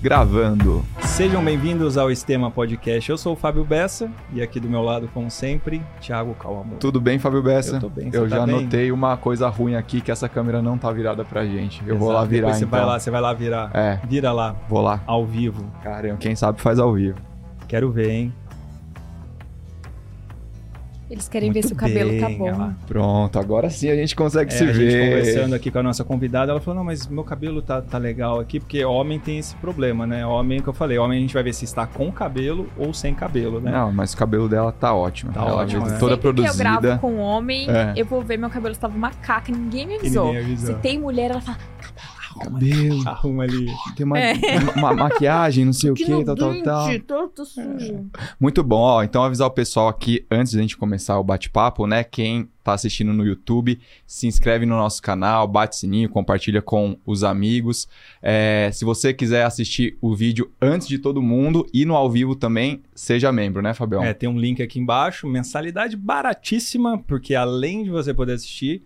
[0.00, 0.84] Gravando.
[1.00, 3.10] Sejam bem-vindos ao Estema Podcast.
[3.10, 6.76] Eu sou o Fábio Bessa e aqui do meu lado, como sempre, Thiago Calamo.
[6.78, 7.76] Tudo bem, Fábio Bessa?
[7.76, 8.62] Eu tô bem, Eu tá já bem?
[8.62, 11.82] notei uma coisa ruim aqui, que essa câmera não tá virada pra gente.
[11.84, 12.20] Eu vou Exato.
[12.22, 12.78] lá virar, Depois você então.
[12.78, 13.70] vai lá, você vai lá virar.
[13.74, 15.02] É, Vira lá, vou lá.
[15.04, 15.64] ao vivo.
[15.82, 17.18] Caramba, quem sabe faz ao vivo.
[17.66, 18.32] Quero ver, hein?
[21.10, 22.44] Eles querem ver Muito se o cabelo tá bem, bom.
[22.44, 22.74] olha lá.
[22.86, 24.74] Pronto, agora sim a gente consegue É, se a ver.
[24.90, 27.96] gente conversando aqui com a nossa convidada, ela falou: Não, mas meu cabelo tá, tá
[27.96, 30.26] legal aqui, porque homem tem esse problema, né?
[30.26, 33.14] Homem, que eu falei, homem a gente vai ver se está com cabelo ou sem
[33.14, 33.70] cabelo, né?
[33.70, 35.32] Não, mas o cabelo dela tá ótimo.
[35.32, 35.98] Tá Ela ótimo, veio né?
[35.98, 36.64] toda Sempre que eu produzida.
[36.80, 37.94] gravo com um homem, É.
[37.96, 40.26] eu vou ver meu cabelo estava uma caca, ninguém me avisou.
[40.26, 40.74] ninguém avisou.
[40.74, 41.56] Se tem mulher, ela fala,
[42.38, 43.66] Cabelo, Arruma ali.
[43.96, 44.34] tem uma, É.
[44.76, 47.00] uma maquiagem, não sei o que no tal, tal, tal.
[47.00, 48.06] todo sujo.
[48.40, 49.02] Muito bom, ó.
[49.02, 52.04] Então avisar o pessoal aqui, antes da gente começar o bate-papo, né?
[52.04, 57.24] Quem tá assistindo no YouTube, se inscreve no nosso canal, bate sininho, compartilha com os
[57.24, 57.88] amigos.
[58.22, 62.36] É, se você quiser assistir o vídeo antes de todo mundo e no ao vivo
[62.36, 64.02] também, seja membro, né, Fabião?
[64.04, 68.82] É, tem um link aqui embaixo, mensalidade baratíssima, porque além de você poder assistir,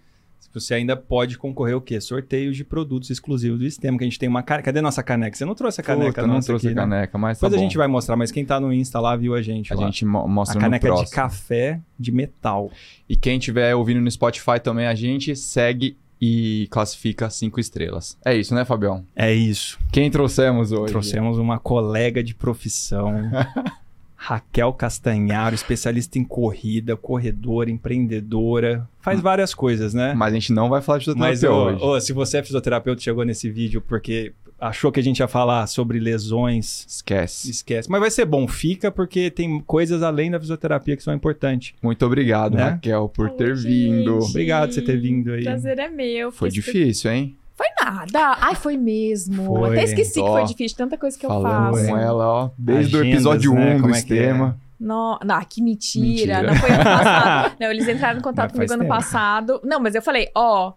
[0.55, 2.01] você ainda pode concorrer o quê?
[2.01, 4.67] Sorteios de produtos exclusivos do sistema, que a gente tem uma caneca.
[4.67, 5.37] Cadê nossa caneca?
[5.37, 6.97] Você não trouxe a caneca Puta, não trouxe aqui, a né?
[6.97, 7.69] caneca, mas tá Depois a bom.
[7.69, 9.87] gente vai mostrar, mas quem tá no Insta lá viu a gente A lá.
[9.87, 11.15] gente mo- mostra a no caneca de próximo.
[11.17, 12.71] café de metal.
[13.09, 18.17] E quem estiver ouvindo no Spotify também, a gente segue e classifica cinco estrelas.
[18.25, 19.05] É isso, né, Fabião?
[19.17, 19.77] É isso.
[19.91, 20.93] Quem trouxemos hoje?
[20.93, 23.13] Trouxemos uma colega de profissão.
[24.25, 28.89] Raquel Castanharo, especialista em corrida, corredora, empreendedora.
[29.01, 30.15] Faz várias coisas, né?
[30.17, 31.85] Mas a gente não vai falar de Mas, fisioterapia ô, hoje.
[31.85, 35.27] ô, se você é fisioterapeuta e chegou nesse vídeo porque achou que a gente ia
[35.27, 37.51] falar sobre lesões, Esquece.
[37.51, 37.91] esquece.
[37.91, 41.75] Mas vai ser bom, fica, porque tem coisas além da fisioterapia que são importantes.
[41.83, 42.63] Muito obrigado, Né?
[42.63, 43.67] Raquel, por Oi, ter gente.
[43.69, 44.19] vindo.
[44.21, 45.43] Obrigado por você ter vindo aí.
[45.43, 46.31] Prazer é meu.
[46.31, 47.37] Foi difícil, hein?
[47.63, 48.37] Foi nada.
[48.41, 49.45] Ai, foi mesmo.
[49.45, 49.71] Foi.
[49.71, 51.87] Até esqueci Ó, que foi difícil, tanta coisa que eu faço.
[51.87, 53.75] com ela, ó, desde o Agendas, episódio 1 né?
[53.77, 54.33] do Como é que é?
[54.81, 55.19] No...
[55.25, 56.09] Não, que mentira.
[56.09, 56.43] Mentira.
[56.43, 57.57] Não foi ano passado.
[57.61, 58.93] Não, eles entraram em contato comigo ano tempo.
[58.95, 59.61] passado.
[59.63, 60.73] Não, mas eu falei, ó.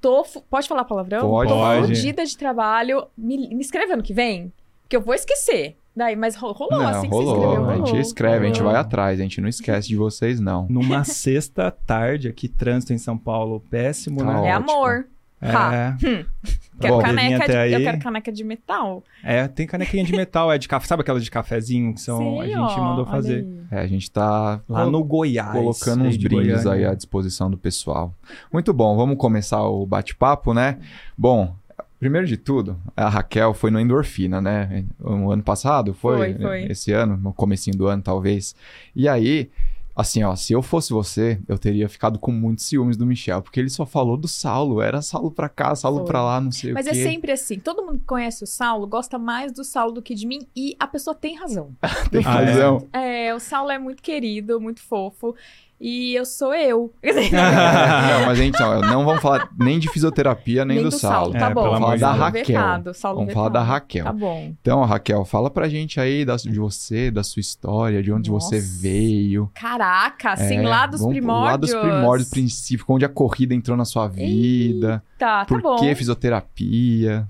[0.00, 0.24] Tô.
[0.50, 1.20] Pode falar palavrão?
[1.28, 1.86] Pode, Tô pode.
[1.94, 3.06] fudida de trabalho.
[3.16, 4.52] Me, me escreve ano que vem?
[4.88, 5.76] Que eu vou esquecer.
[5.96, 7.36] Daí, mas ro- rolou não, assim que rolou.
[7.36, 7.64] você escreveu.
[7.70, 7.86] a Rolou.
[7.86, 8.72] gente escreve, a gente Rolou.
[8.72, 10.66] vai atrás, a gente não esquece de vocês, não.
[10.68, 14.48] Numa sexta tarde aqui, trânsito em São Paulo péssimo, Tá né?
[14.48, 15.06] É amor.
[15.44, 15.74] Ha.
[15.74, 16.24] É,
[16.80, 17.72] Quero Bom, caneca de.
[17.72, 19.02] Eu quero caneca de metal.
[19.22, 20.86] é, tem canequinha de metal, é de café.
[20.86, 23.46] Sabe aquelas de cafezinho que são, a Sei, gente ó, mandou fazer?
[23.70, 25.52] É, a gente tá Lá no Goiás.
[25.52, 28.12] colocando uns de brindes aí à disposição do pessoal.
[28.52, 30.78] Muito bom, vamos começar o bate-papo, né?
[31.16, 31.54] Bom,
[32.00, 34.84] primeiro de tudo, a Raquel foi no Endorfina, né?
[35.00, 36.34] O ano passado, foi?
[36.34, 36.64] Foi, foi.
[36.64, 38.54] Esse ano, no comecinho do ano, talvez.
[38.96, 39.48] E aí,
[39.94, 43.60] assim, ó, se eu fosse você, eu teria ficado com muitos ciúmes do Michel, porque
[43.60, 46.06] ele só falou do Saulo, era Saulo pra cá, Saulo Foi.
[46.06, 47.02] pra lá, não sei Mas o é quê.
[47.04, 47.58] sempre assim.
[47.58, 50.74] Todo mundo que conhece o Saulo gosta mais do Saulo do que de mim e
[50.78, 51.70] a pessoa tem razão.
[52.10, 52.44] Tem Ah, é?
[52.44, 52.88] razão.
[52.92, 55.34] É, o Saulo é muito querido, muito fofo.
[55.80, 56.92] E eu sou eu.
[57.02, 61.36] não, mas então, não vamos falar nem de fisioterapia, nem, do, Saulo.
[61.36, 61.62] É, Tá bom.
[61.62, 62.24] pelo amor Vamos falar da.
[62.24, 62.44] Raquel.
[62.46, 63.72] Vetado, Saulo Vamos falar da vetado.
[63.74, 64.04] Raquel.
[64.04, 64.54] Tá bom.
[64.60, 68.48] Então, Raquel, fala pra gente aí da- de você, da sua história, de onde Nossa.
[68.48, 69.50] você veio.
[69.54, 71.50] Caraca, assim, É, lá dos vamos primórdios.
[71.50, 75.02] Lá dos primórdios, princípio, onde a corrida entrou na sua vida.
[75.18, 75.76] Tá, tá por bom.
[75.76, 77.26] que fisioterapia?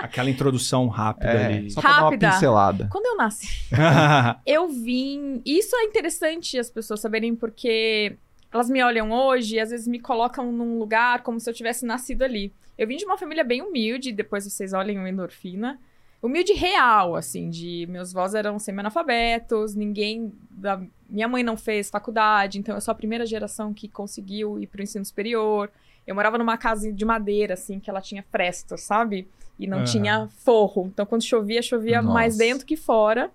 [0.00, 1.70] Aquela introdução rápida É, ali.
[1.70, 2.30] só pra dar uma Rápida.
[2.30, 2.88] pincelada.
[2.90, 3.48] Quando eu nasci,
[4.46, 5.42] eu vim.
[5.44, 8.16] Isso é interessante as pessoas saberem, porque
[8.52, 11.84] elas me olham hoje e às vezes me colocam num lugar como se eu tivesse
[11.84, 12.52] nascido ali.
[12.76, 15.78] Eu vim de uma família bem humilde, depois vocês olhem o endorfina.
[16.22, 22.58] Humilde real, assim, de meus avós eram semi-analfabetos, ninguém da minha mãe não fez faculdade,
[22.58, 25.70] então eu sou a primeira geração que conseguiu ir para o ensino superior.
[26.06, 29.28] Eu morava numa casa de madeira, assim, que ela tinha fresta, sabe?
[29.58, 29.84] E não Aham.
[29.84, 30.88] tinha forro.
[30.92, 32.44] Então, quando chovia, chovia mais Nossa.
[32.44, 33.30] dentro que fora.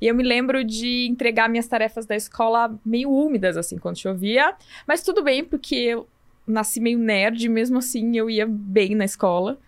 [0.00, 4.54] E eu me lembro de entregar minhas tarefas da escola meio úmidas, assim, quando chovia.
[4.86, 6.08] Mas tudo bem, porque eu
[6.46, 9.58] nasci meio nerd, mesmo assim eu ia bem na escola.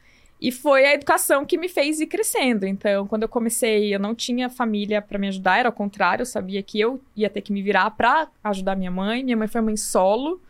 [0.41, 2.65] E foi a educação que me fez ir crescendo.
[2.65, 6.27] Então, quando eu comecei, eu não tinha família para me ajudar, era ao contrário, eu
[6.27, 9.25] sabia que eu ia ter que me virar para ajudar minha mãe.
[9.25, 10.41] Minha mãe foi mãe solo.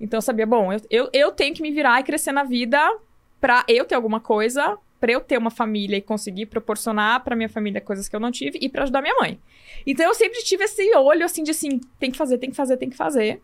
[0.00, 2.78] Então, eu sabia, bom, eu, eu, eu tenho que me virar e crescer na vida
[3.40, 7.48] para eu ter alguma coisa, para eu ter uma família e conseguir proporcionar para minha
[7.48, 9.38] família coisas que eu não tive e para ajudar minha mãe.
[9.86, 12.76] Então, eu sempre tive esse olho assim de assim, tem que fazer, tem que fazer,
[12.76, 13.40] tem que fazer.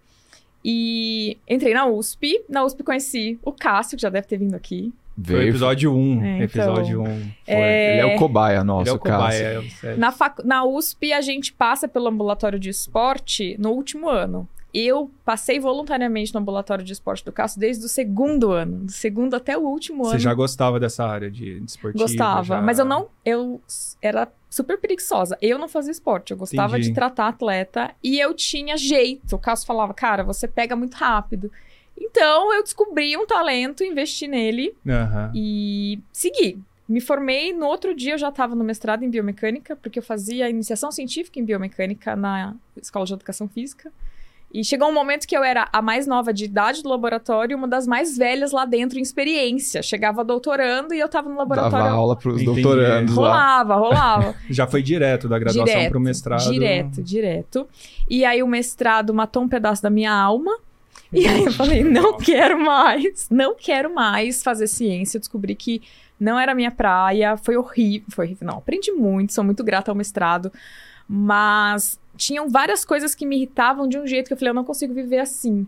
[0.64, 2.42] E entrei na USP.
[2.48, 4.92] Na USP conheci o Cássio, que já deve ter vindo aqui.
[5.22, 5.48] Foi o Veio.
[5.50, 6.24] episódio 1.
[6.24, 6.42] É, então.
[6.44, 7.04] episódio 1.
[7.04, 7.24] Foi.
[7.46, 9.16] É, Ele é o cobaia nosso, Ele é o caso.
[9.18, 9.58] cobaia.
[9.64, 9.98] é, sério.
[9.98, 14.48] Na, facu- na USP, a gente passa pelo ambulatório de esporte no último ano.
[14.74, 19.34] Eu passei voluntariamente no ambulatório de esporte do Cássio desde o segundo ano, do segundo
[19.34, 20.18] até o último Você ano.
[20.18, 22.04] já gostava dessa área de, de esportiva?
[22.04, 23.08] Gostava, já- mas eu não.
[23.24, 23.60] Eu
[24.02, 25.36] era super preguiçosa.
[25.40, 26.30] Eu não fazia esporte.
[26.32, 26.88] Eu gostava Entendi.
[26.88, 29.36] de tratar atleta e eu tinha jeito.
[29.36, 31.50] O Cássio falava, cara, você pega muito rápido.
[31.96, 35.30] Então eu descobri um talento, investi nele Aham.
[35.34, 36.58] e segui.
[36.88, 40.50] Me formei, no outro dia eu já estava no mestrado em biomecânica, porque eu fazia
[40.50, 43.90] iniciação científica em biomecânica na Escola de Educação Física.
[44.54, 47.56] E chegou um momento que eu era a mais nova de idade do laboratório e
[47.56, 49.82] uma das mais velhas lá dentro em experiência.
[49.82, 51.92] Chegava doutorando e eu estava no Dava laboratório.
[51.92, 52.62] aula pros Entendi.
[52.62, 53.22] doutorandos lá.
[53.22, 54.34] Rolava, rolava.
[54.48, 56.52] Já foi direto da graduação direto, para o mestrado.
[56.52, 57.68] Direto, direto.
[58.08, 60.56] E aí o mestrado matou um pedaço da minha alma.
[61.12, 65.16] E aí eu falei, não quero mais, não quero mais fazer ciência.
[65.16, 65.82] Eu descobri que
[66.18, 68.46] não era a minha praia, foi horrível, foi horrível.
[68.46, 70.52] Não, aprendi muito, sou muito grata ao mestrado,
[71.08, 74.64] mas tinham várias coisas que me irritavam de um jeito que eu falei, eu não
[74.64, 75.66] consigo viver assim.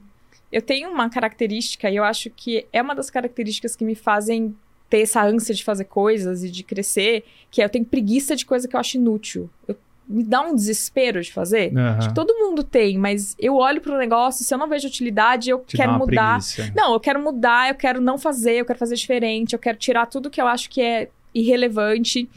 [0.52, 4.54] Eu tenho uma característica, e eu acho que é uma das características que me fazem
[4.88, 8.46] ter essa ânsia de fazer coisas e de crescer, que é eu tenho preguiça de
[8.46, 9.50] coisa que eu acho inútil.
[9.66, 9.76] Eu-
[10.08, 11.72] me dá um desespero de fazer.
[11.76, 11.98] Aham.
[11.98, 15.50] Acho que todo mundo tem, mas eu olho pro negócio, se eu não vejo utilidade,
[15.50, 16.38] eu Te quero mudar.
[16.38, 16.72] preguiça.
[16.76, 20.06] Não, eu quero mudar, eu quero não fazer, eu quero fazer diferente, eu quero tirar
[20.06, 22.28] tudo que eu acho que é irrelevante.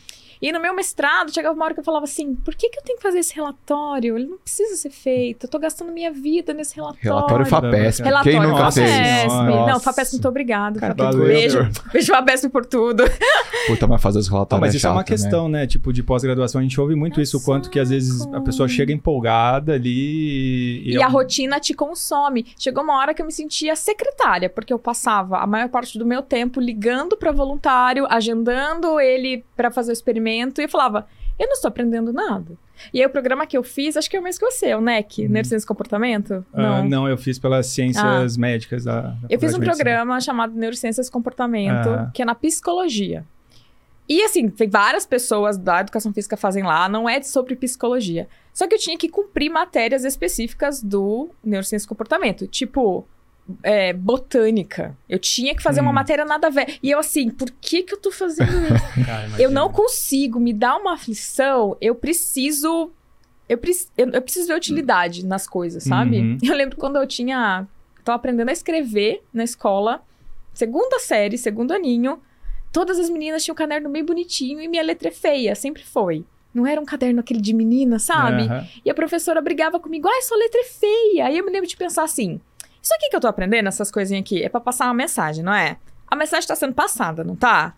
[0.41, 2.83] E no meu mestrado, chegava uma hora que eu falava assim: por que, que eu
[2.83, 4.17] tenho que fazer esse relatório?
[4.17, 5.45] Ele não precisa ser feito.
[5.45, 7.03] Eu tô gastando minha vida nesse relatório.
[7.03, 8.03] Relatório FAPESP.
[8.03, 8.89] Relatório Quem nunca fez?
[8.89, 9.29] FAPESP.
[9.29, 9.71] Senhora.
[9.71, 10.79] Não, FAPESP, muito obrigado.
[10.79, 11.25] Cara, valeu.
[11.25, 11.69] Beijo.
[11.91, 13.03] Beijo FAPESP por tudo.
[13.67, 15.15] Puta, mas fazer os relatórios mas isso é uma chato, né?
[15.15, 15.67] questão, né?
[15.67, 18.41] Tipo, de pós-graduação, a gente ouve muito É isso, o quanto que às vezes a
[18.41, 20.93] pessoa chega empolgada ali e...
[20.93, 22.45] E a rotina te consome.
[22.57, 26.05] Chegou uma hora que eu me sentia secretária, porque eu passava a maior parte do
[26.05, 30.28] meu tempo ligando para voluntário, agendando ele para fazer o experimento,
[30.61, 32.57] e eu falava, eu não estou aprendendo nada.
[32.93, 34.81] E aí o programa que eu fiz, acho que é o mesmo que você, o
[34.81, 36.45] NEC, Neurociência e Comportamento?
[36.53, 39.65] Ah, não, eu fiz pelas ciências médicas da, da Eu fiz um Medicina.
[39.83, 42.11] programa chamado Neurociências e Comportamento, Ah.
[42.13, 43.25] que é na psicologia.
[44.07, 48.27] E assim, tem várias pessoas da educação física fazem lá, não é sobre psicologia.
[48.53, 53.07] Só que eu tinha que cumprir matérias específicas do Neurociência e Comportamento, tipo
[53.63, 54.95] é, botânica.
[55.07, 55.93] Eu tinha que fazer uma Hum.
[55.95, 56.77] matéria nada a ver.
[56.83, 58.85] E eu assim, por que que eu tô fazendo isso?
[59.05, 62.91] Cara, eu não consigo, me dá uma aflição, eu preciso.
[63.47, 66.19] Eu, preci- eu, eu preciso ver utilidade nas coisas, sabe?
[66.19, 66.37] Uhum.
[66.43, 67.67] Eu lembro quando eu tinha.
[67.97, 70.01] Eu tava aprendendo a escrever na escola,
[70.53, 72.21] segunda série, segundo aninho.
[72.71, 76.23] Todas as meninas tinham um caderno bem bonitinho e minha letra é feia, sempre foi.
[76.53, 78.43] Não era um caderno aquele de menina, sabe?
[78.43, 78.63] Aham.
[78.85, 81.25] E a professora brigava comigo, ai, sua letra é feia.
[81.25, 82.39] Aí eu me lembro de pensar assim:
[82.89, 85.53] isso aqui que eu tô aprendendo, essas coisinhas aqui, é pra passar uma mensagem, não
[85.53, 85.77] é?
[86.07, 87.75] A mensagem tá sendo passada, não tá?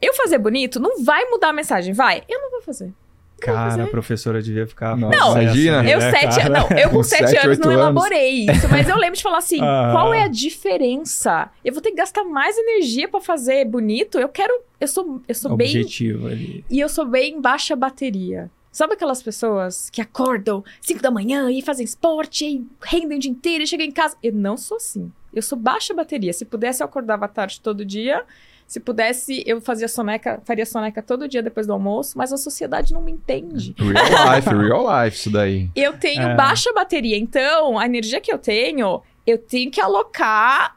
[0.00, 2.22] Eu fazer bonito não vai mudar a mensagem, vai?
[2.28, 2.92] Eu não vou fazer.
[3.40, 4.96] Cara, a professora devia ficar...
[4.96, 5.82] Nossa, Não, imagina.
[5.82, 6.48] né, Eu, sete, cara?
[6.48, 7.94] não, eu com Com sete, sete, anos não oito anos.
[8.00, 9.90] elaborei isso, mas eu lembro de falar assim: Ah.
[9.92, 11.50] qual é a diferença?
[11.62, 14.18] Eu vou ter que gastar mais energia pra fazer bonito?
[14.18, 14.62] Eu quero.
[14.80, 15.66] Eu sou, eu sou bem.
[15.68, 16.64] Objetivo ali.
[16.70, 18.50] E eu sou bem baixa bateria.
[18.74, 23.30] Sabe aquelas pessoas que acordam 5 da manhã e fazem esporte e rendem o dia
[23.30, 24.16] inteiro e chegam em casa?
[24.20, 25.12] Eu não sou assim.
[25.32, 26.32] Eu sou baixa bateria.
[26.32, 28.24] Se pudesse, eu acordava à tarde todo dia.
[28.66, 32.92] Se pudesse, eu fazia soneca, faria soneca todo dia depois do almoço, mas a sociedade
[32.92, 33.76] não me entende.
[33.78, 35.70] Real life, real life, isso daí.
[35.76, 36.34] Eu tenho É.
[36.34, 40.76] baixa bateria, então a energia que eu tenho, eu tenho que alocar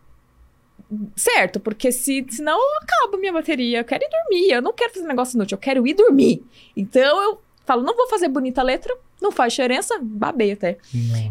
[1.15, 3.79] certo, porque se senão eu acabo minha bateria.
[3.79, 6.43] Eu quero ir dormir, eu não quero fazer negócio inútil, eu quero ir dormir.
[6.75, 10.77] Então eu falo, não vou fazer bonita letra, não faz diferença, babei até.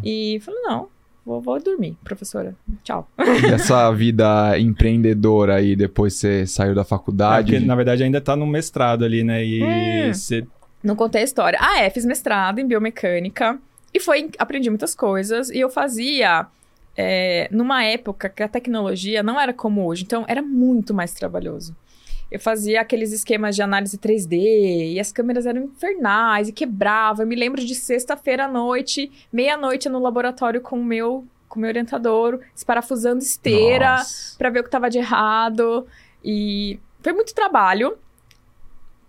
[0.03, 0.87] E falo, não,
[1.25, 2.55] vou, vou dormir, professora.
[2.83, 3.05] Tchau.
[3.17, 7.51] E essa vida empreendedora aí, depois você saiu da Ah, faculdade.
[7.51, 9.43] porque, na verdade, ainda tá no mestrado ali, né?
[9.43, 9.63] E
[10.09, 10.13] Hum.
[10.13, 10.47] você...
[10.83, 11.57] Não contei a história.
[11.61, 13.59] Ah, é, fiz mestrado em biomecânica
[13.93, 16.45] e foi, aprendi muitas coisas e eu fazia
[16.95, 21.75] é, numa época que a tecnologia não era como hoje, então era muito mais trabalhoso.
[22.29, 27.23] Eu fazia aqueles esquemas de análise 3D e as câmeras eram infernais e quebrava.
[27.23, 31.61] Eu me lembro de sexta-feira à noite, meia-noite no laboratório com o meu, com o
[31.61, 34.01] meu orientador, esparafusando esteira
[34.37, 35.87] pra ver o que tava de errado.
[36.23, 37.97] E foi muito trabalho.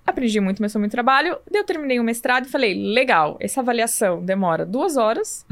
[0.07, 1.39] Aprendi muito, mas foi muito trabalho.
[1.51, 5.45] Daí eu terminei o mestrado e falei: legal, essa avaliação demora duas horas.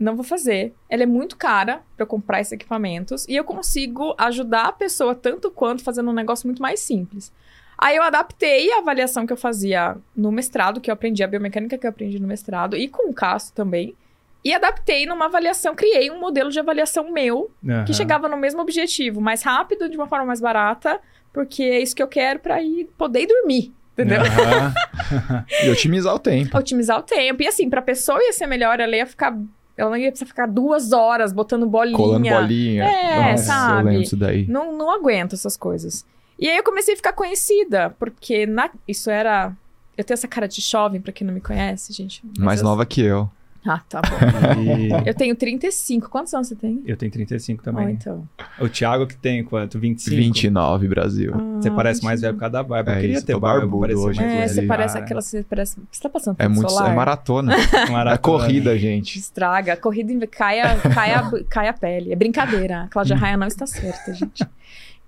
[0.00, 0.72] Não vou fazer.
[0.88, 3.28] Ela é muito cara pra eu comprar esses equipamentos.
[3.28, 7.30] E eu consigo ajudar a pessoa tanto quanto fazendo um negócio muito mais simples.
[7.76, 11.76] Aí eu adaptei a avaliação que eu fazia no mestrado, que eu aprendi, a biomecânica
[11.76, 13.94] que eu aprendi no mestrado, e com o Cássio também.
[14.42, 17.92] E adaptei numa avaliação, criei um modelo de avaliação meu, que Aham.
[17.92, 20.98] chegava no mesmo objetivo, mais rápido, de uma forma mais barata,
[21.32, 24.20] porque é isso que eu quero pra ir poder ir dormir, entendeu?
[24.22, 24.74] Aham.
[25.64, 26.56] E otimizar o tempo.
[26.56, 27.42] Otimizar o tempo.
[27.42, 29.36] E assim, pra pessoa ia ser melhor, ela ia ficar
[29.80, 31.96] ela não ia precisar ficar duas horas botando bolinha.
[31.96, 32.84] Colando bolinha.
[32.84, 33.80] É, Nossa, sabe?
[33.80, 34.46] Eu lembro disso daí.
[34.46, 36.04] Não, não aguento essas coisas.
[36.38, 38.70] E aí eu comecei a ficar conhecida, porque na...
[38.86, 39.52] isso era.
[39.96, 42.22] Eu tenho essa cara de jovem, pra quem não me conhece, gente.
[42.38, 43.30] Mais nova que eu.
[43.66, 44.66] Ah, tá bom.
[45.04, 46.08] E eu tenho 35.
[46.08, 46.82] Quantos anos você tem?
[46.86, 47.90] eu tenho 35 Ah, também.
[47.90, 48.26] então.
[48.58, 49.78] O Thiago que tem quanto?
[49.78, 50.16] 25?
[50.16, 51.32] 29, Brasil.
[51.34, 52.04] Ah, Você parece 29.
[52.06, 52.92] mais velho por causa da barba.
[52.92, 55.20] Eu É queria isso, ter barba, barbudo hoje, É, você parece aquela.
[55.20, 56.70] Você, parece, você tá passando É muito.
[56.70, 56.90] solar?
[56.90, 57.52] É maratona.
[57.86, 58.18] É maratona.
[58.18, 59.18] corrida, gente.
[59.18, 62.12] Estraga, a corrida cai a, cai, a, cai a pele.
[62.12, 62.84] É brincadeira.
[62.84, 64.42] A Cláudia Raia não está certa, gente.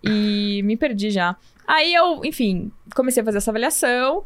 [0.03, 1.37] E me perdi já.
[1.67, 4.23] Aí eu, enfim, comecei a fazer essa avaliação.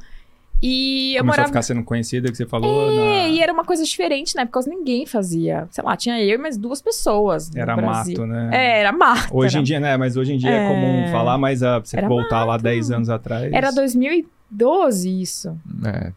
[0.62, 1.48] E eu Começou a morava.
[1.48, 2.90] ficar sendo conhecida, que você falou.
[2.90, 2.94] É,
[3.24, 5.68] na- e era uma coisa diferente na época, ninguém fazia.
[5.70, 7.54] Sei lá, tinha eu e mais duas pessoas.
[7.54, 8.50] Era mato, né?
[8.52, 9.36] É, era mato.
[9.36, 9.96] Hoje era, em dia, né?
[9.98, 10.68] Mas hoje em dia é, É.
[10.68, 13.52] comum falar, mas ah, você Era voltar lá 10 anos atrás.
[13.52, 15.56] Era 2012 isso.
[15.84, 16.12] É.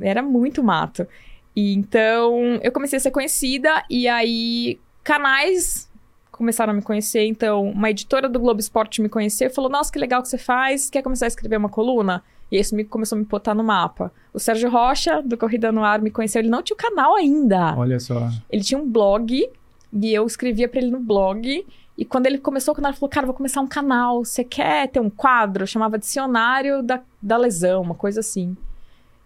[0.00, 1.06] Era muito mato.
[1.54, 5.90] E então eu comecei a ser conhecida e aí canais
[6.30, 7.26] começaram a me conhecer.
[7.26, 10.38] Então, uma editora do Globo Esporte me conheceu e falou: Nossa, que legal que você
[10.38, 10.88] faz.
[10.88, 12.22] Quer começar a escrever uma coluna?
[12.50, 14.12] E isso me, começou a me botar no mapa.
[14.32, 16.40] O Sérgio Rocha, do Corrida no Ar, me conheceu.
[16.40, 17.76] Ele não tinha o canal ainda.
[17.76, 18.28] Olha só.
[18.50, 19.48] Ele tinha um blog
[19.92, 21.66] e eu escrevia pra ele no blog.
[21.96, 24.24] E quando ele começou o canal, ele falou: Cara, vou começar um canal.
[24.24, 25.66] Você quer ter um quadro?
[25.66, 28.56] Chamava Dicionário da, da Lesão, uma coisa assim.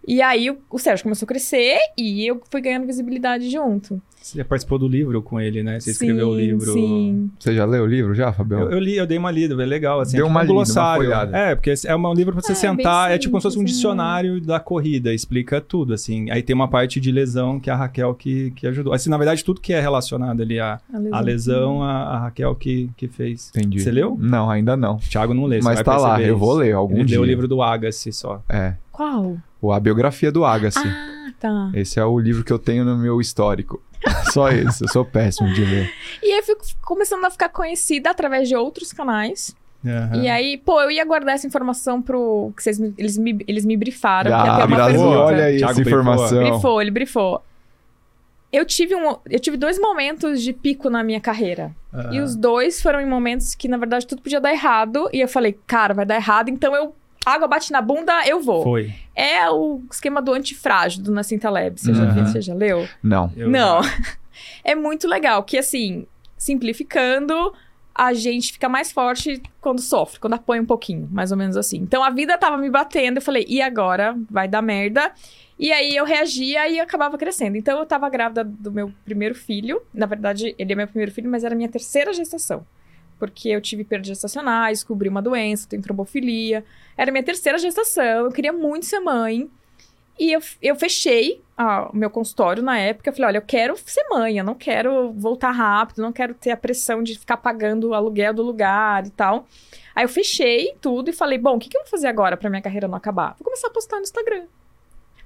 [0.07, 4.01] E aí o, o Sérgio começou a crescer e eu fui ganhando visibilidade junto.
[4.25, 5.79] Você participou do livro com ele, né?
[5.79, 6.73] Você escreveu o Sim, livro.
[6.73, 7.31] Sim.
[7.39, 8.61] Você já leu o livro já, Fabião?
[8.61, 10.17] Eu, eu li, eu dei uma lida, é legal, assim.
[10.17, 11.13] Deu é tipo uma um lida, uma glossário.
[11.35, 13.57] É, porque é um livro pra você É, sentar, bem é tipo como se fosse
[13.57, 13.77] um simples, né?
[13.77, 16.31] dicionário da corrida, explica tudo, assim.
[16.31, 18.93] Aí tem uma parte de lesão que a Raquel que, que ajudou.
[18.93, 21.13] Assim, na verdade, tudo que é relacionado ali à, A lesão.
[21.15, 23.51] à lesão, a, a Raquel que, que fez.
[23.55, 23.79] Entendi.
[23.79, 24.17] Você leu?
[24.19, 24.95] Não, ainda não.
[24.95, 27.17] O Thiago não lê, você Mas vai tá lá, eu vou ler algum Ele dia.
[27.17, 28.41] leu o livro do Agassi só.
[28.49, 28.73] É.
[28.91, 29.37] Qual?
[29.61, 30.79] O A Biografia do Agassi.
[30.79, 31.69] Ah, tá.
[31.75, 33.79] Esse é o livro que eu tenho no meu histórico.
[34.33, 35.91] Só esse, eu sou péssimo de ler.
[36.21, 39.55] E aí eu fui começando a ficar conhecida através de outros canais.
[39.85, 40.23] Aham.
[40.23, 42.51] E aí, pô, eu ia guardar essa informação pro.
[42.57, 44.31] Que vocês me- eles, me, eles me brifaram.
[44.31, 45.19] que Ah, ter uma pergunta.
[45.19, 45.83] olha aí essa brifou.
[45.91, 46.39] informação.
[46.39, 47.43] Brifou, ele brifou.
[48.51, 51.71] Eu tive, um, eu tive dois momentos de pico na minha carreira.
[51.93, 52.13] Aham.
[52.13, 55.09] E os dois foram em momentos que, na verdade, tudo podia dar errado.
[55.11, 56.95] E eu falei, cara, vai dar errado, então eu.
[57.25, 58.63] Água bate na bunda, eu vou.
[58.63, 58.93] Foi.
[59.15, 61.79] É o esquema do antifrágil do Nascenta Lab.
[61.79, 62.13] Você, já, Aham.
[62.13, 62.25] viu?
[62.27, 62.87] Você já leu?
[63.01, 63.31] Não.
[63.35, 63.81] Eu- Não.
[64.65, 66.05] É muito legal, que assim,
[66.37, 67.53] simplificando,
[67.93, 71.77] a gente fica mais forte quando sofre, quando apoia um pouquinho, mais ou menos assim.
[71.77, 74.15] Então a vida tava me batendo, eu falei, e agora?
[74.29, 75.11] Vai dar merda.
[75.57, 77.55] E aí eu reagia e acabava crescendo.
[77.55, 79.81] Então eu tava grávida do meu primeiro filho.
[79.93, 82.65] Na verdade, ele é meu primeiro filho, mas era minha terceira gestação.
[83.17, 86.63] Porque eu tive perdas gestacionais, descobri uma doença, tenho trombofilia.
[86.97, 89.49] Era minha terceira gestação, eu queria muito ser mãe.
[90.17, 93.09] E eu, eu fechei ah, o meu consultório na época.
[93.09, 96.51] Eu falei: olha, eu quero ser mãe, eu não quero voltar rápido, não quero ter
[96.51, 99.45] a pressão de ficar pagando o aluguel do lugar e tal.
[99.93, 102.49] Aí eu fechei tudo e falei: bom, o que, que eu vou fazer agora pra
[102.49, 103.35] minha carreira não acabar?
[103.37, 104.45] Vou começar a postar no Instagram.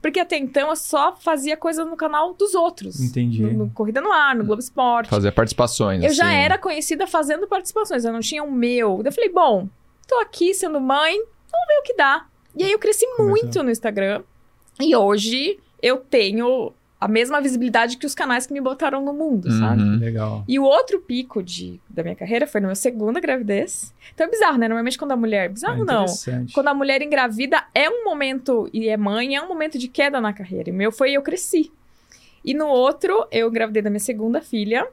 [0.01, 3.00] Porque até então eu só fazia coisa no canal dos outros.
[3.01, 3.41] Entendi.
[3.44, 5.10] No, no Corrida no Ar, no Globo Esporte.
[5.10, 6.03] Fazer participações.
[6.03, 6.36] Eu já assim.
[6.36, 9.01] era conhecida fazendo participações, eu não tinha o meu.
[9.03, 9.68] Eu falei, bom,
[10.08, 11.15] tô aqui sendo mãe,
[11.51, 12.25] vamos ver o que dá.
[12.56, 13.27] E aí eu cresci Começou.
[13.27, 14.24] muito no Instagram.
[14.79, 19.50] E hoje eu tenho a mesma visibilidade que os canais que me botaram no mundo,
[19.51, 19.82] sabe?
[19.82, 19.98] Uhum.
[20.00, 20.44] Legal.
[20.46, 23.94] E o outro pico de, da minha carreira foi na minha segunda gravidez.
[24.13, 24.68] Então é bizarro, né?
[24.68, 25.50] Normalmente quando a mulher.
[25.50, 26.06] Bizarro Ah, não.
[26.53, 30.20] Quando a mulher engravida é um momento, e é mãe, é um momento de queda
[30.20, 30.70] na carreira.
[30.70, 31.72] E o meu foi eu cresci.
[32.44, 34.86] E no outro, eu engravidei da minha segunda filha.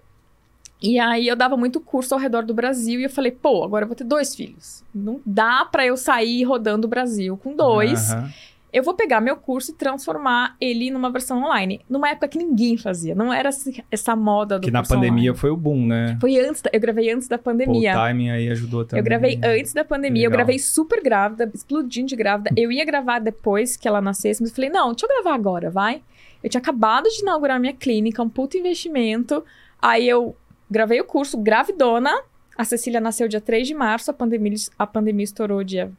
[0.80, 3.00] E aí eu dava muito curso ao redor do Brasil.
[3.00, 4.84] E eu falei, pô, agora eu vou ter dois filhos.
[4.94, 8.12] Não dá pra eu sair rodando o Brasil com dois.
[8.12, 8.32] Aham.
[8.72, 11.80] Eu vou pegar meu curso e transformar ele numa versão online.
[11.88, 13.14] Numa época que ninguém fazia.
[13.14, 13.48] Não era
[13.90, 15.36] essa moda do Que na pandemia online.
[15.38, 16.18] foi o boom, né?
[16.20, 17.92] Foi antes, da- eu gravei antes da Pô, o pandemia.
[17.94, 19.00] timing aí ajudou também.
[19.00, 22.50] Eu gravei antes da pandemia, eu gravei super grávida, explodindo de grávida.
[22.56, 25.70] Eu ia gravar depois que ela nascesse, mas eu falei, não, deixa eu gravar agora,
[25.70, 26.02] vai.
[26.42, 29.42] Eu tinha acabado de inaugurar minha clínica, um puto investimento.
[29.80, 30.36] Aí eu
[30.70, 32.12] gravei o curso, gravidona.
[32.58, 35.90] A Cecília nasceu dia 3 de março, a pandemia, a pandemia estourou dia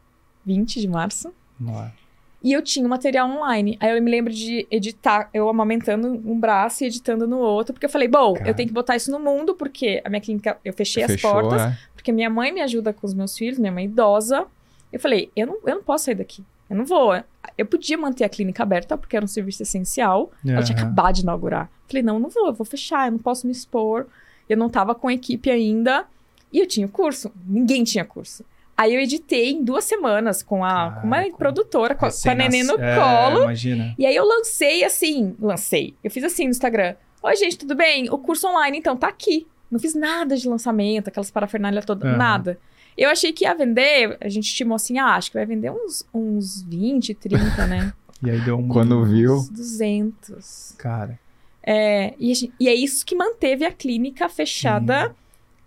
[0.46, 1.34] 20 de março.
[1.66, 1.86] Ó,
[2.44, 3.78] E eu tinha o material online.
[3.80, 7.86] Aí eu me lembro de editar, eu amamentando um braço e editando no outro, porque
[7.86, 8.50] eu falei, bom, Cara.
[8.50, 11.32] eu tenho que botar isso no mundo, porque a minha clínica, eu fechei as Fechou,
[11.32, 11.78] portas é.
[11.96, 14.46] porque minha mãe me ajuda com os meus filhos, minha mãe é idosa.
[14.94, 16.44] Eu falei, eu não, eu não posso sair daqui.
[16.70, 17.12] Eu não vou.
[17.58, 20.32] Eu podia manter a clínica aberta, porque era um serviço essencial.
[20.46, 21.70] Ela tinha acabado de inaugurar.
[21.88, 24.06] Falei, não, eu não vou, eu vou fechar, eu não posso me expor.
[24.50, 26.06] Eu não tava com a equipe ainda.
[26.52, 27.32] E eu tinha o curso.
[27.46, 28.44] Ninguém tinha curso.
[28.78, 31.36] Aí eu editei em duas semanas com, a, com uma Caraca.
[31.38, 33.44] produtora, com a, com a neném no é, colo.
[33.44, 33.96] Imagina.
[33.98, 35.96] E aí eu lancei assim, lancei.
[36.04, 36.96] Eu fiz assim no Instagram.
[37.24, 38.08] Oi, gente, tudo bem?
[38.12, 39.48] O curso online, então, tá aqui.
[39.72, 42.18] Não fiz nada de lançamento, aquelas parafernália toda, Aham.
[42.18, 42.60] nada.
[42.96, 46.08] Eu achei que ia vender, a gente estimou assim, ah, acho que vai vender uns,
[46.14, 47.94] uns 20, 30, né?
[48.24, 48.68] E aí deu um.
[48.68, 49.36] Quando viu.
[49.36, 50.74] Uns 200.
[50.80, 51.20] Cara.
[51.62, 55.16] É, e, gente- e é isso que manteve a clínica fechada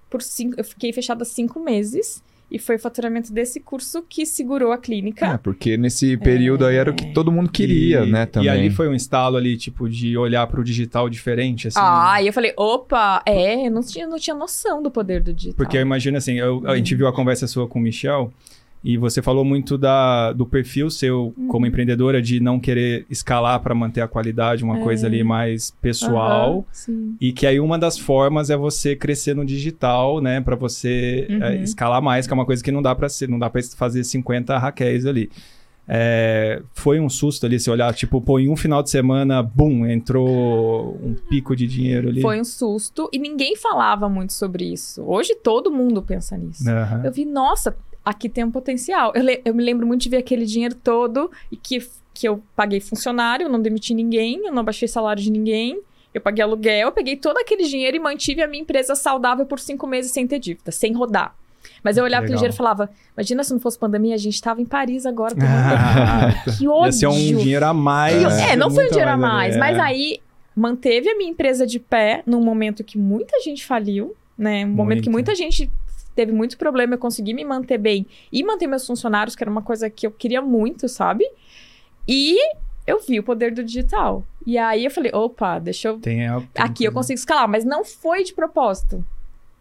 [0.08, 0.54] por cinco.
[0.58, 2.20] Eu fiquei fechada cinco meses.
[2.50, 5.38] E foi o faturamento desse curso que segurou a É, clínica.
[5.38, 8.48] porque nesse período aí era o que todo mundo queria, E- né, também.
[8.48, 11.78] E ali foi um instalo ali, tipo, de olhar pro digital diferente, assim.
[11.80, 15.32] Ah, e eu falei, opa, é, eu não tinha, não tinha noção do poder do
[15.32, 15.56] digital.
[15.56, 18.32] Porque eu imagino assim, eu- a gente viu a conversa sua com o Michel
[18.82, 21.48] e você falou muito da, do perfil seu Uhum.
[21.48, 26.66] como empreendedora de não querer escalar para manter a qualidade, uma coisa ali mais pessoal.
[26.72, 27.14] Sim.
[27.20, 31.42] E que aí uma das formas é você crescer no digital, né, Pra você Uhum.
[31.44, 33.60] é, escalar mais, que é uma coisa que não dá para ser, não dá para
[33.76, 35.30] fazer 50 raquéis ali.
[35.92, 39.84] É, foi um susto ali, se olhar, tipo, pô, em um final de semana, bum,
[39.86, 42.22] entrou um pico de dinheiro ali.
[42.22, 45.02] Foi um susto e ninguém falava muito sobre isso.
[45.02, 46.68] Hoje todo mundo pensa nisso.
[46.70, 47.02] Aham.
[47.04, 47.76] Eu vi, nossa,
[48.10, 49.12] aqui tem um potencial.
[49.14, 52.80] Eu, eu me lembro muito de ver aquele dinheiro todo e que, que eu paguei
[52.80, 55.80] funcionário, eu não demiti ninguém, eu não baixei salário de ninguém.
[56.12, 59.60] Eu paguei aluguel, eu peguei todo aquele dinheiro e mantive a minha empresa saudável por
[59.60, 61.36] cinco meses sem ter dívida, sem rodar.
[61.84, 62.50] Mas eu olhava aquele Legal.
[62.50, 65.34] dinheiro e falava: Imagina se não fosse pandemia, a gente tava em Paris agora.
[65.40, 66.86] Ah, que ódio!
[66.86, 68.22] Ia ser um dinheiro a mais.
[68.40, 69.80] É, não foi um dinheiro a mais, mas é.
[69.80, 70.20] aí
[70.56, 74.64] manteve a minha empresa de pé num momento que muita gente faliu, né?
[74.64, 75.70] Um momento que muita gente
[76.20, 79.62] teve muito problema, eu consegui me manter bem e manter meus funcionários, que era uma
[79.62, 81.24] coisa que eu queria muito, sabe?
[82.06, 82.36] E
[82.86, 84.22] eu vi o poder do digital.
[84.44, 86.92] E aí eu falei, opa, deixa eu Tem, aqui eu coisa.
[86.92, 89.02] consigo escalar, mas não foi de propósito.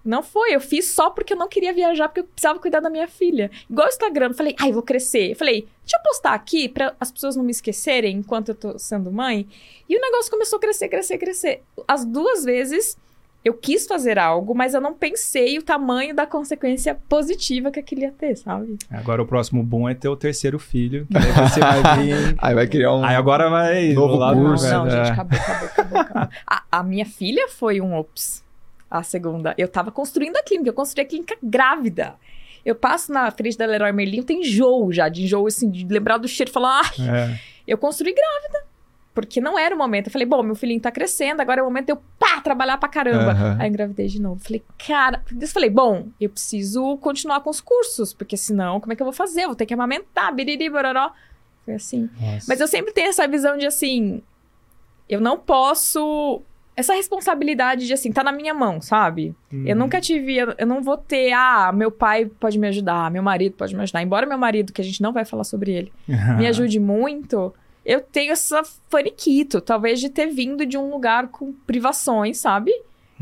[0.03, 2.89] Não foi, eu fiz só porque eu não queria viajar, porque eu precisava cuidar da
[2.89, 3.49] minha filha.
[3.69, 5.31] Igual o Instagram, eu falei, ai, vou crescer.
[5.31, 8.77] Eu falei, deixa eu postar aqui pra as pessoas não me esquecerem enquanto eu tô
[8.77, 9.47] sendo mãe.
[9.87, 11.63] E o negócio começou a crescer, crescer, crescer.
[11.87, 12.97] As duas vezes
[13.43, 18.01] eu quis fazer algo, mas eu não pensei o tamanho da consequência positiva que aquilo
[18.01, 18.77] ia ter, sabe?
[18.91, 21.07] Agora o próximo boom é ter o terceiro filho.
[21.09, 22.35] Que aí você vai vir.
[22.37, 23.03] Aí vai criar um.
[23.03, 23.93] Aí agora vai.
[23.93, 24.69] Novo do lado do curso.
[24.69, 25.11] Não, velho, gente, é.
[25.13, 26.29] acabou, acabou, acabou, acabou.
[26.45, 28.43] A, a minha filha foi um ops.
[28.91, 29.53] A segunda.
[29.57, 32.15] Eu tava construindo a clínica, eu construí a clínica grávida.
[32.65, 36.17] Eu passo na frente da Leroy Merlin, tenho enjoo já, de enjoo, assim, de lembrar
[36.17, 36.91] do cheiro e falar, ah,
[37.31, 37.39] É.
[37.67, 38.67] eu construí grávida.
[39.25, 40.07] Porque não era o momento.
[40.07, 42.77] Eu falei, bom, meu filhinho tá crescendo, agora é o momento de eu, pá, trabalhar
[42.77, 43.31] pra caramba.
[43.31, 43.57] Aham.
[43.59, 44.39] Aí engravidei de novo.
[44.39, 48.95] Falei, cara, eu falei, bom, eu preciso continuar com os cursos, porque senão, como é
[48.95, 49.41] que eu vou fazer?
[49.43, 51.11] Eu vou ter que amamentar, biriri, bororó.
[51.65, 52.09] Foi assim.
[52.19, 52.45] Nossa.
[52.47, 54.21] Mas eu sempre tenho essa visão de assim,
[55.07, 56.41] eu não posso.
[56.75, 59.35] Essa responsabilidade de assim, tá na minha mão, sabe?
[59.51, 59.75] Eu Uhum.
[59.83, 63.55] nunca tive, eu, eu não vou ter, ah, meu pai pode me ajudar, meu marido
[63.57, 64.01] pode me ajudar.
[64.01, 65.91] Embora meu marido, que a gente não vai falar sobre ele,
[66.37, 67.53] me ajude muito,
[67.89, 72.71] eu tenho essa faniquito, talvez de ter vindo de um lugar com privações, sabe?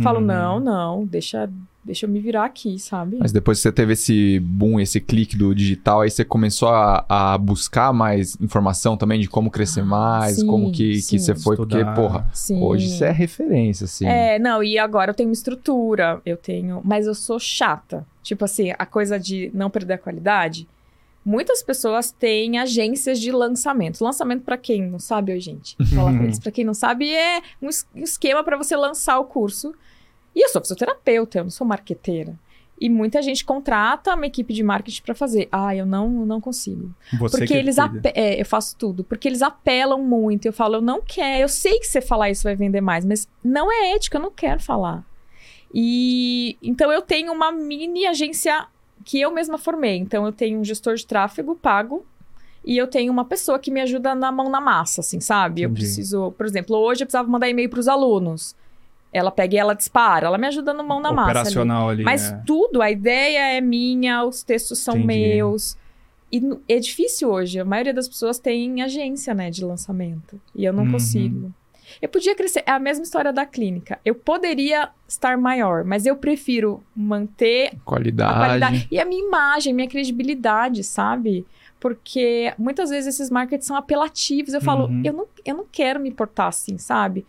[0.04, 0.26] Falo, Uhum.
[0.26, 1.50] não, não, deixa,
[1.84, 3.18] deixa eu me virar aqui, sabe?
[3.20, 7.04] Mas depois que você teve esse boom, esse clique do digital, aí você começou a,
[7.10, 11.18] a buscar mais informação também de como crescer mais, Sim, como que, que sim.
[11.18, 11.96] você foi, porque, Estudar.
[11.96, 12.62] porra, Sim.
[12.62, 14.06] hoje você é referência, assim.
[14.06, 16.80] É, não, e agora eu tenho uma estrutura, eu tenho.
[16.84, 18.06] Mas eu sou chata.
[18.22, 20.68] Tipo assim, a coisa de não perder a qualidade.
[21.30, 24.02] Muitas pessoas têm agências de lançamento.
[24.02, 25.76] Lançamento, pra quem não sabe, gente.
[25.80, 26.40] Vou falar pra eles.
[26.40, 29.74] Pra quem não sabe, é um es- esquema pra você lançar o curso.
[30.34, 32.34] E eu sou fisioterapeuta, eu não sou marqueteira.
[32.80, 35.50] E muita gente contrata uma equipe de marketing pra fazer.
[35.52, 36.94] Ah, eu não, eu não consigo.
[37.20, 37.76] Você Porque que eles
[38.14, 39.04] é, eu faço tudo.
[39.04, 40.46] Porque eles apelam muito.
[40.46, 41.42] Eu falo, eu não quero.
[41.42, 44.32] Eu sei que você falar isso vai vender mais, mas não é ético, eu não
[44.32, 45.04] quero falar.
[45.74, 48.68] E então eu tenho uma mini agência
[49.08, 49.96] que eu mesma formei.
[49.96, 52.06] Então eu tenho um gestor de tráfego pago
[52.66, 55.62] e eu tenho uma pessoa que me ajuda na mão na massa, assim, sabe?
[55.62, 55.84] Eu Entendi.
[55.86, 58.54] preciso, por exemplo, hoje eu precisava mandar e-mail para os alunos.
[59.14, 61.30] Ela pega e ela dispara, ela me ajuda no mão na massa.
[61.30, 61.40] ali.
[61.40, 62.04] Operacional ali.
[62.04, 62.42] Mas é.
[62.46, 65.08] tudo, a ideia é minha, os textos são Entendi.
[65.08, 65.78] meus.
[66.30, 67.58] E é difícil hoje.
[67.62, 70.38] A maioria das pessoas tem agência, né, de lançamento.
[70.54, 70.92] E eu não Uhum.
[70.92, 71.54] consigo.
[72.02, 72.64] Eu podia crescer.
[72.66, 74.00] É a mesma história da clínica.
[74.06, 78.32] Eu poderia estar maior, mas eu prefiro manter Qualidade.
[78.34, 78.88] a qualidade.
[78.92, 81.46] E a minha imagem, minha credibilidade, sabe?
[81.80, 84.54] Porque muitas vezes esses markets são apelativos.
[84.54, 85.02] Eu falo, Uhum.
[85.04, 87.26] eu, não, eu não quero me portar assim, sabe?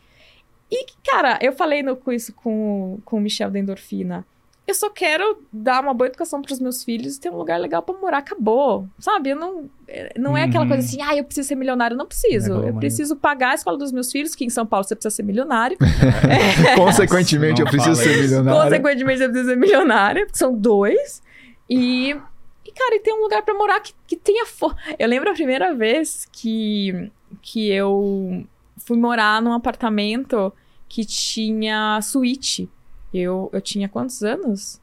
[0.71, 4.27] E, cara, eu falei no, com isso com, o- com o Michel da Endorfina.
[4.69, 7.59] Eu só quero dar uma boa educação para os meus filhos e ter um lugar
[7.59, 8.19] legal para morar.
[8.19, 9.31] Acabou, sabe?
[9.31, 10.69] Eu não, é- não é aquela Uhum.
[10.69, 11.95] coisa assim, ah, eu preciso ser milionário.
[11.95, 12.49] Eu não preciso.
[12.51, 14.95] Negócio Eu mais- preciso pagar a escola dos meus filhos, que em São Paulo você
[14.95, 15.79] precisa ser milionário.
[16.77, 18.23] Consequentemente, Não eu preciso ser isso.
[18.23, 18.63] milionário.
[18.63, 21.23] Consequentemente, eu preciso ser milionária, porque são dois.
[21.69, 24.75] E, e cara, e tem um lugar pra morar que, que tenha for...
[24.99, 27.11] Eu lembro a primeira vez que,
[27.43, 28.45] que eu
[28.79, 30.53] fui morar num apartamento
[30.89, 32.69] que tinha suíte.
[33.13, 34.81] Eu, eu tinha quantos anos?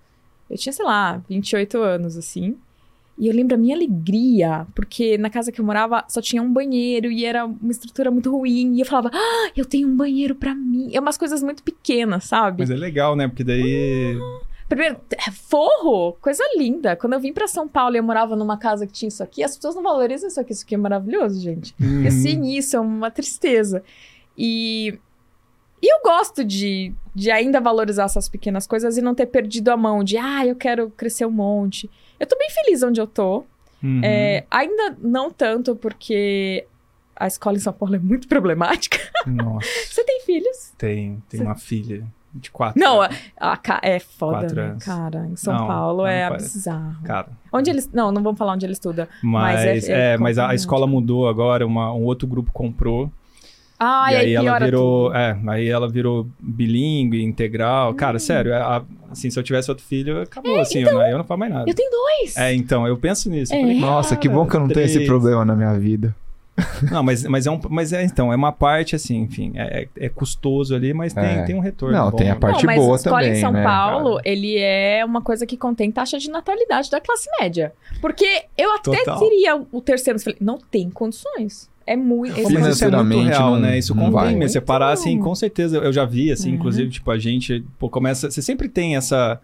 [0.49, 2.57] Eu tinha, sei lá, 28 anos, assim.
[3.17, 6.51] E eu lembro a minha alegria, porque na casa que eu morava só tinha um
[6.51, 8.75] banheiro e era uma estrutura muito ruim.
[8.75, 10.89] E eu falava, ah, eu tenho um banheiro pra mim.
[10.93, 12.63] É umas coisas muito pequenas, sabe?
[12.63, 13.27] Mas é legal, né?
[13.27, 14.17] Porque daí.
[14.67, 16.95] Primeiro, é, forro, coisa linda.
[16.95, 19.43] Quando eu vim pra São Paulo e eu morava numa casa que tinha isso aqui,
[19.43, 20.51] as pessoas não valorizam isso aqui.
[20.51, 21.73] Isso aqui é maravilhoso, gente.
[21.79, 22.01] Uhum.
[22.01, 23.81] E assim, isso é uma tristeza.
[24.37, 24.99] E,
[25.81, 29.77] e eu gosto de, de ainda valorizar essas pequenas coisas e não ter perdido a
[29.77, 31.89] mão de, ah, eu quero crescer um monte.
[32.19, 33.43] Eu tô bem feliz onde eu tô.
[33.83, 34.01] Uhum.
[34.03, 36.65] É, ainda não tanto porque
[37.15, 38.97] a escola em São Paulo é muito problemática.
[39.27, 40.73] Nossa, Você tem filhos?
[40.77, 42.79] tem, tem uma filha de quatro.
[42.81, 43.09] Não, a,
[43.39, 45.25] a é foda, né, cara?
[45.27, 47.01] Em São Não, Paulo não é bizarro.
[47.03, 47.89] Cara, Onde eles.
[47.91, 49.07] Não, não vamos falar onde ele estuda.
[49.23, 52.51] Mas mas, é- é é, mas a, a escola mudou agora, uma, um outro grupo
[52.51, 53.09] comprou.
[53.79, 55.07] Ah, e aí ela virou.
[55.09, 55.15] tudo.
[55.17, 57.93] É, aí ela virou bilíngue, integral.
[57.93, 61.17] Cara, sério, é, a- assim, se eu tivesse outro filho, acabou, assim, eu, não, eu
[61.17, 61.69] não falo mais nada.
[61.69, 62.37] Eu tenho dois.
[62.37, 63.53] É, então, eu penso nisso.
[63.53, 63.61] eu É.
[63.61, 65.07] falei, Nossa, que bom que eu não tenho esse três.
[65.09, 66.15] problema na minha vida.
[66.89, 67.59] Não, mas, mas é um.
[67.69, 71.43] Mas é, então, é uma parte, assim, enfim, é, é custoso ali, mas tem, É.
[71.43, 71.97] tem um retorno.
[71.97, 72.39] Não, bom, tem a né?
[72.39, 74.21] parte não, mas boa a escola também, em São né, Paulo, cara?
[74.29, 77.73] ele é uma coisa que contém taxa de natalidade da classe média.
[77.99, 79.19] Porque eu até Total.
[79.19, 81.69] teria o terceiro, mas falei, não tem condições.
[81.87, 82.33] É muito.
[82.41, 83.77] Pô, mas isso é muito real, não- né?
[83.77, 84.61] Isso não contém vai.
[84.61, 85.23] parar assim, Muito.
[85.23, 86.55] com certeza, eu já vi, assim, Uhum.
[86.55, 88.29] inclusive, tipo, a gente, pô, começa.
[88.31, 89.39] Você sempre tem essa.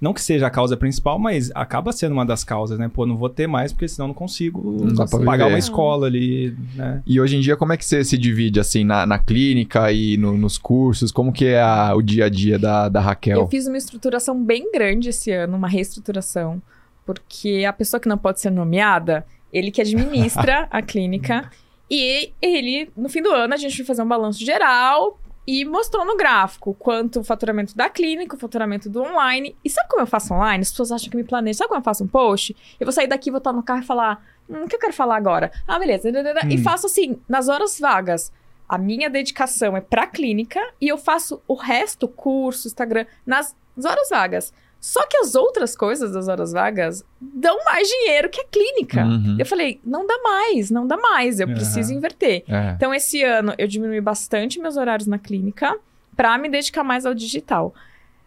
[0.00, 2.88] Não que seja a causa principal, mas acaba sendo uma das causas, né?
[2.92, 5.54] Pô, não vou ter mais, porque senão eu não consigo Não pagar viver.
[5.54, 7.02] uma escola ali, né?
[7.04, 10.16] E hoje em dia, como é que você se divide, assim, na, na clínica e
[10.16, 11.10] no- nos cursos?
[11.10, 13.40] Como que é a- o dia a dia da, da Raquel?
[13.40, 16.62] Eu fiz uma estruturação bem grande esse ano, uma reestruturação.
[17.04, 21.50] Porque a pessoa que não pode ser nomeada, ele que administra a clínica.
[21.90, 26.04] E ele, no fim do ano, a gente foi fazer um balanço geral e mostrou
[26.04, 29.56] no gráfico quanto o faturamento da clínica, o faturamento do online.
[29.64, 30.60] E sabe como eu faço online?
[30.62, 31.56] As pessoas acham que me planejo.
[31.56, 32.54] Sabe como eu faço um post?
[32.78, 34.92] Eu vou sair daqui, vou estar no carro e falar: hum, o que eu quero
[34.92, 35.50] falar agora?
[35.66, 36.10] Ah, beleza.
[36.50, 36.62] E Hum.
[36.62, 38.30] faço assim, nas horas vagas.
[38.68, 44.10] A minha dedicação é pra clínica e eu faço o resto, curso, Instagram, nas horas
[44.10, 44.52] vagas.
[44.80, 49.04] Só que as outras coisas das horas vagas dão mais dinheiro que a clínica.
[49.04, 49.36] Uhum.
[49.38, 51.54] Eu falei, não dá mais, não dá mais, eu Aham.
[51.54, 52.44] preciso inverter.
[52.48, 52.72] É.
[52.76, 55.76] Então, esse ano eu diminui bastante meus horários na clínica
[56.16, 57.74] pra me dedicar mais ao digital.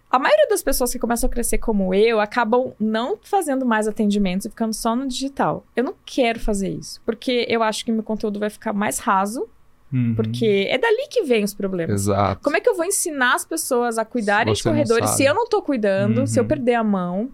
[0.09, 4.45] A maioria das pessoas que começam a crescer como eu acabam não fazendo mais atendimentos
[4.45, 5.65] e ficando só no digital.
[5.73, 9.47] Eu não quero fazer isso, porque eu acho que meu conteúdo vai ficar mais raso,
[9.93, 10.13] Uhum.
[10.15, 12.01] porque é dali que vem os problemas.
[12.03, 12.41] Exato.
[12.43, 15.47] Como é que eu vou ensinar as pessoas a cuidarem de corredores se eu não
[15.47, 16.27] tô cuidando, Uhum.
[16.27, 17.29] se eu perder a mão?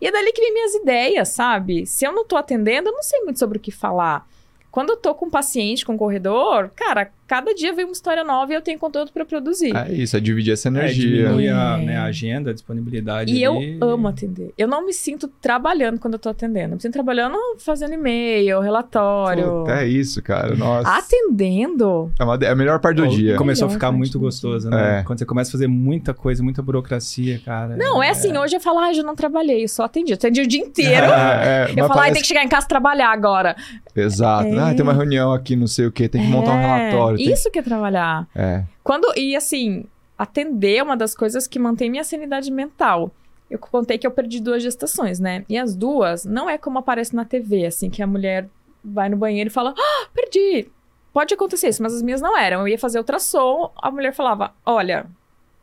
[0.00, 1.86] E é dali que vem minhas ideias, sabe?
[1.86, 4.26] Se eu não tô atendendo, eu não sei muito sobre o que falar.
[4.70, 8.22] Quando eu tô com um paciente, com um corredor, cara, cada dia vem uma história
[8.22, 9.74] nova e eu tenho conteúdo pra produzir.
[9.74, 11.22] É isso, é dividir essa É, energia.
[11.28, 11.84] diminui a, É.
[11.84, 13.32] né, a agenda, a disponibilidade.
[13.32, 13.78] E eu ali.
[13.80, 14.52] amo atender.
[14.58, 16.72] Eu não me sinto trabalhando quando eu tô atendendo.
[16.72, 19.44] Eu me sinto trabalhando fazendo e-mail, relatório.
[19.60, 20.54] Puta, é isso, cara.
[20.54, 20.90] Nossa.
[20.90, 22.12] Atendendo.
[22.18, 23.36] É, uma- é a melhor parte do dia.
[23.36, 25.00] Começou a ficar muito gostoso, né?
[25.00, 25.02] É.
[25.02, 27.76] Quando você começa a fazer muita coisa, muita burocracia, cara.
[27.78, 30.12] Não, é assim, hoje eu falo, ah, eu não trabalhei, eu só atendi.
[30.12, 31.06] Eu atendi o dia inteiro.
[31.32, 33.56] É, é, Eu falo, ah, parece- tem que chegar em casa e trabalhar agora.
[33.94, 34.48] Exato.
[34.48, 34.58] É.
[34.58, 37.18] Ah, tem uma reunião aqui, não sei o quê, tem que montar um É, relatório.
[37.30, 38.26] Isso que é trabalhar.
[38.34, 38.64] É.
[38.82, 39.84] Quando, e assim,
[40.16, 43.10] atender é uma das coisas que mantém minha sanidade mental.
[43.50, 45.44] Eu contei que eu perdi duas gestações, né?
[45.48, 48.48] E as duas não é como aparece na TV, assim, que a mulher
[48.82, 50.68] vai no banheiro e fala, ah, perdi.
[51.12, 52.60] Pode acontecer isso, mas as minhas não eram.
[52.60, 55.04] Eu ia fazer ultrassom, a mulher falava, olha,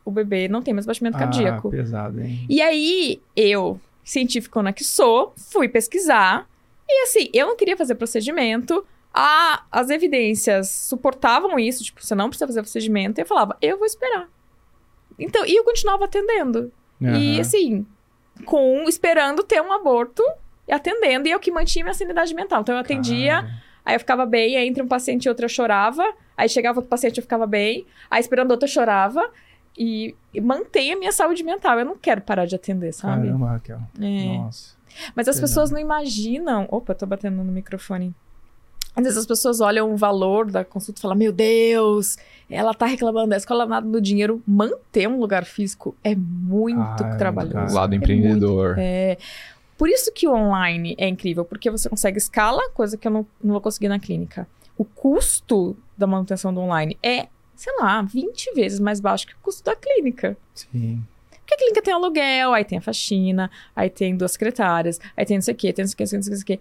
[0.04, 1.70] o bebê não tem mais batimento Ah, cardíaco.
[1.70, 2.46] pesado, hein?
[2.48, 6.48] E aí, eu, científicona que sou, fui pesquisar.
[6.88, 8.84] E assim, eu não queria fazer procedimento.
[9.12, 13.20] A, as evidências suportavam isso, tipo, você não precisa fazer procedimento.
[13.20, 14.28] E eu falava, eu vou esperar.
[15.18, 16.72] Então, e eu continuava atendendo.
[17.00, 17.40] E Aham.
[17.40, 17.86] assim,
[18.44, 20.22] com esperando ter um aborto
[20.68, 21.28] e atendendo.
[21.28, 22.60] E eu que mantinha minha sanidade mental.
[22.60, 23.62] Então eu atendia, Cara.
[23.84, 26.04] aí eu ficava bem, aí entre um paciente e outro eu chorava.
[26.36, 27.86] Aí chegava outro paciente eu ficava bem.
[28.10, 29.30] Aí esperando outro eu chorava.
[29.78, 31.78] E, e mantenha a minha saúde mental.
[31.78, 33.26] Eu não quero parar de atender, sabe?
[33.26, 33.80] Caramba, Raquel.
[34.00, 34.36] É.
[34.36, 34.76] Nossa.
[35.14, 36.66] Mas as pessoas não imaginam.
[36.70, 38.14] Opa, tô batendo no microfone.
[38.94, 42.16] Às vezes as pessoas olham o valor da consulta e falam: Meu Deus,
[42.48, 44.42] ela tá reclamando da escola nada do dinheiro.
[44.46, 47.74] Manter um lugar físico é muito Ah, é muito trabalhoso.
[47.74, 48.76] lado É empreendedor.
[48.78, 49.16] É.
[49.78, 53.26] Por isso que o online é incrível, porque você consegue escala, coisa que eu não,
[53.42, 54.46] não vou conseguir na clínica.
[54.76, 59.38] O custo da manutenção do online é, sei lá, 20 vezes mais baixo que o
[59.40, 60.36] custo da clínica.
[60.54, 61.02] Sim.
[61.30, 65.38] Porque a clínica tem aluguel, aí tem a faxina, aí tem duas secretárias, aí tem
[65.38, 66.42] não sei o quê, tem não sei o quê, não sei o quê, não sei
[66.42, 66.60] o quê.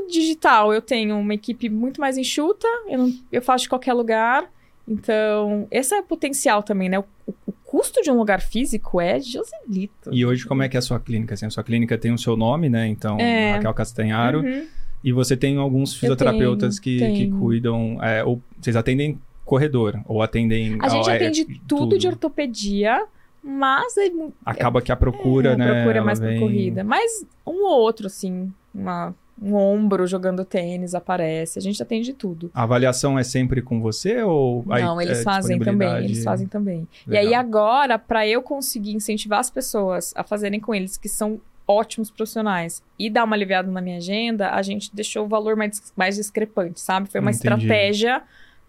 [0.00, 3.92] No digital, eu tenho uma equipe muito mais enxuta, eu, não- eu faço de qualquer
[3.92, 4.50] lugar
[4.88, 6.98] Então, esse é o potencial também, né?
[7.00, 7.04] O,
[7.44, 10.10] o custo de um lugar físico é Joselito.
[10.12, 11.34] E hoje, como é que é a sua clínica?
[11.34, 12.86] Assim, a sua clínica tem o seu nome, né?
[12.86, 13.54] Então, É.
[13.54, 14.42] Raquel Castanharo.
[14.42, 14.64] Uhum.
[15.02, 17.38] E você tem alguns fisioterapeutas que, tenho, que tenho.
[17.38, 17.98] cuidam.
[18.00, 20.78] é, ou vocês atendem corredor, ou atendem.
[20.80, 23.06] A gente é, atende é, tudo, de ortopedia,
[23.42, 24.10] mas é,
[24.44, 25.68] Acaba que a procura, é, né?
[25.68, 26.72] a procura é mais vem-.
[26.84, 31.58] Mas um ou outro, assim, uma- um ombro jogando tênis aparece.
[31.58, 32.50] A gente atende tudo.
[32.54, 36.88] A avaliação é sempre com você ou Não, eles é fazem também, eles fazem também.
[37.06, 37.26] E Legal.
[37.26, 42.10] aí agora, para eu conseguir incentivar as pessoas a fazerem com eles, que são ótimos
[42.10, 46.16] profissionais, e dar uma aliviada na minha agenda, a gente deixou o valor mais, mais
[46.16, 47.08] discrepante, sabe?
[47.08, 47.48] Foi uma Entendi.
[47.48, 48.22] estratégia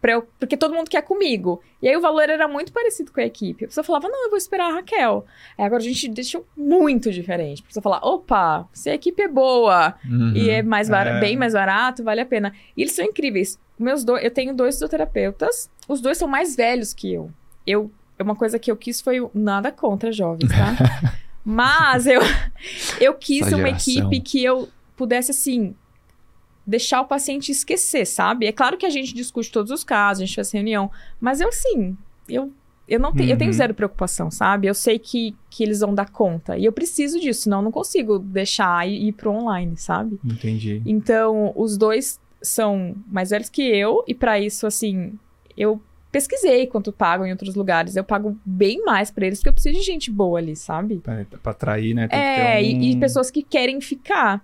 [0.08, 1.62] para eu, porque todo mundo quer comigo.
[1.82, 3.66] E aí o valor era muito parecido com a equipe.
[3.66, 5.26] A pessoa falava: "Não, eu vou esperar a Raquel".
[5.58, 7.62] Aí agora a gente deixou muito diferente.
[7.62, 10.34] A pessoa falar: "Opa, se a equipe é boa, Uhum.
[10.36, 11.20] e é mais bara- É.
[11.20, 12.54] bem mais barato, vale a pena.
[12.76, 13.60] E eles são incríveis.
[13.78, 17.30] Meus dois, eu tenho dois fisioterapeutas, os dois são mais velhos que eu.
[17.66, 20.74] Eu uma coisa que eu quis foi nada contra jovens, tá?
[21.46, 22.22] Mas eu
[23.00, 23.94] eu quis Essa uma geração.
[24.10, 25.76] equipe que eu pudesse assim
[26.68, 28.46] deixar o paciente esquecer, sabe?
[28.46, 31.48] É claro que a gente discute todos os casos, a gente faz reunião, mas eu
[31.50, 32.52] assim, eu
[32.90, 33.58] eu não tenho, eu tenho Uhum.
[33.58, 34.66] zero preocupação, sabe?
[34.68, 36.58] Eu sei que, que eles vão dar conta.
[36.58, 40.18] E eu preciso disso, senão eu não consigo deixar e ir pro online, sabe?
[40.24, 40.82] Entendi.
[40.86, 45.20] Então, os dois são mais velhos que eu, e pra isso, assim,
[45.58, 45.82] eu
[46.14, 47.98] pesquisei quanto pagam em outros lugares.
[47.98, 51.00] Eu pago bem mais pra eles, porque eu preciso de gente boa ali, sabe?
[51.00, 52.08] Pra, pra atrair, né?
[52.08, 52.60] Tem É, um...
[52.62, 54.42] e, e pessoas que querem ficar.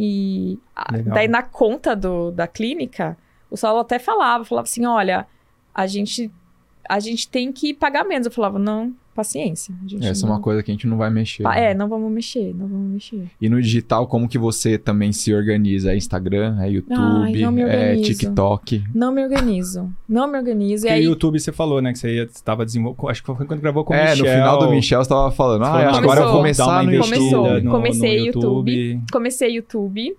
[0.00, 0.60] E
[0.92, 1.12] Legal.
[1.12, 3.18] daí na conta do, da clínica,
[3.50, 5.26] o Saulo até falava, falava assim, olha,
[5.74, 6.30] a gente,
[6.88, 8.26] a gente tem que pagar menos.
[8.26, 9.74] Eu falava, não, paciência.
[10.00, 11.42] Essa é não- uma coisa que a gente não vai mexer.
[11.42, 11.72] Pa- né?
[11.72, 13.24] É, não vamos mexer, não vamos mexer.
[13.40, 15.92] E no digital, como que você também se organiza?
[15.92, 17.96] É Instagram, é YouTube, me é.
[17.96, 18.84] TikTok?
[18.94, 19.90] Não me organizo.
[20.08, 20.86] Não me organizo.
[20.86, 21.92] E Porque aí, o YouTube você falou, né?
[21.92, 23.08] Que você ia, estava desenvolvendo.
[23.08, 24.24] Acho que foi quando gravou com o é, Michel.
[24.26, 26.32] no final do Michel você tava falando, ah, Falou, agora eu Começou.
[26.32, 27.60] vou começar no Começou.
[27.60, 29.00] no- Comecei no YouTube.
[29.10, 30.16] comecei YouTube.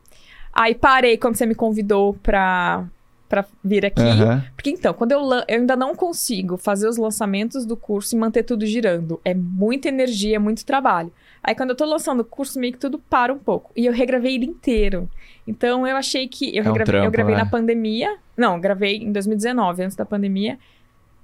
[0.54, 2.86] Aí parei quando você me convidou pra,
[3.30, 4.02] pra vir aqui.
[4.02, 4.44] Aham.
[4.56, 8.44] Porque então, quando eu, eu ainda não consigo fazer os lançamentos do curso e manter
[8.44, 9.22] tudo girando.
[9.24, 11.14] É muita energia, é muito trabalho.
[11.42, 13.72] Aí quando eu tô lançando o curso, meio que tudo para um pouco.
[13.76, 15.08] E eu regravei ele inteiro.
[15.48, 16.50] Então eu achei que.
[16.56, 17.44] Eu, É um regravei, eu trampo, gravei né?
[17.44, 18.18] na pandemia.
[18.36, 20.58] Não, eu gravei em 2019, antes da pandemia.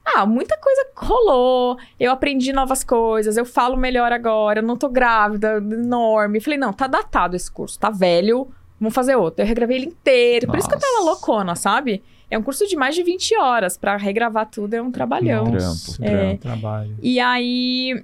[0.06, 1.78] Ah, muita coisa rolou.
[2.00, 6.40] Eu aprendi novas coisas, eu falo melhor agora, eu não tô grávida, enorme.
[6.40, 8.48] Falei, não, tá datado esse curso, tá velho,
[8.86, 9.44] vamos fazer outro.
[9.44, 10.48] Eu regravei ele inteiro.
[10.48, 12.02] Por isso que eu tava loucona, sabe?
[12.30, 13.78] É um curso de mais de 20 horas.
[13.78, 15.46] Pra regravar tudo é um trabalhão.
[15.52, 16.42] Nossa, Trampo, trampo.
[16.42, 16.96] Trabalho.
[17.02, 18.04] E aí.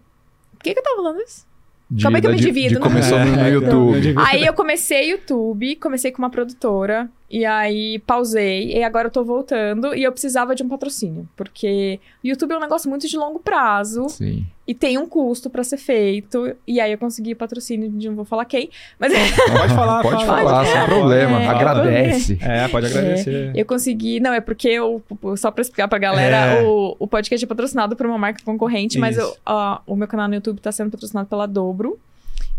[0.57, 1.45] Por que, que eu tava falando isso?
[1.89, 2.81] De, Como é que eu me de- divido, de né?
[2.81, 4.13] começou no, no É, YouTube.
[4.17, 9.23] Aí eu comecei YouTube, comecei com uma produtora, e aí pausei, e agora eu tô
[9.23, 13.15] voltando, e eu precisava de um patrocínio, porque o YouTube é um negócio muito de
[13.17, 14.45] longo prazo, Sim.
[14.67, 18.25] e tem um custo pra ser feito, e aí eu consegui patrocínio de não vou
[18.25, 20.43] falar quem, mas Pode falar, Pode fala.
[20.43, 21.41] falar, sem problema.
[21.41, 22.37] É, Agradece.
[22.41, 23.51] É, pode agradecer.
[23.55, 25.01] eu consegui, não, é porque eu,
[25.37, 26.63] só pra explicar pra galera, É.
[26.63, 29.25] o, o podcast é patrocinado por uma marca concorrente, mas Isso.
[29.25, 31.97] eu- ó, o meu canal no YouTube tá sendo patrocinado pela Dobro,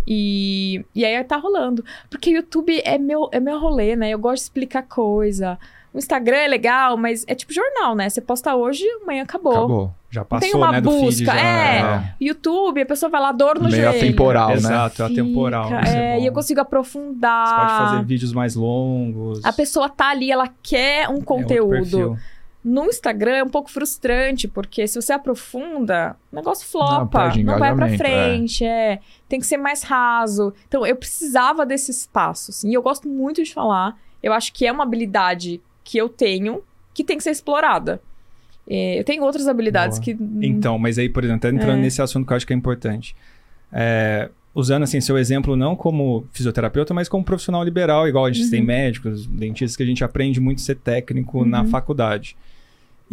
[0.06, 1.84] E, e aí tá rolando.
[2.10, 4.10] Porque o YouTube é meu, é meu rolê, né?
[4.10, 5.58] Eu gosto de explicar coisa.
[5.94, 8.08] O Instagram é legal, mas é tipo jornal, né?
[8.08, 9.52] Você posta hoje, amanhã acabou.
[9.52, 9.94] Acabou.
[10.10, 11.04] Já Não tem passou, uma né, do feed.
[11.04, 12.14] busca, Já, é.
[12.20, 13.96] YouTube, a pessoa vai lá, dor no Meio joelho.
[13.98, 14.54] atemporal, né?
[14.54, 15.70] Exato, é atemporal.
[15.72, 16.22] É, bom.
[16.22, 17.46] e eu consigo aprofundar.
[17.46, 19.42] Você pode fazer vídeos mais longos.
[19.44, 21.70] A pessoa tá ali, ela quer um É outro conteúdo.
[21.70, 22.16] perfil.
[22.64, 27.42] No Instagram é um pouco frustrante, porque se você aprofunda, o negócio Não, flopa, perde
[27.42, 29.00] não, vai pra engajamento, frente, é.
[29.28, 30.54] Tem que ser mais raso.
[30.68, 33.98] Então, eu precisava desse espaço, assim, e eu gosto muito de falar.
[34.22, 36.62] Eu acho que é uma habilidade que eu tenho
[36.94, 38.00] que tem que ser explorada.
[38.68, 40.04] É, eu tenho outras habilidades Boa.
[40.16, 40.46] que...
[40.46, 41.82] Então, mas aí, por exemplo, até entrando É.
[41.82, 43.16] nesse assunto que eu acho que é importante.
[43.72, 48.44] É, usando, assim, seu exemplo não como fisioterapeuta, mas como profissional liberal, igual a gente
[48.44, 48.50] Uhum.
[48.50, 51.68] tem médicos, dentistas, que a gente aprende muito a ser técnico na Uhum.
[51.68, 52.36] faculdade.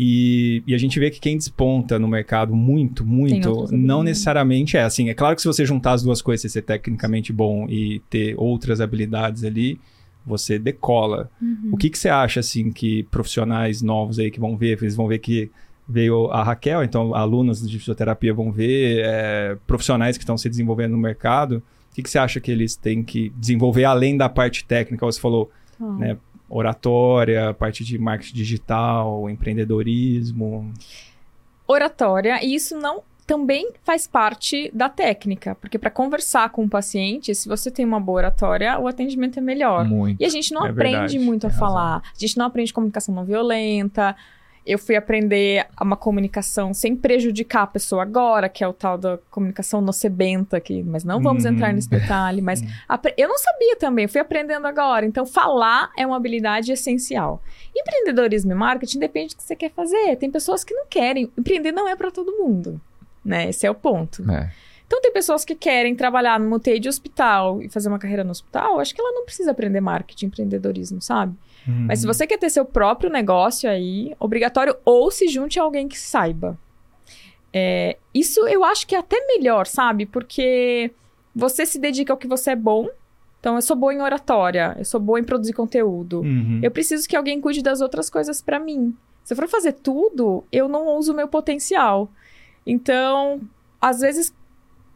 [0.02, 4.84] E, e a gente vê que quem desponta no mercado muito, muito, não necessariamente é
[4.84, 5.10] assim.
[5.10, 8.34] É claro que se você juntar as duas coisas, você ser tecnicamente bom e ter
[8.38, 9.78] outras habilidades ali,
[10.26, 11.30] você decola.
[11.42, 11.72] Uhum.
[11.74, 15.06] O que, que você acha, assim, que profissionais novos aí que vão ver, eles vão
[15.06, 15.52] ver que
[15.86, 20.92] veio a Raquel, então alunos de fisioterapia vão ver, é, profissionais que estão se desenvolvendo
[20.92, 24.64] no mercado, o que, que você acha que eles têm que desenvolver além da parte
[24.64, 25.06] técnica?
[25.06, 25.94] Você falou Ah.
[25.98, 26.18] né,
[26.50, 30.74] oratória, parte de marketing digital, empreendedorismo.
[31.68, 37.36] oratória, e isso não também faz parte da técnica, porque para conversar com o paciente,
[37.36, 39.86] se você tem uma boa oratória, o atendimento é melhor.
[39.86, 40.20] Muito.
[40.20, 41.68] E a gente não É aprende verdade, muito a tem razão.
[41.68, 41.98] falar.
[41.98, 44.16] A gente não aprende comunicação não violenta.
[44.66, 49.18] Eu fui aprender uma comunicação sem prejudicar a pessoa agora, que é o tal da
[49.32, 51.52] comunicação nocebenta, aqui, mas não vamos Uhum.
[51.52, 52.42] entrar nesse detalhe.
[52.42, 52.62] Mas
[53.18, 55.06] eu não sabia também, fui aprendendo agora.
[55.06, 57.42] Então, falar é uma habilidade essencial.
[57.76, 60.16] Empreendedorismo e marketing depende do que você quer fazer.
[60.18, 61.32] Tem pessoas que não querem.
[61.38, 62.80] Empreender não é para todo mundo.
[63.26, 63.50] Né?
[63.50, 64.30] Esse é o ponto.
[64.32, 64.52] É.
[64.86, 68.32] Então, tem pessoas que querem trabalhar numa UTI de hospital e fazer uma carreira no
[68.32, 68.80] hospital.
[68.80, 71.36] Acho que ela não precisa aprender marketing, empreendedorismo, sabe?
[71.68, 71.86] Uhum.
[71.88, 75.88] Mas se você quer ter seu próprio negócio aí, obrigatório, ou se junte a alguém
[75.88, 76.58] que saiba.
[77.52, 80.06] É, isso eu acho que é até melhor, sabe?
[80.06, 80.92] Porque
[81.36, 82.88] você se dedica ao que você é bom.
[83.40, 86.20] Então, eu sou boa em oratória, eu sou boa em produzir conteúdo.
[86.20, 86.60] Uhum.
[86.62, 88.96] Eu preciso que alguém cuide das outras coisas pra mim.
[89.24, 92.10] Se eu for fazer tudo, eu não uso o meu potencial.
[92.66, 93.40] Então,
[93.80, 94.34] às vezes,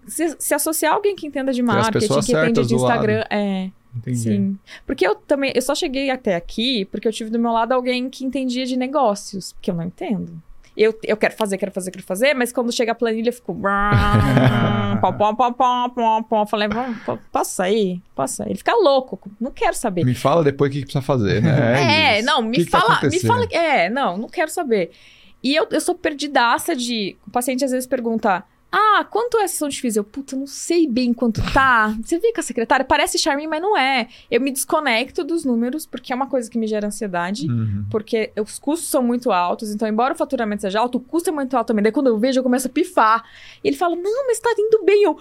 [0.08, 2.76] se, se associar a alguém que entenda de marketing, que entende de.
[2.76, 3.69] Instagram, é.
[3.95, 4.17] Entendi.
[4.19, 4.58] Sim.
[4.86, 8.10] Porque eu também, eu só cheguei até aqui porque eu tive do meu lado alguém
[8.10, 10.41] que entendia de negócios, porque eu não entendo.
[10.75, 13.53] Eu, eu quero fazer, quero fazer, quero fazer, mas quando chega a planilha eu fico.
[15.01, 16.41] pom, pom, pom, pom, pom, pom.
[16.41, 18.01] Eu Falei, "Vamos, po- posso sair?
[18.15, 18.49] Posso sair?
[18.49, 20.03] Ele fica louco, não quero saber.
[20.03, 22.15] Me fala depois o que que precisa fazer, né?
[22.15, 22.25] É, isso.
[22.25, 23.27] não, me que que tá fala, me acontecendo?
[23.27, 23.45] fala.
[23.51, 24.89] É, não, não quero saber.
[25.43, 27.15] E eu, eu sou perdidaça de.
[27.27, 28.43] O paciente às vezes pergunta:
[28.75, 29.99] Ah, quanto é a sessão de física?
[29.99, 31.95] Eu, puta, não sei bem quanto tá.
[32.03, 34.07] Você vê que a secretária parece charme, mas não é.
[34.31, 37.45] Eu me desconecto dos números, porque é uma coisa que me gera ansiedade.
[37.47, 37.86] Uhum.
[37.91, 41.31] Porque os custos são muito altos, então, embora o faturamento seja alto, o custo é
[41.31, 41.83] muito alto também.
[41.83, 43.23] Daí, quando eu vejo, eu começo a pifar.
[43.63, 45.03] E ele fala: Não, mas tá indo bem.
[45.03, 45.19] Eu,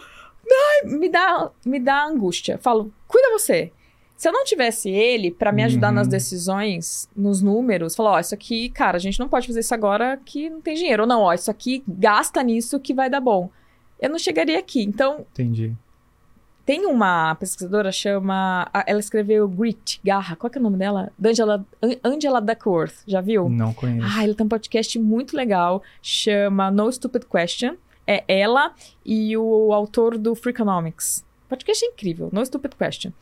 [0.50, 2.56] Ai, me dá, me dá angústia.
[2.56, 3.70] Falo: Cuida você.
[4.16, 5.94] Se eu não tivesse ele pra me ajudar Uhum.
[5.94, 9.74] nas decisões, nos números, falar: Ó, isso aqui, cara, a gente não pode fazer isso
[9.74, 11.02] agora que não tem dinheiro.
[11.02, 13.50] Ou não, ó, isso aqui gasta nisso que vai dar bom.
[14.00, 14.82] Eu não chegaria aqui.
[14.82, 15.72] Então, Entendi.
[16.64, 18.68] tem uma pesquisadora chama.
[18.86, 20.36] Ela escreveu Grit, Garra.
[20.36, 21.10] Qual é o nome dela?
[21.24, 23.02] Angela, An- Angela Duckworth.
[23.06, 23.48] Já viu?
[23.48, 24.06] Não conheço.
[24.08, 27.74] Ah, ela tem um podcast muito legal, chama No Stupid Question.
[28.06, 28.72] É ela
[29.06, 31.24] e o autor do Freakonomics.
[31.52, 33.12] Podcast é incrível, No Stupid Question.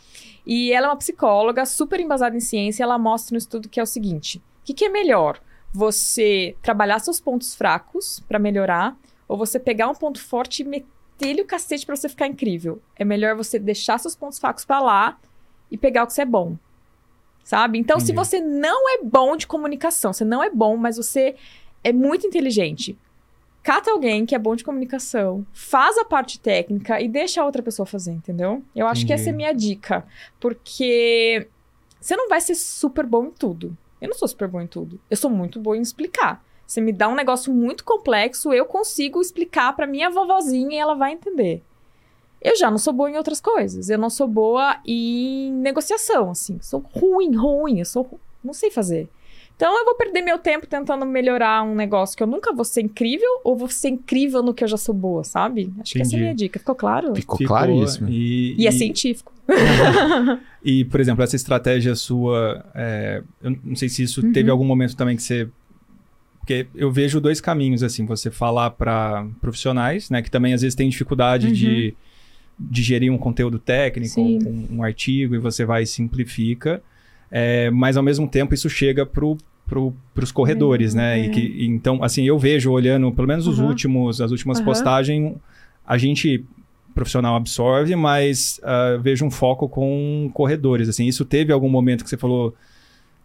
[0.47, 2.85] E ela é uma psicóloga super embasada em ciência.
[2.85, 5.41] Ela mostra no estudo que é o seguinte: o que, que é melhor?
[5.73, 11.43] Você trabalhar seus pontos fracos pra melhorar, ou você pegar um ponto forte e meter-lhe
[11.43, 12.81] o cacete pra você ficar incrível?
[12.95, 15.19] É melhor você deixar seus pontos fracos pra lá
[15.69, 16.57] e pegar o que você é bom.
[17.43, 17.81] Sabe?
[17.81, 18.17] Então, se Entendi.
[18.17, 21.35] você não é bom de comunicação, você não é bom, mas você
[21.83, 22.97] é muito inteligente.
[23.63, 27.63] Cata alguém que é bom de comunicação, faz a parte técnica e deixa a outra
[27.63, 28.63] pessoa fazer, entendeu?
[28.75, 29.21] Eu acho que Entendi.
[29.21, 30.07] essa é a minha dica.
[30.39, 31.47] Porque
[32.01, 33.77] você não vai ser super bom em tudo.
[34.01, 34.99] Eu não sou super bom em tudo.
[35.11, 36.43] Eu sou muito boa em explicar.
[36.67, 40.95] Você me dá um negócio muito complexo, eu consigo explicar pra minha vovozinha e ela
[40.95, 41.63] vai entender.
[42.41, 43.91] Eu já não sou boa em outras coisas.
[43.91, 46.59] Eu não sou boa em negociação, assim.
[46.63, 47.81] Sou ruim, ruim.
[47.81, 49.09] Eu sou, não sei fazer.
[49.61, 52.81] Então eu vou perder meu tempo tentando melhorar um negócio que eu nunca vou ser
[52.81, 55.71] incrível ou vou ser incrível no que eu já sou boa, sabe?
[55.79, 56.23] Acho que essa é a Entendi.
[56.23, 56.59] minha dica.
[56.59, 57.15] Ficou claro?
[57.15, 58.09] Ficou, Ficou, claríssimo.
[58.09, 59.31] E, E é científico.
[60.65, 64.33] E, por exemplo, essa estratégia sua, é, eu não sei se isso Uhum.
[64.33, 65.47] teve algum momento também que você.
[66.39, 70.75] Porque eu vejo dois caminhos, assim, você falar para profissionais, né, que também às vezes
[70.75, 71.53] têm dificuldade Uhum.
[71.53, 71.95] de
[72.59, 76.83] digerir um conteúdo técnico, um, um artigo, e você vai e simplifica,
[77.31, 79.37] é, mas ao mesmo tempo isso chega pro
[79.71, 81.21] para os corredores, né?
[81.21, 81.25] É.
[81.25, 83.69] E que, e então, assim, eu vejo olhando, pelo menos os Aham.
[83.69, 84.65] últimos, as últimas Aham.
[84.65, 85.37] postagens,
[85.87, 86.45] a gente
[86.93, 90.89] profissional absorve, mas ah, vejo um foco com corredores.
[90.89, 92.55] Assim, isso teve algum momento que você falou,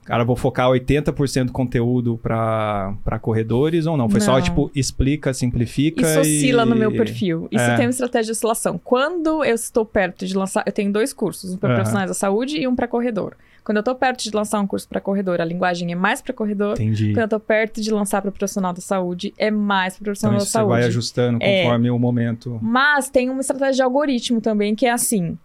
[0.06, 4.08] cara, vou focar 80% do conteúdo para corredores ou não?
[4.10, 4.42] Foi só Não.
[4.42, 6.66] tipo explica, simplifica Isso oscila e...
[6.66, 7.48] no meu perfil.
[7.52, 7.76] Isso É.
[7.76, 8.80] tem uma estratégia de oscilação.
[8.82, 11.76] Quando eu estou perto de lançar, eu tenho dois cursos, um para Aham.
[11.76, 13.36] profissionais da saúde e um para corredor.
[13.64, 16.32] Quando eu tô perto de lançar um curso para corredor, a linguagem é mais para
[16.34, 16.74] corredor.
[16.74, 17.14] Entendi.
[17.14, 20.38] Quando eu tô perto de lançar para profissional da saúde, é mais para Então profissional
[20.38, 20.70] isso da você saúde.
[20.70, 21.64] vai ajustando É.
[21.64, 22.60] conforme o momento.
[22.62, 25.36] Mas tem uma estratégia de algoritmo também que é assim: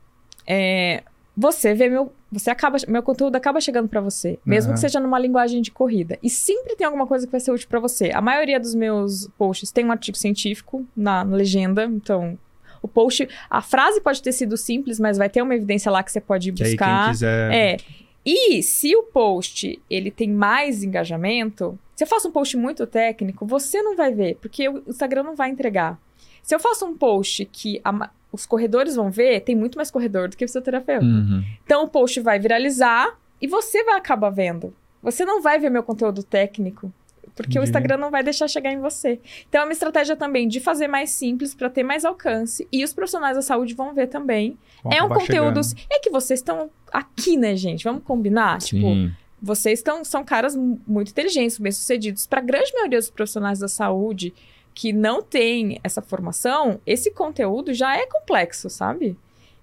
[0.47, 1.03] é,
[1.37, 4.75] você vê meu, você acaba, meu conteúdo acaba chegando pra você, mesmo Aham.
[4.75, 6.19] que seja numa linguagem de corrida.
[6.23, 8.11] E sempre tem alguma coisa que vai ser útil pra você.
[8.13, 12.39] A maioria dos meus posts tem um artigo científico na, na legenda, então
[12.83, 16.11] o post, a frase pode ter sido simples, mas vai ter uma evidência lá que
[16.13, 17.05] você pode Que aí buscar.
[17.05, 17.53] quem quiser...
[17.53, 17.77] É.
[18.25, 23.47] E se o post ele tem mais engajamento, se eu faço um post muito técnico,
[23.47, 25.99] você não vai ver, porque o Instagram não vai entregar.
[26.43, 30.29] Se eu faço um post que a os corredores vão ver, tem muito mais corredor
[30.29, 31.05] do que fisioterapeuta.
[31.05, 31.45] Uhum.
[31.65, 34.73] Então o post vai viralizar e você vai acabar vendo.
[35.03, 36.93] Você não vai ver meu conteúdo técnico,
[37.35, 37.65] porque o Entendi.
[37.71, 39.19] Instagram não vai deixar chegar em você.
[39.49, 42.93] Então é uma estratégia também de fazer mais simples para ter mais alcance e os
[42.93, 44.59] profissionais da saúde vão ver também
[44.91, 45.63] é um conteúdo.
[45.65, 45.87] chegando.
[45.91, 47.85] É que vocês estão aqui, né, gente?
[47.85, 48.59] Vamos combinar?
[48.61, 49.11] Tipo, Sim.
[49.41, 52.27] vocês estão, são caras mu- muito inteligentes, bem-sucedidos.
[52.27, 54.33] Para a grande maioria dos profissionais da saúde
[54.75, 59.17] que não tem essa formação, esse conteúdo já é complexo, sabe?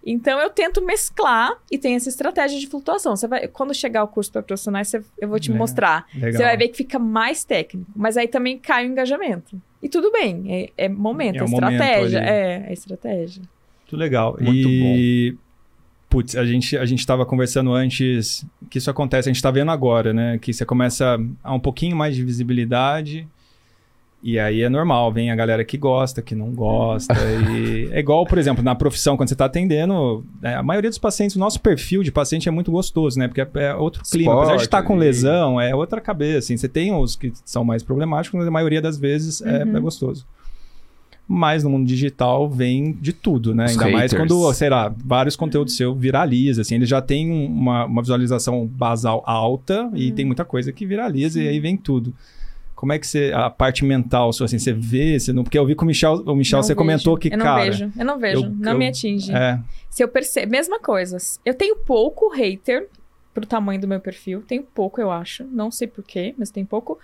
[0.06, 3.16] Então eu tento mesclar e tem essa estratégia de flutuação.
[3.16, 6.06] Você vai, quando chegar o curso para profissionais, você- eu vou te É, mostrar.
[6.14, 6.32] Legal.
[6.34, 9.62] Você vai ver que fica mais técnico, mas aí também cai o engajamento.
[9.84, 10.46] E tudo bem,
[10.78, 12.20] é, é momento, É é, momento estratégia.
[12.20, 12.28] ali.
[12.30, 13.42] é, é estratégia.
[13.82, 14.38] Muito legal.
[14.40, 15.36] Muito e...
[16.10, 19.72] Putz, a gente, a gente tava conversando antes que isso acontece, a gente tá vendo
[19.72, 20.38] agora, né?
[20.38, 23.28] Que você começa a um pouquinho mais de visibilidade.
[24.22, 27.14] E aí é normal, vem a galera que gosta, que não gosta.
[27.56, 30.98] e é igual, por exemplo, na profissão, quando você tá atendendo, né, a maioria dos
[30.98, 33.28] pacientes, o nosso perfil de paciente é muito gostoso, né?
[33.28, 34.34] Porque é, é outro clima.
[34.36, 36.40] Apesar de estar com lesão, é outra cabeça.
[36.40, 36.58] Assim.
[36.58, 39.78] Você tem os que são mais problemáticos, mas a maioria das vezes é, Uhum.
[39.78, 40.26] é gostoso.
[41.30, 43.66] Mas no mundo digital vem de tudo, né?
[43.66, 44.32] Os Ainda mais haters.
[44.32, 48.66] quando, sei lá, vários conteúdos seu viraliza, assim, ele já tem um- uma, uma visualização
[48.66, 50.16] basal alta e Uhum.
[50.16, 52.14] tem muita coisa que viraliza e aí vem tudo.
[52.78, 55.74] Como é que você, a parte mental assim, você vê, você não, porque eu vi
[55.74, 56.78] com o Michel, o Michel, Não você vejo.
[56.78, 57.64] comentou que, eu não cara...
[57.64, 59.34] vejo, eu não vejo, eu- não eu- me atinge.
[59.36, 59.60] É,
[59.90, 61.18] Se eu percebo, mesma coisa.
[61.44, 62.88] Eu tenho pouco hater
[63.34, 67.00] pro tamanho do meu perfil, tenho pouco, eu acho, não sei porquê, mas tem pouco.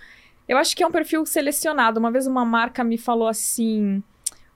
[0.48, 1.98] Eu acho que é um perfil selecionado.
[1.98, 4.00] Uma vez uma marca me falou assim: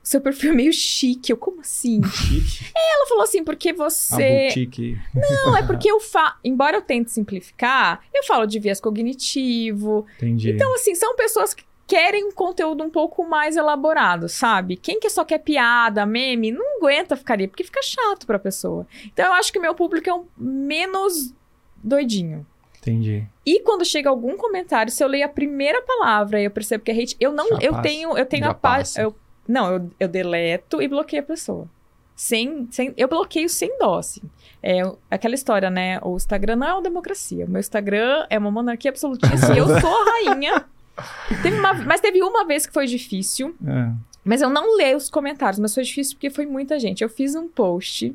[0.08, 1.30] seu perfil é meio chique.
[1.30, 2.00] Eu, como assim?
[2.02, 4.44] chique, Ela falou assim, porque você.
[4.46, 4.98] boutique.
[5.14, 6.34] Não, é porque eu falo.
[6.42, 10.06] Embora eu tente simplificar, eu falo de viés cognitivo.
[10.16, 10.50] Entendi.
[10.50, 14.76] Então, assim, são pessoas que querem um conteúdo um pouco mais elaborado, sabe?
[14.76, 18.86] Quem que só quer piada, meme, não aguenta ficar ali, porque fica chato pra pessoa.
[19.06, 21.34] Então, eu acho que o meu público é um menos
[21.84, 22.46] doidinho.
[22.78, 23.26] Entendi.
[23.44, 26.90] E quando chega algum comentário, se eu leio a primeira palavra e eu percebo que
[26.90, 27.82] é hate, eu não, Já eu passa.
[27.82, 29.02] tenho, eu tenho Já a paz, passa.
[29.02, 29.14] eu
[29.48, 31.66] não, eu, eu deleto e bloqueio a pessoa.
[32.14, 34.20] Sem, sem, eu bloqueio sem dó, assim.
[34.62, 36.00] É aquela história, né?
[36.02, 37.46] O Instagram não é uma democracia.
[37.46, 40.64] O meu Instagram é uma monarquia absolutista e eu sou a rainha.
[41.42, 43.92] Teve uma- mas teve uma vez que foi difícil, É.
[44.24, 47.02] mas eu não leio os comentários, mas foi difícil porque foi muita gente.
[47.04, 48.12] Eu fiz um post.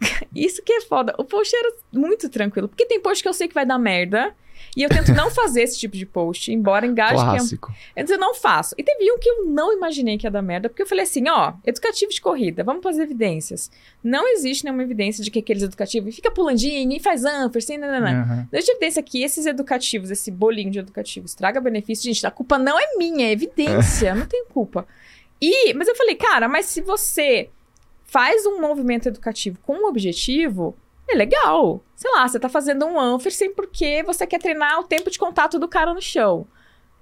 [0.34, 1.14] Isso que é foda.
[1.18, 2.66] O post era muito tranquilo.
[2.68, 4.34] Porque tem post que eu sei que vai dar merda.
[4.76, 7.72] E eu tento não fazer esse tipo de post, embora engaje é Clássico.
[7.96, 8.74] Antes eu não faço.
[8.78, 11.28] E teve um que eu não imaginei que ia dar merda, porque eu falei assim,
[11.28, 13.70] ó, educativo de corrida, vamos as evidências.
[14.02, 17.88] Não existe nenhuma evidência de que aqueles educativos fica pulandinho e faz anfer, assim, não,
[17.88, 18.48] não, não.
[18.52, 22.04] Existe evidência que esses educativos, esse bolinho de educativos, traga benefício.
[22.04, 24.86] Gente, a culpa não é minha, é evidência, não tenho culpa.
[25.40, 27.48] E, mas eu falei, cara, mas se você
[28.04, 30.76] faz um movimento educativo com um objetivo,
[31.12, 31.82] é legal.
[31.96, 35.58] Sei lá, você tá fazendo um anfersen porque você quer treinar o tempo de contato
[35.58, 36.46] do cara no chão.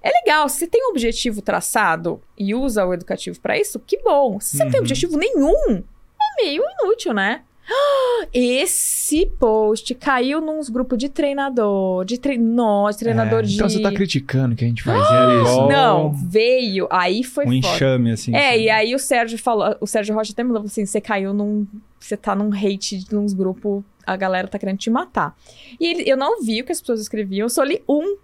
[0.03, 3.99] É legal, se você tem um objetivo traçado e usa o educativo pra isso, que
[4.03, 4.39] bom.
[4.41, 4.85] Se você não tem Uhum.
[4.85, 7.43] objetivo nenhum, é meio inútil, né?
[8.33, 12.37] Esse post caiu nos grupos de treinador, de tre...
[12.39, 13.55] Nossa, treinador É, de.
[13.57, 15.53] Então você tá criticando que a gente faz É, isso.
[15.53, 17.57] igual Não, veio, aí foi um foda.
[17.75, 18.35] enxame, assim.
[18.35, 18.63] É, sabe?
[18.63, 21.67] e aí o Sérgio falou, o Sérgio Rocha até me falou assim, você caiu num,
[21.99, 23.83] você tá num hate de uns grupos,
[24.13, 25.37] a galera tá querendo te matar.
[25.81, 28.17] E ele- eu não vi o que as pessoas escreviam, eu só li um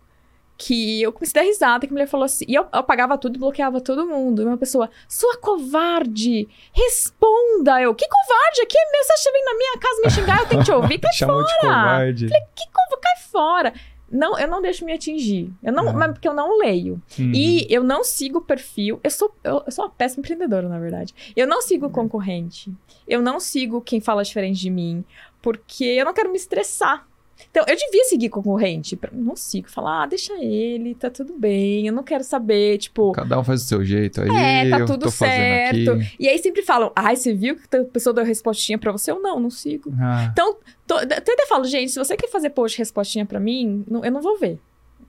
[0.57, 3.35] que eu comecei a dar risada, que a mulher falou assim, e eu, apagava tudo
[3.37, 4.41] e bloqueava todo mundo.
[4.41, 7.81] E uma pessoa, sua covarde, responda!
[7.83, 8.61] Eu, que covarde?
[8.63, 10.99] Aqui é meu, você vem na minha casa me xingar, eu tenho que te ouvir,
[11.01, 12.27] cai Chamou de covarde.
[12.29, 13.73] que co- cai fora!
[14.11, 15.51] Não, eu não deixo me atingir.
[15.61, 15.93] Eu não, É.
[15.93, 17.03] mas porque eu não leio.
[17.19, 17.33] Uhum.
[17.35, 19.01] E eu não sigo o perfil.
[19.03, 21.13] Eu sou, eu, eu sou uma péssima empreendedora, na verdade.
[21.35, 22.73] Eu não sigo o concorrente.
[23.09, 25.05] Eu não sigo quem fala diferente de mim.
[25.45, 27.07] Porque eu não quero me estressar.
[27.51, 28.99] Então, eu devia seguir concorrente.
[29.13, 29.69] Não sigo.
[29.69, 31.87] Falar, ah, deixa ele, tá tudo bem.
[31.87, 33.13] Eu não quero saber, tipo.
[33.13, 34.29] Cada um faz do seu jeito aí.
[34.29, 36.15] É, tá tudo certo.
[36.19, 39.11] E aí sempre falam, ai, você viu que a pessoa deu respostinha pra você?
[39.11, 39.93] Eu não, não sigo.
[40.01, 43.85] Ah, Então, tô, eu até falo, gente, se você quer fazer post respostinha pra mim,
[43.89, 44.59] não- eu não vou ver.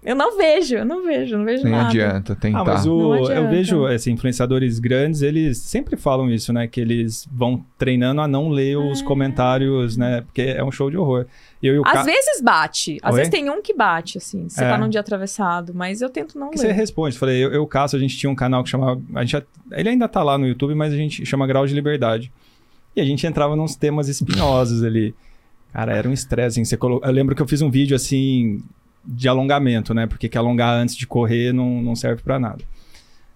[0.05, 1.87] Eu não vejo, eu não vejo, não vejo Nem nada.
[1.89, 2.59] adianta tentar.
[2.61, 3.49] Ah, mas o- Não eu adianta.
[3.49, 6.67] vejo assim, influenciadores grandes, eles sempre falam isso, né?
[6.67, 10.21] Que eles vão treinando a não ler os comentários, né?
[10.21, 11.25] Porque é um show de horror.
[11.61, 12.03] Eu e o Às Ca...
[12.03, 12.99] vezes bate.
[13.01, 13.17] Às Oi?
[13.21, 14.47] vezes tem um que bate, assim.
[14.47, 14.69] Você É.
[14.69, 16.73] tá num dia atravessado, mas eu tento não que você ler.
[16.73, 17.17] responde.
[17.17, 19.01] Falei, eu, eu Cássio, a gente tinha um canal que chamava.
[19.15, 22.31] A gente, ele ainda tá lá no YouTube, mas a gente chama Grau de Liberdade.
[22.95, 25.15] E a gente entrava nos temas espinhosos ali.
[25.73, 26.59] Cara, era um estresse.
[26.59, 27.01] Assim, você colo...
[27.03, 28.63] Eu lembro que eu fiz um vídeo assim
[29.05, 30.07] de alongamento, né?
[30.07, 32.63] Porque que alongar antes de correr não, não serve pra nada.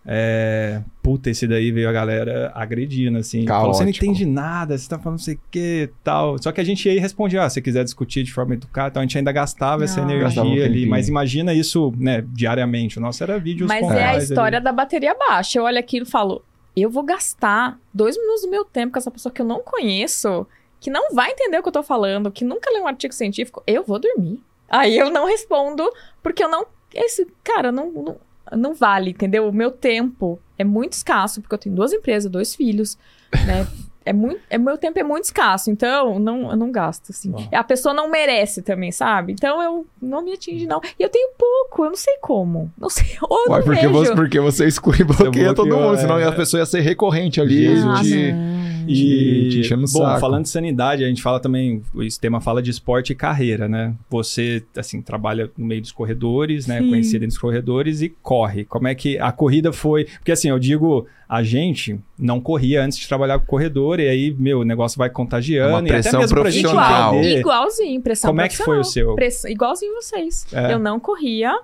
[0.05, 0.82] É...
[1.03, 3.45] Puta, esse daí veio a galera agredindo, assim.
[3.45, 6.41] Falou, você não entende nada, você tá falando não sei o que tal.
[6.41, 9.01] Só que a gente e respondia, ah, se você quiser discutir de forma educada, então
[9.01, 10.20] a gente ainda gastava essa Não.
[10.20, 10.86] Gastava um energia ali.
[10.88, 12.97] Mas imagina isso, né, diariamente.
[12.97, 14.63] O nosso era vídeos Mas é a história ali.
[14.63, 15.59] da bateria baixa.
[15.59, 16.43] Eu olho aquilo e falo,
[16.76, 20.47] eu vou gastar dois minutos do meu tempo com essa pessoa que eu não conheço,
[20.80, 23.61] que não vai entender o que eu tô falando, que nunca leu um artigo científico.
[23.67, 24.41] Eu vou dormir.
[24.70, 25.91] Aí eu não respondo,
[26.22, 26.65] porque eu não.
[26.93, 28.17] Esse, cara, não, não,
[28.53, 29.47] não vale, entendeu?
[29.47, 32.97] O meu tempo é muito escasso, porque eu tenho duas empresas, dois filhos,
[33.45, 33.67] né?
[34.06, 37.34] É muito, é, meu tempo é muito escasso, então não, eu não gasto, assim.
[37.52, 39.34] A pessoa não merece também, sabe?
[39.34, 40.82] Então eu não me atinge, não.
[40.97, 42.72] E eu tenho pouco, eu não sei como.
[42.78, 43.93] Não sei, ou Ué, não porque, vejo.
[43.93, 46.24] você, porque você exclui e bloqueia todo bloqueou, mundo, senão é.
[46.26, 47.66] a pessoa ia ser recorrente ali.
[47.68, 48.02] Jesus.
[48.02, 50.20] de- Ah, te enchendo o bom, saco.
[50.20, 53.93] falando de sanidade, a gente fala também, o sistema fala de esporte e carreira, né?
[54.10, 56.80] Você, assim, trabalha no meio dos corredores, né?
[56.80, 56.89] Sim.
[56.89, 58.66] Conhecido entre os corredores e corre.
[58.66, 60.06] Como é que a corrida foi?
[60.06, 64.36] Porque, assim, eu digo, a gente não corria antes de trabalhar com corredor, e aí,
[64.38, 65.70] meu, o negócio vai contagiando.
[65.70, 67.16] É uma e até pressão mesmo pra gente profissional.
[67.16, 69.16] Igual, igualzinho, pressão como é que foi o seu?
[69.16, 70.45] Press- Igualzinho vocês.
[70.54, 70.74] É.
[70.74, 71.60] Eu não corria.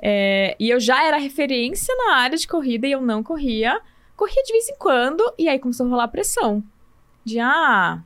[0.00, 3.80] é, e eu já era referência na área de corrida e eu não corria.
[4.16, 6.62] Corria de vez em quando e aí começou a rolar pressão.
[7.24, 8.00] De, ah,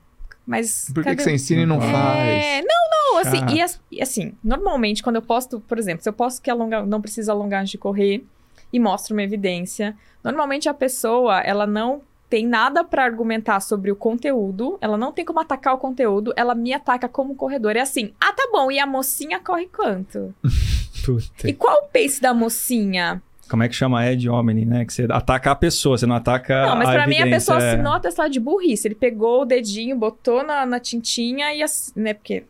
[0.47, 0.91] mas...
[0.95, 2.29] Por que, que você ensina e não É, faz?
[2.45, 6.09] É, não, não, assim, e, as- e assim, normalmente quando eu posto, por exemplo, se
[6.09, 8.25] eu posto que alonga, não precisa alongar antes de correr
[8.73, 13.97] e mostro uma evidência, normalmente a pessoa, ela não tem nada pra argumentar sobre o
[13.97, 17.77] conteúdo, ela não tem como atacar o conteúdo, ela me ataca como corredor.
[17.77, 20.35] É assim, ah, tá bom, e a mocinha corre quanto?
[21.05, 21.49] Puta.
[21.49, 23.23] E qual o pace da mocinha?
[23.49, 24.85] Como é que chama Ed Hominem, né?
[24.85, 27.59] Que você ataca a pessoa, você não ataca Não, mas a pra mim a pessoa
[27.63, 27.73] é.
[27.73, 28.87] assinou atestado de burrice.
[28.87, 32.13] Ele pegou o dedinho, botou na, na tintinha e assim, né?
[32.13, 32.45] Porque,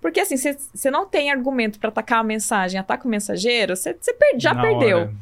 [0.00, 3.96] porque assim, você não tem argumento pra atacar a mensagem, ataca o mensageiro, você
[4.38, 4.98] já Na perdeu.
[4.98, 5.14] hora.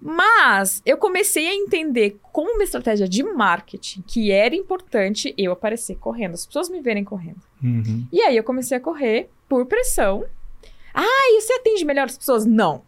[0.00, 5.96] Mas eu comecei a entender como uma estratégia de marketing que era importante eu aparecer
[5.96, 7.40] correndo, as pessoas me verem correndo.
[7.62, 8.06] Uhum.
[8.12, 10.24] E aí eu comecei a correr por pressão.
[10.94, 12.46] Ah, e você atende melhor as pessoas?
[12.46, 12.82] Não.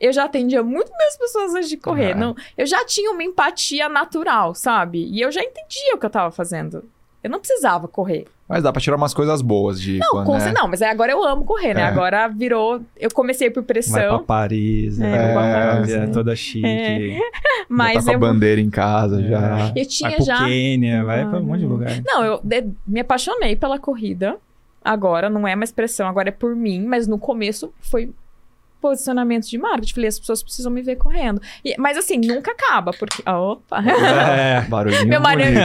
[0.00, 2.12] Eu já atendia muito mais pessoas antes de correr.
[2.12, 2.16] Ah.
[2.16, 5.06] Não, eu já tinha uma empatia natural, sabe?
[5.06, 6.88] E eu já entendia o que eu tava fazendo.
[7.24, 8.26] Eu não precisava correr.
[8.46, 10.52] Mas dá pra tirar umas coisas boas de Não, quando, com né?
[10.54, 11.80] não, mas agora eu amo correr, né?
[11.80, 11.84] É.
[11.84, 12.82] Agora virou.
[12.96, 15.24] Eu comecei por Vai pra pressão, Paris, É, né?
[15.24, 16.10] vou pra É, Paris.
[16.12, 16.66] toda chique.
[16.66, 17.16] É.
[17.16, 17.20] Já
[17.68, 18.18] mas tá com a eu.
[18.20, 19.24] bandeira em casa, É.
[19.28, 19.40] já.
[19.40, 20.44] Eu Vai tinha pro já.
[20.44, 21.72] Quênia, vai Ah, pra um monte de não.
[21.72, 21.90] lugar.
[22.04, 24.36] Não, eu de- me apaixonei pela corrida.
[24.84, 28.10] Agora não é mais pressão, agora é por mim, mas no começo foi
[28.84, 29.94] posicionamento de marketing.
[29.94, 31.40] Falei, as pessoas precisam me ver correndo.
[31.64, 33.22] E- mas assim, nunca acaba, porque.
[33.24, 33.82] Ah, Opa!
[33.82, 34.60] É.
[34.68, 35.58] Barulhinho Meu marido,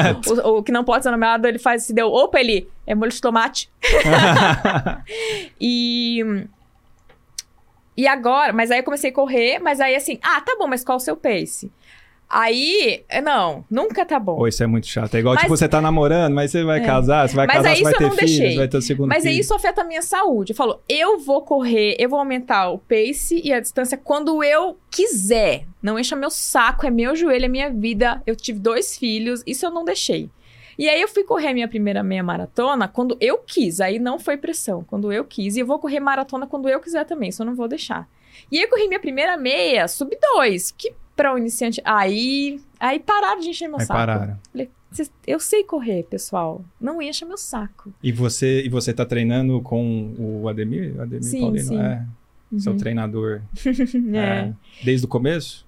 [0.45, 3.11] o, o que não pode ser nomeado, ele faz, se deu, opa, ele é molho
[3.11, 3.70] de tomate.
[5.59, 6.24] E.
[7.97, 10.86] E agora, mas aí eu comecei a correr, mas aí assim, ah, tá bom, mas
[10.86, 11.70] qual o seu pace?
[12.30, 14.36] Aí, é, não, nunca tá bom.
[14.38, 15.16] Pô, isso é muito chato.
[15.16, 16.86] É igual, Mas- tipo, você tá namorando, mas você vai É.
[16.86, 18.56] casar, você vai Mas casar, aí você vai ter filhos, deixei.
[18.58, 19.42] vai ter o segundo Mas aí filho.
[19.42, 20.52] isso afeta a minha saúde.
[20.52, 24.78] Eu falo, eu vou correr, eu vou aumentar o pace e a distância quando eu
[24.92, 25.66] quiser.
[25.82, 28.22] Não encha meu saco, é meu joelho, é minha vida.
[28.28, 30.30] Eu tive dois filhos, isso eu não deixei.
[30.78, 34.18] E aí eu fui correr a minha primeira meia maratona quando eu quis, aí não
[34.20, 35.56] foi pressão, quando eu quis.
[35.58, 38.08] E eu vou correr maratona quando eu quiser também, isso eu não vou deixar.
[38.52, 41.82] E aí eu corri minha primeira meia, sub 2, que pra um iniciante...
[41.86, 43.99] Aí, aí pararam de encher meu Aí saco.
[43.99, 44.38] pararam.
[44.51, 47.93] Falei, "Cês- eu sei correr, pessoal, não encha meu saco.
[48.01, 50.95] E você, e você tá treinando com o Ademir?
[50.97, 51.67] O Ademir Sim, Paulino?
[51.67, 51.80] sim.
[51.80, 52.05] É,
[52.57, 52.78] seu Uhum.
[52.78, 53.41] treinador.
[54.13, 54.17] É.
[54.17, 54.53] É.
[54.84, 55.65] Desde o começo?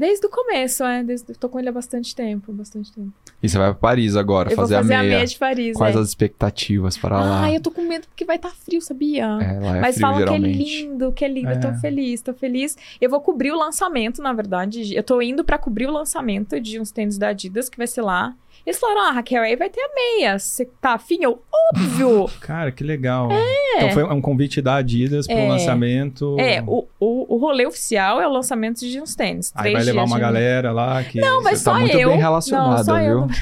[0.00, 1.04] Desde o começo, é.
[1.04, 3.12] Desde, tô com ele há bastante tempo, bastante tempo.
[3.42, 5.26] E você vai pra Paris agora, eu fazer, vou fazer a meia.
[5.26, 5.98] de Paris, Quais é.
[5.98, 7.40] as expectativas para lá?
[7.42, 9.24] Ai, eu tô com medo porque vai estar frio, sabia?
[9.24, 10.82] É, lá é Mas frio, falam que é geralmente.
[10.86, 11.50] lindo, que é lindo.
[11.50, 11.78] Eu tô É.
[11.80, 12.78] feliz, tô feliz.
[12.98, 14.94] Eu vou cobrir o lançamento, na verdade.
[14.96, 18.00] Eu tô indo pra cobrir o lançamento de uns tênis da Adidas, que vai ser
[18.00, 18.34] lá.
[18.66, 20.38] Eles falaram, ah, Raquel, aí vai ter a meia.
[20.38, 21.18] Você tá afim?
[21.22, 21.42] Eu,
[21.74, 22.26] óbvio!
[22.40, 23.28] Cara, que legal.
[23.76, 25.48] Então foi um convite da Adidas pro É.
[25.48, 26.36] lançamento.
[26.38, 29.52] é, o, o, o rolê oficial é o lançamento de uns tênis.
[29.54, 31.20] Aí vai levar uma de- galera lá que.
[31.20, 32.10] Não, mas tá só muito eu.
[32.10, 33.26] bem relacionada, Não, só eu.
[33.26, 33.36] viu?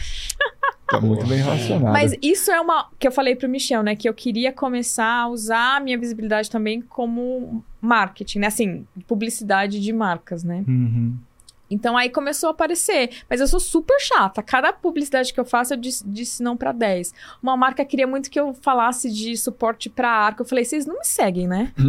[0.90, 1.92] Tá muito bem relacionada.
[1.92, 3.94] Mas isso é uma que eu falei pro Michel, né?
[3.94, 8.46] Que eu queria começar a usar a minha visibilidade também como marketing, né?
[8.46, 10.64] Assim, publicidade de marcas, né?
[10.66, 11.14] Uhum.
[11.70, 13.10] Então aí começou a aparecer.
[13.28, 14.42] Mas eu sou super chata.
[14.42, 17.12] Cada publicidade que eu faço, eu disse, disse não pra 10.
[17.42, 20.42] Uma marca queria muito que eu falasse de suporte pra arco.
[20.42, 21.72] Eu falei, vocês não me seguem, né?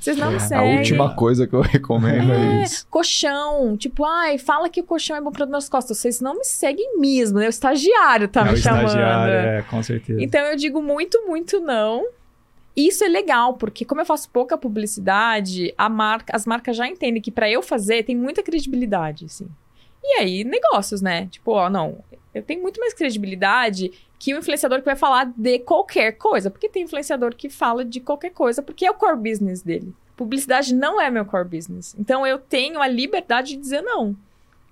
[0.00, 0.78] Vocês não me É, a seguem.
[0.78, 2.86] última coisa que eu recomendo é, É, isso.
[2.88, 3.76] colchão.
[3.76, 5.98] Tipo, ai, fala que o colchão é bom para nas costas.
[5.98, 7.44] Vocês não me seguem mesmo, né?
[7.46, 8.86] O estagiário tá é me o chamando.
[8.86, 10.22] estagiário, é, com certeza.
[10.22, 12.06] Então eu digo muito, muito não.
[12.86, 17.30] Isso é legal, porque como eu faço pouca publicidade, marca, as marcas já entendem que
[17.30, 19.48] para eu fazer tem muita credibilidade, assim.
[20.02, 21.26] E aí, negócios, né?
[21.26, 22.02] Tipo, ó, não,
[22.34, 26.50] eu tenho muito mais credibilidade que o influenciador que vai falar de qualquer coisa.
[26.50, 29.94] Porque tem influenciador que fala de qualquer coisa, porque é o core business dele.
[30.16, 31.94] Publicidade não é meu core business.
[31.98, 34.14] Então eu tenho a liberdade de dizer não.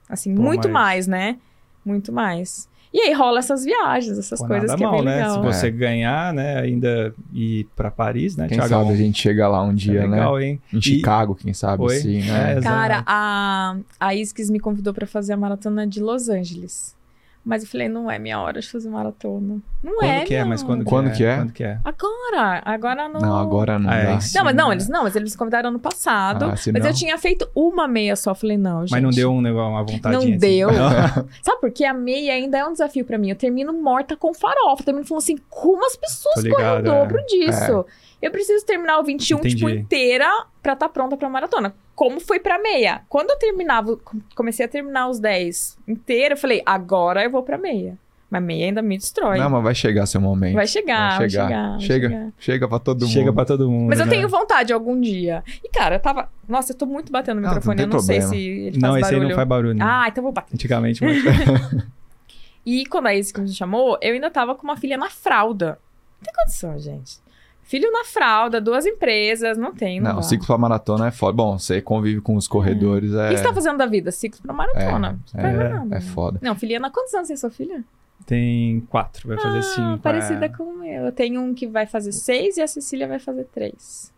[0.08, 1.38] Assim, Pô, muito mas- mais, né?
[1.84, 2.68] Muito mais.
[2.92, 5.16] E aí rola essas viagens, essas Pô, coisas que mal, é bem né?
[5.16, 5.34] legal.
[5.34, 8.80] Se você ganhar, né, ainda ir pra Paris, né, Quem Thiagão?
[8.84, 10.16] sabe a gente chega lá um É dia, né?
[10.16, 10.60] legal, hein?
[10.72, 11.94] Em E- Chicago, quem sabe, Oi?
[11.96, 12.52] sim, É, né?
[12.58, 12.62] exato.
[12.64, 16.96] Cara, a, a Iskis me convidou pra fazer a maratona de Los Angeles.
[17.44, 19.58] Mas eu falei, não é minha hora de fazer maratona.
[19.82, 20.40] Não Quando é, que é?
[20.42, 20.48] não.
[20.48, 21.36] Mas quando, Quando que é?
[21.36, 21.78] Quando que é?
[21.82, 23.20] Agora, agora não.
[23.20, 24.18] Não, agora não Ah, é.
[24.34, 24.74] Não, mas não, né?
[24.74, 26.44] eles não, mas eles me convidaram ano passado.
[26.44, 28.34] Ah, mas não- eu tinha feito uma meia só.
[28.34, 28.90] Falei, não, gente.
[28.90, 30.36] Mas não deu um negócio, uma vontadinha Não assim?
[30.38, 30.70] deu.
[30.70, 30.90] Não?
[31.42, 31.84] Sabe por quê?
[31.84, 33.30] A meia ainda é um desafio pra mim.
[33.30, 34.82] Eu termino morta com farofa.
[34.82, 37.86] Eu termino falando assim, como as pessoas Tô correm o ligado, dobro disso?
[38.20, 39.80] Eu preciso terminar o 21, tipo, Entendi.
[39.80, 40.26] inteira
[40.62, 41.72] pra estar pronta pra maratona.
[41.98, 43.00] Como foi pra meia?
[43.08, 43.98] Quando eu terminava,
[44.36, 47.98] comecei a terminar os 10 inteira, eu falei, agora eu vou pra meia.
[48.30, 49.36] Mas meia ainda me destrói.
[49.36, 50.54] Não, mas vai chegar seu momento.
[50.54, 51.70] vai chegar, vai chegar.
[51.70, 52.32] vai Chega, chegar.
[52.38, 53.12] chega pra todo mundo.
[53.12, 53.88] Chega pra todo mundo.
[53.88, 54.12] Mas eu né?
[54.12, 55.42] tenho vontade algum dia.
[55.64, 56.28] E, cara, eu tava.
[56.48, 57.76] Nossa, eu tô muito batendo no Não, não microfone.
[57.78, 58.42] tem eu não sei problema.
[58.44, 59.28] se ele Não, faz esse aí barulho.
[59.30, 59.78] não faz barulho.
[59.82, 60.54] Ah, então eu vou bater.
[60.54, 61.16] Antigamente, mas...
[62.64, 65.80] E quando a Isis me chamou, eu ainda tava com uma filha na fralda.
[66.20, 67.16] Não tem condição, gente.
[67.68, 70.22] Filho na fralda, duas empresas, não tem, não, Não, dá.
[70.22, 71.34] ciclo pra maratona é foda.
[71.34, 73.28] Bom, você convive com os corredores, O é...
[73.28, 74.10] que você tá fazendo da vida?
[74.10, 75.18] Ciclo pra maratona.
[75.34, 75.96] É, é, nada.
[75.96, 76.38] é foda.
[76.42, 77.84] Não, filhinha, quantos anos tem sua filha?
[78.24, 79.98] Tem quatro, vai fazer ah, cinco.
[79.98, 80.48] parecida é.
[80.48, 81.04] com o meu.
[81.04, 84.14] Eu tenho um que vai fazer seis e a Cecília vai fazer três.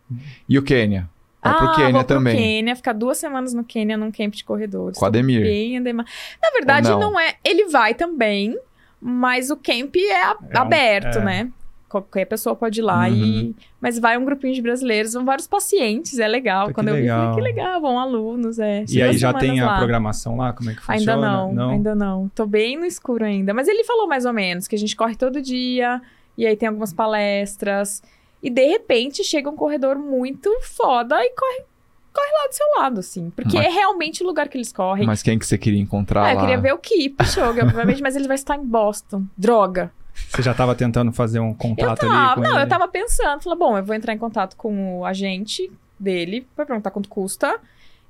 [0.49, 1.11] E o Quênia?
[1.43, 2.35] Vai ah, pro Quênia vou também.
[2.37, 4.97] pro Quênia, ficar duas semanas no Quênia num camp de corredores.
[4.97, 5.11] Com a.
[5.11, 6.05] Bem adema-
[6.41, 7.01] Na verdade, não?
[7.01, 7.19] não?
[7.19, 7.35] é.
[7.45, 8.57] Ele vai também,
[9.01, 11.25] mas o camp é, a- É um- aberto, é.
[11.25, 11.53] né?
[11.91, 13.15] Qualquer pessoa pode ir lá Uhum.
[13.15, 13.57] e.
[13.81, 16.69] Mas vai um grupinho de brasileiros, vão vários pacientes, é legal.
[16.69, 17.35] Pô, Quando eu vi, legal.
[17.35, 18.85] falei, que legal, vão alunos, é.
[18.89, 19.77] E aí já tem a lá.
[19.79, 20.53] programação lá?
[20.53, 21.53] Como é que Ainda funciona?
[21.53, 22.31] não, ainda não.
[22.35, 23.53] Tô bem no escuro ainda.
[23.53, 26.01] Mas ele falou mais ou menos que a gente corre todo dia,
[26.39, 28.03] e aí tem algumas palestras.
[28.43, 31.65] E de repente chega um corredor muito foda e corre,
[32.15, 33.31] corre lá do seu lado, assim.
[33.37, 35.07] Porque Mas- é realmente o lugar que eles correm.
[35.07, 36.33] Mas quem que você queria encontrar Ah, lá?
[36.35, 36.81] eu queria ver o
[37.27, 39.25] Shogun, obviamente, mas ele vai estar em Boston.
[39.37, 39.93] Droga.
[40.29, 42.65] Você já tava tentando fazer um Eu contato ali tava, com não, ele?
[42.65, 46.65] eu tava pensando, falei, bom, eu vou entrar em contato com o agente dele pra
[46.67, 47.59] perguntar quanto custa.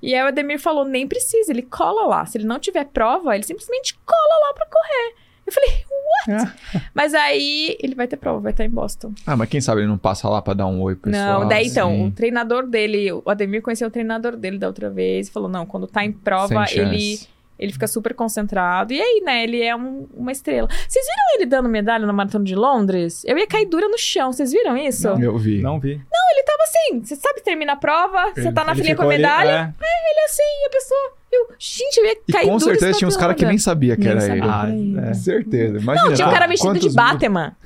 [0.03, 2.25] E aí o Ademir falou, nem precisa, ele cola lá.
[2.27, 5.15] Se ele não tiver prova, ele simplesmente cola lá pra correr.
[5.47, 5.85] Eu falei,
[6.39, 6.53] what?
[6.95, 9.13] Mas aí ele vai ter prova, vai estar em Boston.
[9.27, 11.41] Ah, mas quem sabe ele não passa lá pra dar um oi pro pessoal?
[11.41, 15.29] não, daí então, o treinador dele, o Ademir conheceu o treinador dele da outra vez
[15.29, 17.29] e falou, não, quando tá em prova, ele chance.
[17.61, 18.93] Ele fica super concentrado.
[18.93, 20.67] E aí, né, ele é um- uma estrela.
[20.89, 23.23] Vocês viram ele dando medalha na Maratona de Londres?
[23.27, 25.09] Eu ia cair dura no chão, vocês viram isso?
[25.11, 25.23] Não.
[25.23, 25.61] Eu vi.
[25.61, 26.01] Não vi.
[26.89, 29.23] Sim, você sabe, termina a prova, você tá na Ele filinha com a ficou ali-
[29.23, 30.11] medalha, é.
[30.11, 31.01] ele assim, e a pessoa...
[31.33, 33.97] Eu, gente, eu ia E cair com dura certeza tinha uns caras que nem sabia
[33.97, 34.47] que Nem era sabia ele.
[34.49, 35.11] Ah, ele.
[35.11, 35.15] é.
[35.15, 35.79] Certeza.
[35.79, 36.09] Imagina.
[36.09, 37.57] Não, tinha um cara vestido de quantos mil- Batman.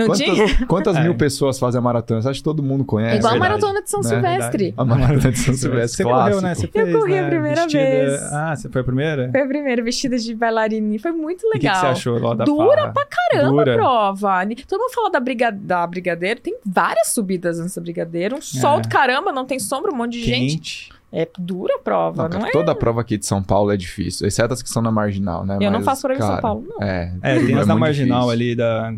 [0.00, 0.66] Não quantas, tinha?
[0.66, 1.02] Quantas É.
[1.02, 2.20] mil pessoas fazem a maratona?
[2.22, 3.16] Você acha que todo mundo conhece?
[3.16, 4.08] É igual a maratona de São Né?
[4.08, 4.74] Silvestre.
[4.76, 6.28] A maratona de São Silvestre Você clássico.
[6.36, 6.54] correu, né?
[6.54, 7.28] Você Eu fez, corri a né?
[7.30, 8.22] primeira Vestida- vez.
[8.32, 9.30] Ah, você foi a primeira?
[9.30, 10.98] Foi a primeira, vestida de bailarina.
[10.98, 11.80] Foi muito E o que, que legal.
[11.80, 12.92] você achou lá da Dura farra?
[12.92, 13.72] pra caramba Dura.
[13.74, 14.40] a prova.
[14.68, 15.50] Todo mundo fala da, briga...
[15.52, 16.40] da Brigadeiro.
[16.40, 18.36] Tem várias subidas nessa Brigadeiro.
[18.36, 18.80] Um sol É.
[18.82, 20.54] do caramba, não tem sombra, um monte de gente.
[20.56, 21.00] Quente.
[21.12, 22.52] É dura a prova, Não, não, é?
[22.52, 25.44] Toda a prova aqui de São Paulo é difícil, exceto as que são na marginal,
[25.44, 25.56] né?
[25.60, 26.86] Eu não Mas, faço prova em São Paulo, não.
[26.86, 28.30] É, É, tem as da muito marginal difícil.
[28.30, 28.92] ali, da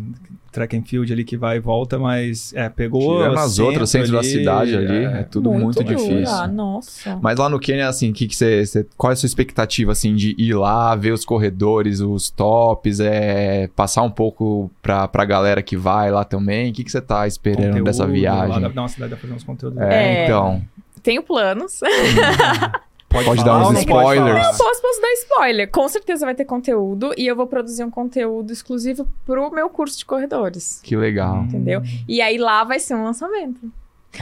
[0.52, 3.18] track and field ali que vai e volta, mas é, pegou.
[3.18, 6.48] Tirando as outras, centro da ali, cidade ali, é, tudo muito, dura, difícil.
[6.48, 7.18] Nossa.
[7.22, 10.14] Mas lá no Quênia, assim, que que você, você- qual é a sua expectativa, assim,
[10.14, 15.62] de ir lá, ver os corredores, os tops, é, passar um pouco pra, pra galera
[15.62, 16.70] que vai lá também?
[16.70, 18.70] O que, que você tá esperando conteúdo, dessa Lá viagem?
[18.74, 19.78] nossa, dá pra fazer uns conteúdos.
[19.78, 20.24] É, É.
[20.26, 20.62] então,
[21.02, 21.80] Tenho planos.
[23.12, 24.46] Pode falar dar uns pode spoilers?
[24.46, 25.70] Eu posso, posso dar spoiler.
[25.70, 29.98] Com certeza vai ter conteúdo e eu vou produzir um conteúdo exclusivo pro meu curso
[29.98, 30.80] de corredores.
[30.82, 31.42] que legal.
[31.44, 31.82] Entendeu?
[32.08, 33.60] E aí lá vai ser um lançamento.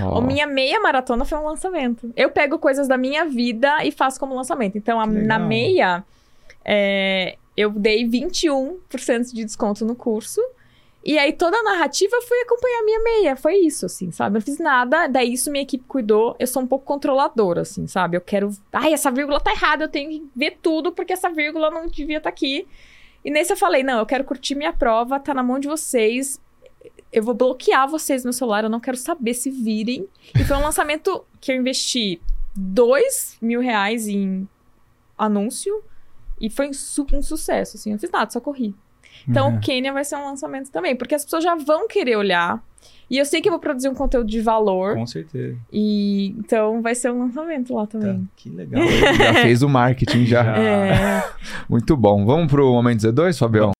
[0.03, 2.13] Ó, A minha meia maratona foi um lançamento.
[2.17, 4.79] Eu pego coisas da minha vida e faço como lançamento.
[4.79, 6.05] Então, a- na meia,
[6.65, 10.41] é, eu dei 21% de desconto no curso.
[11.03, 13.37] E aí, toda a narrativa foi acompanhar a minha meia.
[13.37, 14.37] Foi isso, assim, sabe?
[14.37, 16.37] Eu fiz nada, daí isso minha equipe cuidou.
[16.39, 18.17] Eu sou um pouco controladora, assim, sabe?
[18.17, 18.51] Eu quero.
[18.73, 22.19] Ai, essa vírgula tá errada, eu tenho que ver tudo, porque essa vírgula não devia
[22.19, 22.69] estar aqui.
[23.25, 26.39] E nesse eu falei: não, eu quero curtir minha prova, tá na mão de vocês.
[27.13, 30.07] Eu vou bloquear vocês no celular, eu não quero saber se virem.
[30.39, 32.21] E foi um lançamento que eu investi
[32.55, 34.47] dois mil reais em
[35.17, 35.83] anúncio
[36.41, 37.93] e foi um, su- um sucesso, assim.
[37.93, 38.75] Eu fiz nada, só corri.
[39.29, 39.57] Então, Uhum.
[39.57, 42.63] o Quênia vai ser um lançamento também, porque as pessoas já vão querer olhar.
[43.11, 44.95] E eu sei que eu vou produzir um conteúdo de valor.
[44.95, 45.57] Com certeza.
[45.73, 47.99] E então vai ser um lançamento lá Tá.
[47.99, 48.29] também.
[48.37, 48.81] Que legal.
[49.19, 50.45] Já fez o marketing, já.
[50.45, 50.57] Já.
[50.57, 51.25] É.
[51.69, 52.25] Muito bom.
[52.25, 53.73] Vamos pro Momento Z2, Fabião?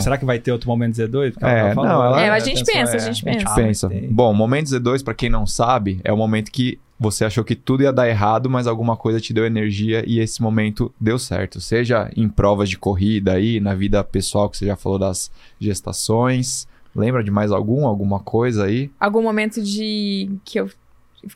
[0.00, 1.32] Será que vai ter outro momento Z2?
[1.32, 2.30] Porque É, não, ela- É, né?
[2.30, 3.88] a gente pensa, a é, gente A gente pensa.
[3.88, 4.06] pensa.
[4.10, 7.82] Bom, Momento Z2, pra quem não sabe, é o momento que você achou que tudo
[7.82, 11.58] ia dar errado, mas alguma coisa te deu energia e esse momento deu certo.
[11.58, 16.68] Seja em provas de corrida aí, na vida pessoal que você já falou das gestações.
[16.94, 18.90] Lembra de mais algum, alguma coisa aí?
[19.00, 20.68] Algum momento de que eu,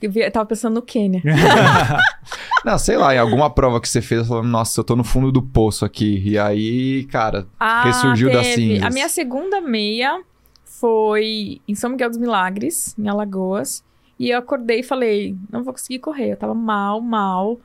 [0.03, 1.23] eu tava pensando no Quênia.
[2.65, 5.31] Não, sei lá, em alguma prova que você fez, falou, nossa, eu tô no fundo
[5.31, 6.23] do poço aqui.
[6.27, 8.55] E aí, cara, Ah, Ressurgiu das teve.
[8.63, 8.85] cinzas.
[8.87, 10.21] A minha segunda meia
[10.65, 13.83] foi em São Miguel dos Milagres, em Alagoas.
[14.19, 16.33] E eu acordei e falei, não vou conseguir correr.
[16.33, 17.59] Eu tava mal, mal.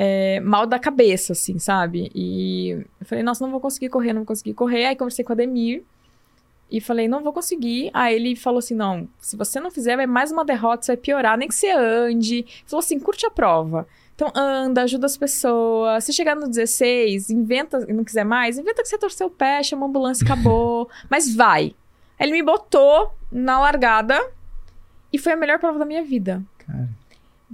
[0.00, 2.08] é, mal da cabeça, assim, sabe?
[2.14, 2.70] E
[3.00, 4.86] eu falei, nossa, não vou conseguir correr, não vou conseguir correr.
[4.86, 5.82] Aí conversei com o Ademir
[6.70, 7.90] e falei, não vou conseguir.
[7.92, 10.98] Aí ele falou assim, não, se você não fizer, vai mais uma derrota, você vai
[10.98, 12.36] piorar, nem que você ande.
[12.36, 13.88] Ele falou assim, curte a prova.
[14.14, 16.04] Então anda, ajuda as pessoas.
[16.04, 19.64] Se chegar no 16, inventa, e não quiser mais, inventa que você torceu o pé,
[19.64, 20.88] chama a ambulância, acabou.
[21.10, 21.74] Mas vai.
[22.18, 24.20] Aí ele me botou na largada
[25.12, 26.42] e foi a melhor prova da minha vida.
[26.66, 26.88] Cara.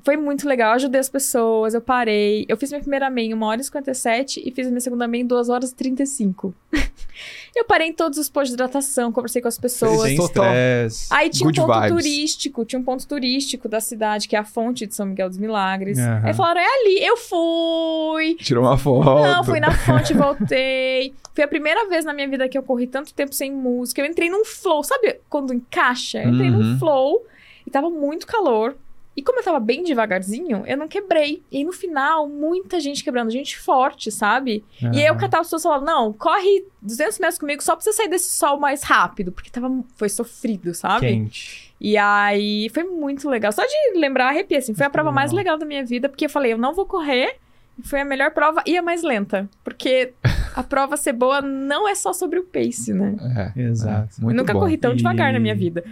[0.05, 2.44] Foi muito legal, eu ajudei as pessoas, eu parei.
[2.48, 5.22] Eu fiz minha primeira meia em 1 hora e 57 e fiz minha segunda meia
[5.22, 6.52] em 2 horas e 35.
[7.55, 10.02] eu parei em todos os postos de hidratação, conversei com as pessoas.
[10.02, 11.07] Sem estresse.
[11.11, 11.96] Aí tinha Good um ponto vibes.
[11.96, 15.38] turístico, tinha um ponto turístico da cidade, que é a fonte de São Miguel dos
[15.38, 15.96] Milagres.
[15.96, 16.22] Aham.
[16.24, 16.98] Aí falaram, é ali.
[17.05, 18.34] Eu fui!
[18.34, 19.05] tirou uma foto.
[19.22, 21.14] Não, fui na fonte, voltei.
[21.32, 24.02] Foi a primeira vez na minha vida que eu corri tanto tempo sem música.
[24.02, 26.18] Eu entrei num flow, sabe quando encaixa?
[26.22, 26.59] Eu entrei Uhum.
[26.72, 27.24] num flow
[27.75, 28.77] tava muito calor.
[29.16, 31.43] E como eu tava bem devagarzinho, eu não quebrei.
[31.51, 34.64] E aí, no final, muita gente quebrando, gente forte, sabe?
[34.93, 38.09] E aí eu catava as pessoas não, corre 200 metros comigo só pra você sair
[38.09, 39.31] desse sol mais rápido.
[39.31, 41.07] Porque tava, foi sofrido, sabe?
[41.07, 41.72] Quente.
[41.81, 43.53] E aí foi muito legal.
[43.53, 44.75] Só de lembrar, arrepia, assim.
[44.75, 47.37] Foi a prova mais legal da minha vida, porque eu falei, eu não vou correr.
[47.83, 49.49] Foi a melhor prova e a mais lenta.
[49.64, 50.12] Porque
[50.55, 53.16] a prova ser boa não é só sobre o pace, né?
[53.57, 54.14] É, Exato.
[54.18, 54.61] é, muito eu nunca bom.
[54.61, 55.83] corri tão E- devagar na minha vida.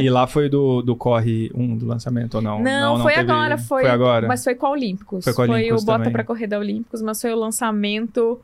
[0.00, 2.62] E lá foi do, do Corre 1 do lançamento ou não?
[2.62, 3.56] Não, foi teve- agora.
[3.58, 4.28] Foi, Foi agora?
[4.28, 5.24] Mas foi com a Olímpicos.
[5.24, 6.12] Foi com a Olímpicos o Bota também.
[6.12, 8.40] pra Correr da Olímpicos, mas foi o lançamento.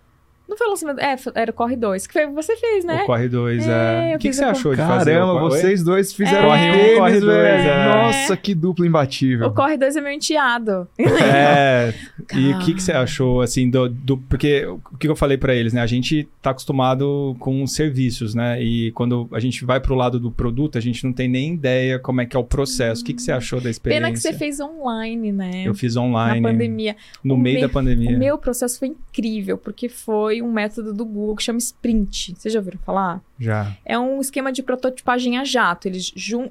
[0.49, 1.01] Não foi o lançamento.
[1.01, 3.03] É, era o Corre 2, que foi o que você fez, né?
[3.03, 4.17] O Corre 2, É, é.
[4.17, 5.13] O que, que você achou de fazer?
[5.15, 6.71] Caramba, o Corre- vocês dois fizeram É.
[6.71, 7.69] um tênis, Corre dois, velho.
[7.69, 7.85] é.
[7.95, 9.47] Nossa, que dupla imbatível.
[9.49, 10.87] O Corre 2 é meu enteado.
[10.99, 11.93] É,
[12.35, 15.55] e o que, que você achou, assim, do, do- Porque o que eu falei pra
[15.55, 15.81] eles, né?
[15.81, 18.63] A gente tá acostumado com serviços, né?
[18.63, 21.99] E quando a gente vai pro lado do produto, a gente não tem nem ideia
[21.99, 23.03] como é que é o processo.
[23.03, 24.03] O que, que você achou da experiência?
[24.05, 25.63] Pena que você fez online, né?
[25.65, 26.97] Eu fiz na online, pandemia.
[27.23, 28.17] no O meio meu- da pandemia.
[28.17, 32.35] O meu processo foi incrível, porque foi um método do Google que chama Sprint.
[32.37, 33.21] Vocês já ouviram falar?
[33.39, 33.77] Já.
[33.85, 35.89] É um esquema de prototipagem a jato.
[35.89, 36.49] Eles jun...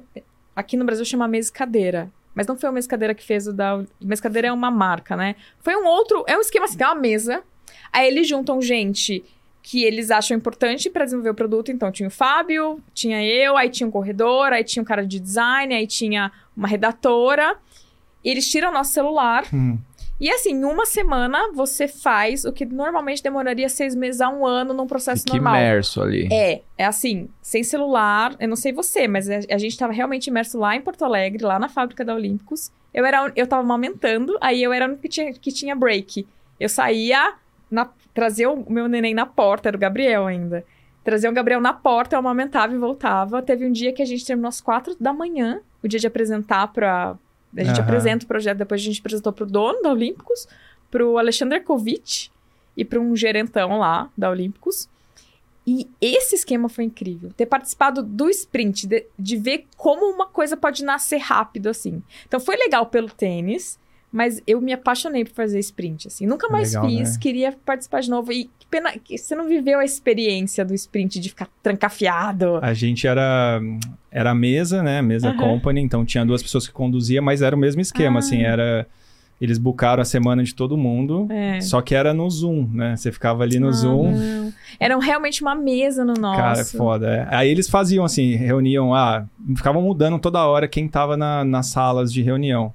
[0.54, 2.10] Aqui no Brasil chama mesa cadeira.
[2.34, 3.82] Mas não foi o mesa cadeira que fez o da.
[3.98, 5.36] Mesa cadeira é uma marca, né?
[5.60, 6.22] Foi um outro.
[6.26, 7.42] É um esquema assim: tem uma mesa.
[7.90, 9.24] Aí eles juntam gente
[9.62, 11.72] que eles acham importante para desenvolver o produto.
[11.72, 15.18] Então tinha o Fábio, tinha eu, aí tinha um corredor, aí tinha um cara de
[15.18, 17.56] design, aí tinha uma redatora.
[18.22, 19.44] E eles tiram o nosso celular.
[19.52, 19.78] Hum.
[20.18, 24.46] E assim, em uma semana você faz o que normalmente demoraria seis meses a um
[24.46, 25.56] ano num processo Fica normal.
[25.56, 26.28] imerso ali.
[26.32, 30.58] É, é assim, sem celular, eu não sei você, mas a, gente tava realmente imerso
[30.58, 32.72] lá em Porto Alegre, lá na fábrica da Olímpicos.
[32.94, 36.26] Eu, era, eu tava amamentando, aí eu era única que tinha, que tinha break.
[36.58, 37.34] Eu saía,
[37.70, 40.64] na, trazia o meu neném na porta, era o Gabriel ainda.
[41.04, 43.42] Trazia o Gabriel na porta, eu amamentava e voltava.
[43.42, 46.72] Teve um dia que a gente terminou às quatro da manhã, o dia de apresentar
[46.72, 47.16] pra...
[47.54, 47.82] A gente Aham.
[47.82, 50.46] apresenta o projeto, depois a gente apresentou pro dono da Olímpicos,
[50.90, 52.30] pro Alexander Kovic
[52.76, 54.88] e para um gerentão lá da Olímpicos.
[55.66, 57.32] E esse esquema foi incrível.
[57.36, 62.02] Ter participado do sprint, de, de ver como uma coisa pode nascer rápido, assim.
[62.26, 63.78] Então foi legal pelo tênis,
[64.16, 66.26] mas eu me apaixonei por fazer sprint, assim.
[66.26, 67.18] Nunca mais Legal, fiz, né?
[67.20, 68.32] queria participar de novo.
[68.32, 72.58] E que pena que você não viveu a experiência do sprint de ficar trancafiado.
[72.62, 73.60] A gente era
[74.10, 75.02] era mesa, né?
[75.02, 75.36] Mesa Aham.
[75.36, 78.20] company, então tinha duas pessoas que conduziam, mas era o mesmo esquema, Ah.
[78.20, 78.86] assim, era
[79.38, 81.60] eles bucaram a semana de todo mundo, É.
[81.60, 82.96] só que era no Zoom, né?
[82.96, 84.12] Você ficava ali no Ah, Zoom.
[84.12, 84.52] não.
[84.80, 86.40] Era realmente uma mesa no nosso.
[86.40, 87.06] Cara, é foda.
[87.14, 87.28] é.
[87.30, 92.10] Aí eles faziam assim, reuniam, ah, ficavam mudando toda hora quem tava na, nas salas
[92.10, 92.72] de reunião.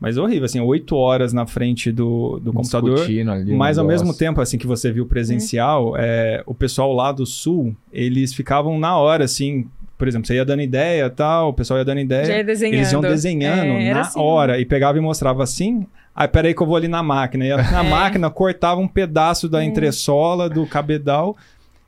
[0.00, 3.00] Mas horrível, assim, oito horas na frente do, do computador.
[3.02, 4.06] Ali Mas ao negócio.
[4.06, 8.78] mesmo tempo, assim, que você viu presencial, é, o pessoal lá do sul, eles ficavam
[8.78, 9.66] na hora, assim,
[9.98, 12.24] por exemplo, você ia dando ideia e tal, o pessoal ia dando ideia.
[12.24, 12.74] Já ia desenhando.
[12.78, 14.18] Eles iam desenhando É, na assim.
[14.18, 15.86] hora e pegava e mostrava assim.
[16.16, 17.44] Aí, peraí que eu vou ali na máquina.
[17.44, 17.88] Ia na É.
[17.90, 19.66] máquina, cortava um pedaço da É.
[19.66, 21.36] entressola, do cabedal.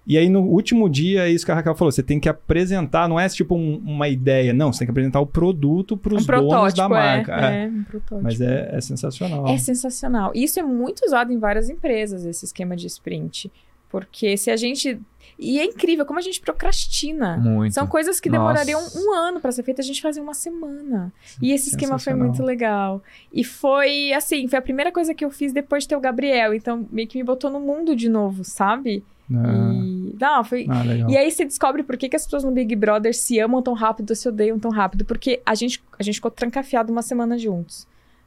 [0.07, 3.09] E aí, no último dia, é isso que a Raquel falou: você tem que apresentar,
[3.09, 6.25] não é tipo um- uma ideia, não, você tem que apresentar o produto para os
[6.25, 7.33] um donos da marca.
[7.35, 7.65] É, É.
[7.65, 8.21] é, um protótipo.
[8.23, 9.47] Mas é, é sensacional.
[9.47, 10.33] É sensacional.
[10.35, 13.51] E isso é muito usado em várias empresas, esse esquema de sprint.
[13.89, 14.99] Porque se a gente.
[15.39, 17.37] E é incrível como a gente procrastina.
[17.37, 17.75] Muito.
[17.75, 18.41] São coisas que Nossa.
[18.41, 21.13] demorariam um ano pra ser feitas, a gente fazia uma semana.
[21.43, 23.03] E esse esquema foi muito legal.
[23.33, 26.55] E foi assim, foi a primeira coisa que eu fiz depois de ter o Gabriel.
[26.55, 29.05] Então, meio que me botou no mundo de novo, sabe?
[29.31, 30.17] Ah, E.
[30.21, 30.67] Não, foi.
[30.69, 30.83] ah.
[31.09, 33.75] E aí você descobre por que, que as pessoas no Big Brother se amam tão
[33.75, 35.05] rápido se odeiam tão rápido.
[35.05, 37.87] Porque a gente, a gente ficou trancafiado uma semana juntos.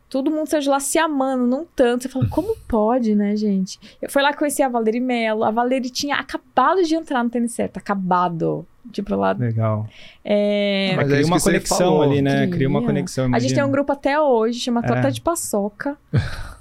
[0.10, 2.04] Todo mundo saiu de lá se amando, não tanto.
[2.04, 3.80] Você fala, como pode, né, gente?
[4.02, 5.43] Eu fui lá conhecer a Valeri Mello.
[5.43, 7.78] A Valeri tinha acabado de entrar no tênis certo.
[7.78, 8.66] Acabado.
[8.91, 9.31] Tipo, lá.
[9.33, 9.88] Legal.
[10.23, 10.93] É...
[10.95, 12.01] Mas é cria uma conexão falou.
[12.03, 12.47] ali, né?
[12.47, 12.88] Cria uma Cria.
[12.89, 13.25] conexão.
[13.33, 13.71] A gente tem um imagina.
[13.71, 14.88] grupo até hoje, chama É.
[14.88, 15.97] Torta de Paçoca.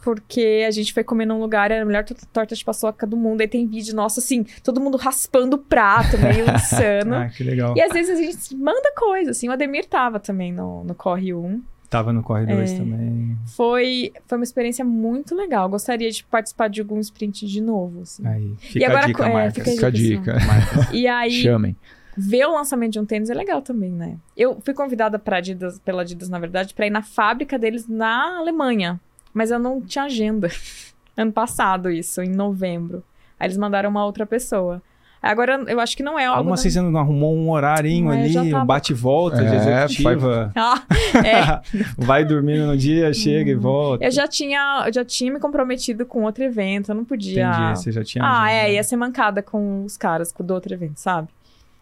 [0.02, 3.16] Porque a gente foi comer num lugar, era a melhor tor- torta de paçoca do
[3.16, 3.40] mundo.
[3.40, 7.14] Aí tem vídeo nosso, assim, todo mundo raspando o prato, meio insano.
[7.14, 7.74] Ah, que legal.
[7.76, 9.48] E às vezes a gente manda coisa, assim.
[9.48, 11.62] O Ademir tava também no, no Corre 1.
[11.88, 12.76] Tava no Corre 2 É.
[12.76, 13.38] também.
[13.56, 15.68] Foi, foi uma experiência muito legal.
[15.68, 18.26] Gostaria de participar de algum sprint de novo, assim.
[18.26, 18.52] Aí.
[18.58, 19.54] Fica agora a dica, é, Marcas.
[19.54, 20.88] fica Fica a dica, dica.
[20.92, 21.76] E aí, Chamem.
[22.16, 24.16] Ver o lançamento de um tênis é legal também, né?
[24.36, 28.38] Eu fui convidada pra Adidas, pela Adidas, na verdade, pra ir na fábrica deles na
[28.38, 29.00] Alemanha.
[29.32, 30.48] Mas eu não tinha agenda.
[31.16, 33.02] ano passado, isso, em novembro.
[33.38, 34.80] Aí eles mandaram uma outra pessoa.
[35.20, 36.38] Agora, eu acho que não é algo...
[36.40, 39.84] Como da- assim você não arrumou um horarinho ali, já um tava- bate-volta de É,
[39.84, 40.52] executiva?
[40.54, 40.82] Ah,
[41.26, 41.60] é.
[41.96, 44.04] Vai dormindo no dia, chega e volta.
[44.04, 47.42] Eu já tinha, eu já tinha me comprometido com outro evento, eu não podia.
[47.48, 48.22] Entendi, você já tinha...
[48.22, 48.52] Ah, agenda.
[48.68, 51.28] é, ia ser mancada com os caras com- do outro evento, sabe?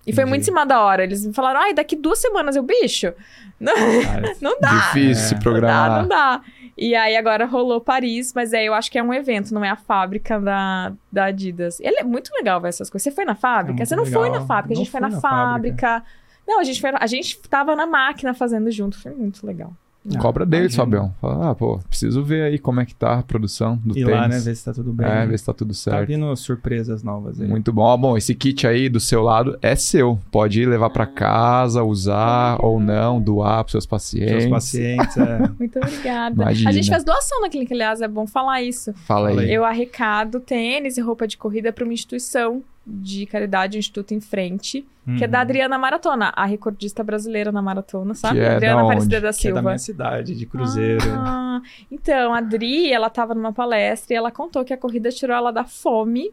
[0.06, 0.28] E foi Entendi.
[0.30, 1.04] muito em cima da hora.
[1.04, 3.12] Eles me falaram, ai, daqui duas semanas eu, bicho.
[3.60, 4.70] Não, Cara, não dá.
[4.88, 5.36] Difícil se É.
[5.36, 6.02] Não dá, programar.
[6.02, 6.40] não dá.
[6.76, 9.68] E aí agora rolou Paris, mas é, eu acho que é um evento, não é
[9.70, 11.78] a fábrica da, da Adidas.
[11.78, 13.04] Ele é muito legal ver essas coisas.
[13.04, 13.80] Você foi na fábrica?
[13.80, 14.40] É Você não foi legal.
[14.40, 16.02] na fábrica, a Não gente foi na, na fábrica.
[16.48, 18.98] Não, a gente, foi, a gente tava na máquina fazendo junto.
[19.00, 19.72] Foi muito legal.
[20.20, 20.74] Cobra deles.
[20.74, 21.14] Fabião.
[21.20, 24.10] Fala, ah, pô, preciso ver aí como é que tá a produção do Ir tênis.
[24.20, 24.38] lá, né?
[24.40, 25.06] Ver se tá tudo bem.
[25.06, 26.08] É, ver se tá tudo Tá certo.
[26.08, 27.46] vindo surpresas novas aí.
[27.46, 27.82] Muito bom.
[27.82, 30.18] Ó, bom, esse kit aí do seu lado é seu.
[30.30, 34.42] Pode ir levar pra casa, usar ou não, doar pros seus pacientes.
[34.44, 35.38] Seus pacientes, é.
[35.58, 36.34] Muito obrigada.
[36.34, 36.70] Imagina.
[36.70, 38.92] A gente faz doação na clínica, aliás, é bom falar isso.
[39.06, 39.34] Fala aí.
[39.36, 39.52] Fala aí.
[39.54, 44.20] Eu arrecado tênis e roupa de corrida para uma instituição de caridade, o Instituto em
[44.20, 44.84] Frente,
[45.18, 45.42] que é da Uhum.
[45.42, 48.38] Adriana Maratona, a recordista brasileira na maratona, sabe?
[48.40, 49.62] Que é Adriana da Aparecida da Que é da Silva.
[49.62, 51.04] minha cidade, de Cruzeiro.
[51.10, 51.60] Ah,
[51.90, 55.52] então, a Adri, ela tava numa palestra e ela contou que a corrida tirou ela
[55.52, 56.30] da fome.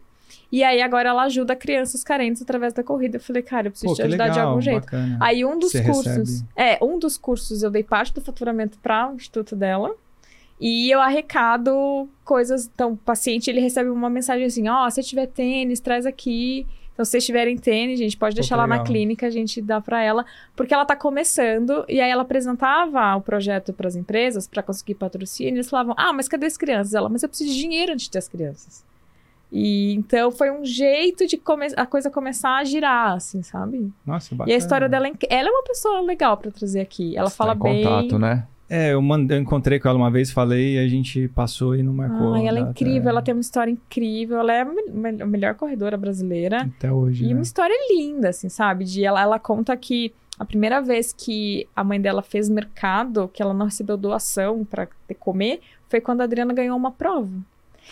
[0.51, 3.17] E aí agora ela ajuda crianças carentes através da corrida.
[3.17, 4.81] Eu falei, cara, eu preciso Pô, te ajudar legal, de algum jeito.
[4.81, 5.17] bacana.
[5.21, 6.05] Aí um dos Você cursos.
[6.05, 6.47] recebe.
[6.55, 9.93] É, um dos cursos eu dei parte do faturamento para o instituto dela.
[10.59, 12.69] E eu arrecado coisas.
[12.73, 16.67] Então, o paciente ele recebe uma mensagem assim: ó, se tiver tênis, traz aqui.
[16.93, 18.85] Então, se vocês tiverem tênis, gente, pode Pô, deixar que lá na legal.
[18.87, 20.25] clínica, a gente dá para ela.
[20.53, 24.95] Porque ela tá começando, e aí ela apresentava o projeto para as empresas para conseguir
[24.95, 25.53] patrocínio.
[25.53, 26.93] E eles falavam: ah, mas cadê as crianças?
[26.93, 28.83] Ela, mas eu preciso de dinheiro antes de ter as crianças.
[29.51, 31.41] E então foi um jeito de
[31.75, 33.91] a coisa começar a girar, assim, sabe?
[34.05, 34.51] Nossa, bacana.
[34.51, 37.17] E a história dela, é ela é uma pessoa legal pra trazer aqui.
[37.17, 38.19] Ela Você fala tá em contato, bem.
[38.19, 38.47] né?
[38.69, 41.81] É, eu, mandei, eu encontrei com ela uma vez, falei, e a gente passou e
[41.81, 42.35] não marcou.
[42.35, 45.25] Ai, ela é incrível, ela tem uma história incrível, ela é a me- me- a
[45.25, 46.69] melhor corredora brasileira.
[46.77, 47.33] Até hoje, E né?
[47.33, 48.85] uma história linda, assim, sabe?
[48.85, 53.41] De ela, ela conta que a primeira vez que a mãe dela fez mercado, que
[53.41, 57.27] ela não recebeu doação pra ter comer, foi quando a Adriana ganhou uma prova.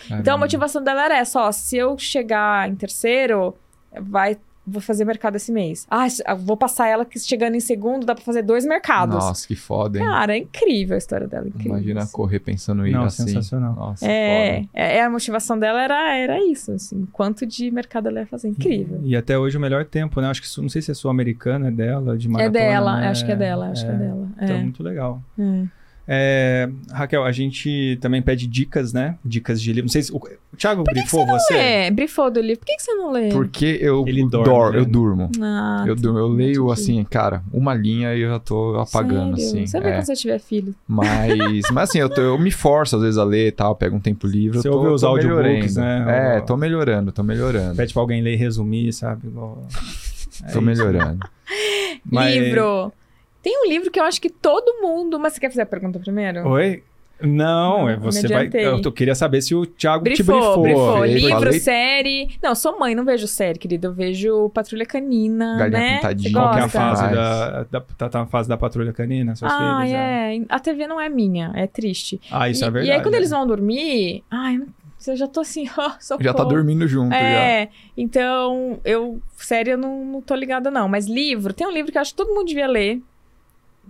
[0.06, 0.38] Então a Caramba.
[0.38, 3.54] motivação dela era essa, ó, se eu chegar em terceiro,
[4.00, 4.36] vai
[4.68, 5.86] vou fazer mercado esse mês.
[5.90, 6.06] Ah,
[6.36, 9.14] vou passar ela que chegando em segundo dá pra fazer dois mercados.
[9.16, 10.04] Nossa, que foda, hein?
[10.04, 11.72] Cara, é incrível a história dela, incrível.
[11.72, 12.12] Imagina assim.
[12.12, 13.24] correr pensando em Não, assim.
[13.24, 13.74] sensacional.
[13.74, 14.68] Nossa, É, foda.
[14.74, 19.00] é, a motivação dela era, era isso, assim, quanto de mercado ela ia fazer, incrível.
[19.02, 20.28] E até hoje o melhor tempo, né?
[20.28, 22.50] Acho que, não sei se é sul-americana, é dela, de É maratona.
[22.58, 23.08] dela, né?
[23.08, 24.28] acho que é dela, acho que é dela.
[24.40, 25.22] Então, É, muito legal.
[25.38, 25.77] é.
[26.10, 29.18] É, Raquel, a gente também pede dicas, né?
[29.22, 29.84] Dicas de livro.
[29.84, 31.52] Não sei se o, o Thiago brifou você.
[31.54, 32.60] É, brifou do livro.
[32.60, 33.28] Por que, que você não lê?
[33.28, 34.82] Porque eu Ele dor- dorme, né?
[34.82, 35.30] eu durmo.
[35.42, 39.50] Ah, Eu, durmo, eu leio assim, cara, uma linha e eu já tô apagando, sério?
[39.50, 39.66] assim.
[39.66, 39.92] Você vê é.
[39.92, 40.74] quando você tiver filho.
[40.88, 43.94] Mas, mas assim, eu, tô- eu me forço às vezes a ler e tal, pego
[43.96, 44.58] um tempo livre.
[44.62, 46.36] Você eu tô, ouve os tô audiobooks, né?
[46.36, 47.76] É, tô melhorando, tô melhorando.
[47.76, 49.26] Pede pra alguém ler e resumir, sabe?
[49.28, 49.62] Igual...
[50.40, 50.62] É tô isso.
[50.62, 51.18] melhorando.
[52.10, 52.92] Mas- Livro.
[53.48, 55.18] Tem um livro que eu acho que todo mundo.
[55.18, 56.46] Mas você quer fazer a pergunta primeiro?
[56.46, 56.82] Oi?
[57.20, 58.48] Não, Não, é eu você vai.
[58.52, 60.62] Eu tô- queria saber se o Thiago te Brifou, brifou.
[60.62, 60.92] brifou.
[60.98, 61.58] Falei, Livro, falei.
[61.60, 62.28] série.
[62.42, 63.88] Não, sou mãe, não vejo série, querida.
[63.88, 65.94] Eu vejo Patrulha Canina, Galinha né?
[65.96, 66.32] Pintadinha.
[66.32, 67.80] Qual que é a fase da, da.
[67.80, 69.92] Tá, tá na fase da patrulha canina, seus Ah, filhos?
[69.94, 70.40] é.
[70.54, 72.20] A TV não é minha, é triste.
[72.30, 72.88] Ah, isso e, é verdade.
[72.88, 73.18] E aí, quando né?
[73.18, 74.60] eles vão dormir, ai,
[75.06, 76.22] eu já tô assim, ó, socorro.
[76.24, 77.18] Já tá dormindo junto, já.
[77.18, 80.88] É, então, eu, sério, eu não, não tô ligada, não.
[80.88, 83.02] Mas livro, tem um livro que eu acho que todo mundo devia ler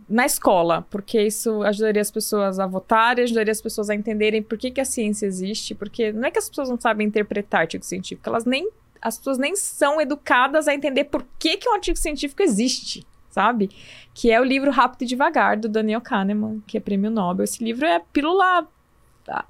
[0.08, 4.58] na escola, porque isso ajudaria as pessoas a votarem, ajudaria as pessoas a entenderem por
[4.58, 7.84] que, que a ciência existe, porque não é que as pessoas não sabem interpretar artigo
[7.84, 8.68] científico, elas nem
[9.00, 13.70] as pessoas nem são educadas a entender por que, que um artigo científico existe, sabe?
[14.12, 17.44] Que é o livro Rápido e Devagar, do Daniel Kahneman, que é prêmio Nobel.
[17.44, 18.66] Esse livro é a pílula.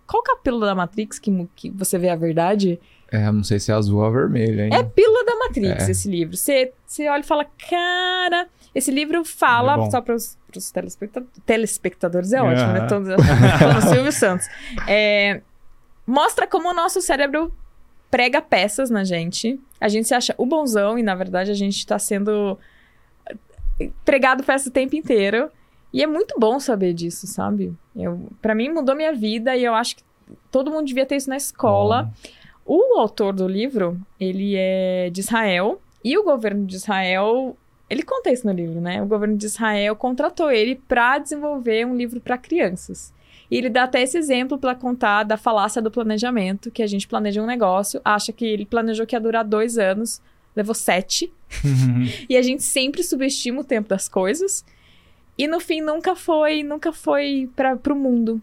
[0.07, 2.78] Qual que é a pílula da Matrix que, que você vê a verdade?
[3.11, 4.70] É, não sei se é azul ou vermelho, hein?
[4.72, 5.90] É pílula da Matrix, é.
[5.90, 6.36] esse livro.
[6.36, 10.38] Você, você olha e fala, cara, esse livro fala, é só para os
[11.46, 12.86] telespectadores, é ótimo, né?
[12.86, 14.46] Tô, tô no Silvio Santos.
[14.86, 15.40] É,
[16.06, 17.52] mostra como o nosso cérebro
[18.10, 19.60] prega peças na gente.
[19.80, 22.58] A gente se acha o bonzão e, na verdade, a gente está sendo
[24.04, 25.50] pregado peças o tempo inteiro.
[25.92, 27.74] E é muito bom saber disso, sabe?
[28.42, 30.02] Para mim, mudou minha vida e eu acho que
[30.50, 32.04] todo mundo devia ter isso na escola.
[32.04, 32.12] Bom.
[32.70, 37.56] O autor do livro, ele é de Israel, e o governo de Israel,
[37.91, 39.03] ele conta isso no livro, né?
[39.03, 43.12] O governo de Israel contratou ele para desenvolver um livro para crianças.
[43.51, 47.09] E ele dá até esse exemplo para contar da falácia do planejamento, que a gente
[47.09, 50.20] planeja um negócio, acha que ele planejou que ia durar dois anos,
[50.55, 51.32] levou sete.
[52.28, 54.64] E a gente sempre subestima o tempo das coisas.
[55.36, 58.43] E no fim nunca foi, nunca foi para o mundo.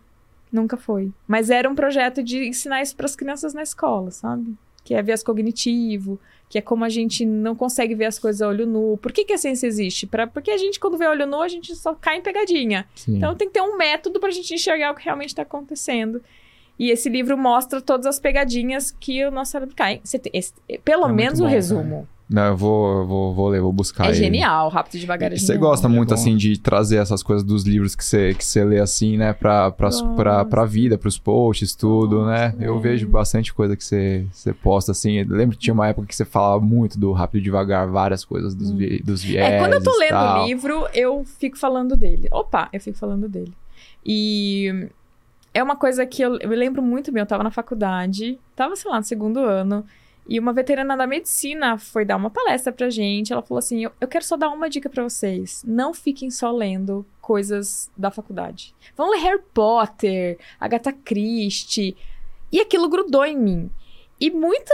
[0.52, 1.12] Nunca foi.
[1.28, 4.56] Mas era um projeto de ensinar isso para as crianças na escola, sabe?
[4.84, 6.20] Que é viés cognitivo,
[6.50, 8.98] que é como a gente não consegue ver as coisas a olho nu.
[8.98, 10.06] Por que, que a ciência existe?
[10.06, 12.88] Pra, porque a gente, quando vê a olho nu, a gente só cai em pegadinha.
[12.96, 13.18] Sim.
[13.18, 16.22] Então tem que ter um método para a gente enxergar o que realmente está acontecendo.
[16.78, 20.02] E esse livro mostra todas as pegadinhas que o nosso cérebro cai.
[20.34, 22.08] Esse, pelo é menos o bom, resumo.
[22.28, 24.06] Não, eu vou, eu vou, vou ler, vou buscar.
[24.06, 24.16] É ele.
[24.16, 27.64] genial, rápido e devagar é Você gosta muito, é assim, de trazer essas coisas dos
[27.64, 31.76] livros que você, que você lê, assim, né, pra, pra, pra, pra vida, pros posts,
[31.76, 32.56] tudo, Nossa, né?
[32.60, 35.20] Eu vejo bastante coisa que você, você posta, assim.
[35.20, 38.26] Eu lembro que tinha uma época que você falava muito do rápido e devagar, várias
[38.26, 39.46] coisas dos, vi, dos viés.
[39.46, 42.28] É, quando eu tô lendo o livro, eu fico falando dele.
[42.32, 43.54] Opa, eu fico falando dele.
[44.04, 44.90] E
[45.54, 48.90] é uma coisa que eu, eu lembro muito bem, eu tava na faculdade, tava, sei
[48.90, 49.86] lá, no segundo ano.
[50.28, 53.32] E uma veterana da medicina foi dar uma palestra pra gente.
[53.32, 55.64] Ela falou assim: eu, quero só dar uma dica para vocês.
[55.68, 58.74] Não fiquem só lendo coisas da faculdade.
[58.98, 61.96] Vão ler Harry Potter, Agatha Christie.
[62.52, 63.70] E aquilo grudou em mim.
[64.20, 64.74] E muita.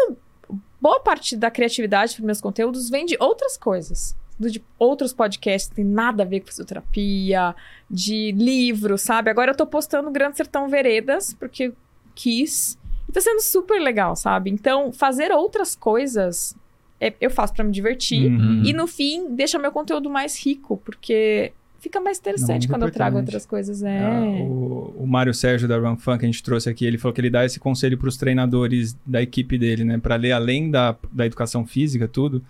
[0.79, 4.15] Boa parte da criatividade para meus conteúdos vem de outras coisas.
[4.39, 7.55] De outros podcasts que tem nada a ver com fisioterapia,
[7.89, 9.29] de livros, sabe?
[9.29, 11.71] Agora eu tô postando Grande Sertão Veredas, porque
[12.15, 12.79] quis
[13.11, 14.49] e tá sendo super legal, sabe?
[14.49, 16.55] Então, fazer outras coisas
[16.97, 18.31] é, eu faço para me divertir.
[18.31, 18.63] Uhum.
[18.63, 21.51] E no fim, deixa meu conteúdo mais rico, porque
[21.81, 23.83] fica mais interessante Não, quando eu trago outras coisas.
[23.83, 23.97] É.
[23.97, 27.13] é o, o Mário Sérgio da Run Fun, que a gente trouxe aqui, ele falou
[27.13, 29.97] que ele dá esse conselho para os treinadores da equipe dele, né?
[29.97, 32.41] Para ler além da, da educação física, tudo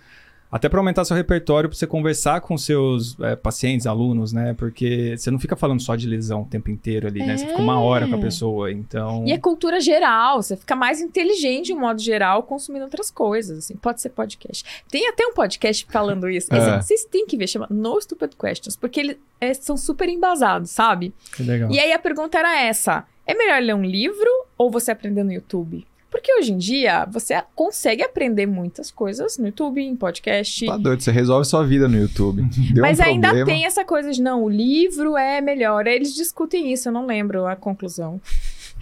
[0.52, 4.54] até para aumentar seu repertório, para você conversar com seus é, pacientes, alunos, né?
[4.54, 7.26] Porque você não fica falando só de lesão o tempo inteiro ali, é.
[7.26, 7.38] né?
[7.38, 8.22] Você fica uma hora com a é.
[8.22, 9.24] pessoa, então...
[9.26, 13.60] E é cultura geral, você fica mais inteligente de um modo geral consumindo outras coisas,
[13.60, 13.76] assim.
[13.76, 14.66] Pode ser podcast.
[14.90, 16.50] Tem até um podcast falando isso.
[16.62, 16.82] É.
[16.82, 21.14] vocês têm que ver, chama No Stupid Questions, porque eles é, são super embasados, sabe?
[21.36, 21.72] Que legal.
[21.72, 23.06] E aí a pergunta era essa.
[23.26, 25.86] É melhor ler um livro ou você aprender no YouTube?
[26.22, 30.68] Porque hoje em dia você consegue aprender muitas coisas no YouTube, em podcast.
[30.68, 32.44] Tá doido, você resolve sua vida no YouTube.
[32.72, 33.52] Deu Mas um ainda problema.
[33.52, 35.88] tem essa coisa de não, o livro é melhor.
[35.88, 38.22] Eles discutem isso, eu não lembro a conclusão.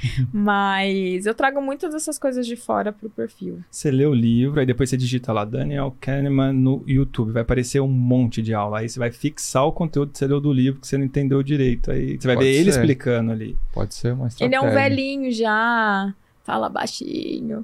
[0.33, 3.59] Mas eu trago muitas dessas coisas de fora pro perfil.
[3.71, 7.31] Você lê o livro, aí depois você digita lá Daniel Kahneman no YouTube.
[7.31, 8.79] Vai aparecer um monte de aula.
[8.79, 11.41] Aí você vai fixar o conteúdo que você leu do livro que você não entendeu
[11.41, 11.89] direito.
[11.89, 12.59] Aí você vai Pode ver ser.
[12.59, 13.57] ele explicando ali.
[13.71, 14.45] Pode ser uma estratégia.
[14.45, 16.13] Ele é um velhinho já.
[16.49, 17.63] Fala baixinho.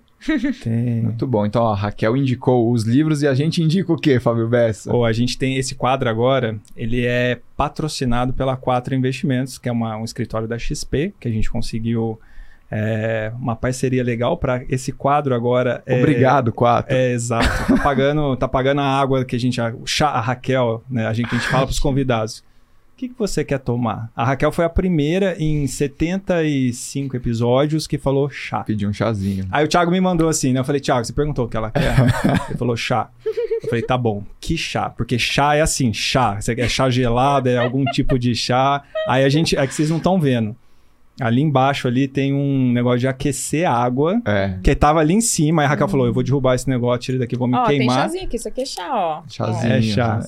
[0.62, 1.02] Tem.
[1.02, 1.44] Muito bom.
[1.44, 4.96] Então, a Raquel indicou os livros e a gente indica o quê, Fábio Bessa?
[4.96, 9.72] Oh, a gente tem esse quadro agora, ele é patrocinado pela Quatro Investimentos, que é
[9.72, 12.20] uma, um escritório da XP, que a gente conseguiu
[12.70, 15.82] é, uma parceria legal para esse quadro agora.
[15.84, 16.96] É Obrigado, Quatro.
[16.96, 17.48] É, exato.
[17.76, 19.60] Tá pagando, tá pagando a água que a gente...
[19.60, 19.74] A,
[20.04, 22.44] a Raquel, né, a gente, a gente fala para os convidados.
[22.96, 24.10] O que, que você quer tomar?
[24.16, 28.64] A Raquel foi a primeira em 75 episódios que falou chá.
[28.64, 29.46] Pediu um chazinho.
[29.52, 30.62] Aí o Thiago me mandou assim, né?
[30.62, 31.94] Eu falei, Thiago, você perguntou o que ela quer?
[32.48, 33.10] Ele falou chá.
[33.26, 34.90] Eu falei, tá bom, que chá?
[34.90, 36.40] Porque chá é assim, chá.
[36.40, 38.82] Você quer chá gelado, é algum tipo de chá.
[39.10, 39.58] Aí a gente.
[39.58, 40.56] É que vocês não estão vendo.
[41.20, 44.22] Ali embaixo ali tem um negócio de aquecer água.
[44.26, 44.58] É.
[44.62, 45.62] Que tava ali em cima.
[45.62, 45.90] Aí a Raquel hum.
[45.90, 47.96] falou: eu vou derrubar esse negócio, tira daqui, vou me ó, queimar.
[47.96, 49.24] Tem chazinho aqui, isso aqui é chá, ó.
[49.28, 49.74] Chazinho.
[49.74, 50.20] É chá.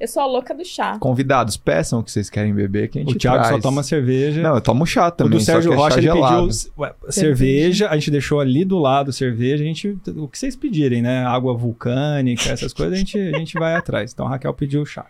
[0.00, 0.98] Eu sou a louca do chá.
[0.98, 3.54] Convidados, peçam o que vocês querem beber que a gente O Thiago traz.
[3.54, 4.42] só toma cerveja.
[4.42, 5.36] Não, eu tomo chá também.
[5.36, 6.48] O do Sérgio é Rocha, ele gelado.
[6.48, 7.12] pediu ué, cerveja.
[7.12, 7.88] cerveja.
[7.90, 9.62] A gente deixou ali do lado cerveja.
[9.62, 11.24] A gente, o que vocês pedirem, né?
[11.24, 14.12] Água vulcânica, essas coisas, a gente, a gente vai atrás.
[14.12, 15.06] Então a Raquel pediu chá.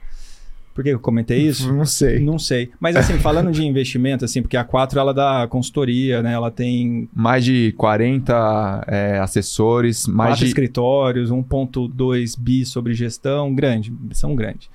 [0.74, 1.70] Por que eu comentei isso?
[1.72, 2.18] Não sei.
[2.18, 2.70] Não sei.
[2.80, 6.32] Mas assim, falando de investimento, assim, porque a 4 ela dá consultoria, né?
[6.32, 10.48] Ela tem Mais de 40 é, assessores, mais quatro de.
[10.48, 14.70] escritórios, 1.2 bi sobre gestão, grande, são grande.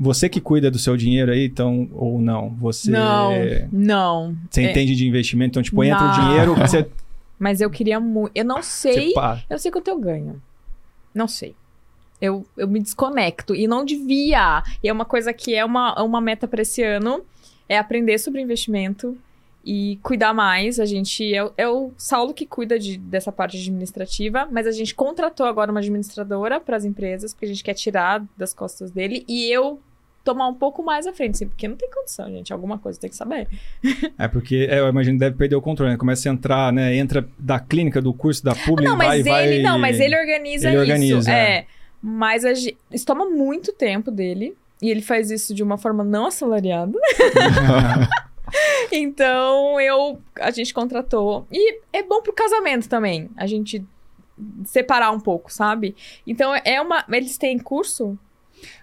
[0.00, 2.50] Você que cuida do seu dinheiro aí, então, ou não?
[2.60, 3.32] Você, Não,
[3.72, 4.36] não.
[4.48, 4.70] você É.
[4.70, 6.86] entende de investimento, então, tipo, entra o dinheiro, você,
[7.38, 8.30] Mas eu queria muito.
[8.34, 9.12] Eu não sei.
[9.50, 10.40] Eu sei quanto eu ganho.
[11.14, 11.54] Não sei.
[12.20, 13.54] Eu, eu me desconecto.
[13.54, 14.62] E não devia.
[14.82, 17.22] E é uma coisa que é uma, uma meta para esse ano.
[17.68, 19.16] É aprender sobre investimento
[19.64, 20.80] e cuidar mais.
[20.80, 21.34] A gente.
[21.34, 25.46] É, o- é o Saulo que cuida de, dessa parte administrativa, mas a gente contratou
[25.46, 29.24] agora uma administradora para as empresas, porque a gente quer tirar das costas dele.
[29.28, 29.80] E eu
[30.24, 32.52] tomar um pouco mais à frente, assim, porque não tem condição, gente.
[32.52, 33.48] Alguma coisa tem que saber.
[34.18, 35.96] É porque é, eu imagino que deve perder o controle, né?
[35.96, 36.94] Começa a entrar, né?
[36.96, 39.72] Entra da clínica, do curso, da pública, Não, mas vai, ele vai...
[39.72, 40.90] não, mas ele organiza Ele isso.
[40.92, 41.66] organiza, é.
[42.02, 44.56] Mas a ge- isso toma muito tempo dele.
[44.80, 46.96] E ele faz isso de uma forma não assalariada.
[48.90, 51.46] Então, eu a gente contratou.
[51.52, 53.28] E é bom pro casamento também.
[53.36, 53.84] A gente
[54.64, 55.94] separar um pouco, sabe?
[56.26, 57.04] Então, é uma.
[57.10, 58.18] Eles têm curso?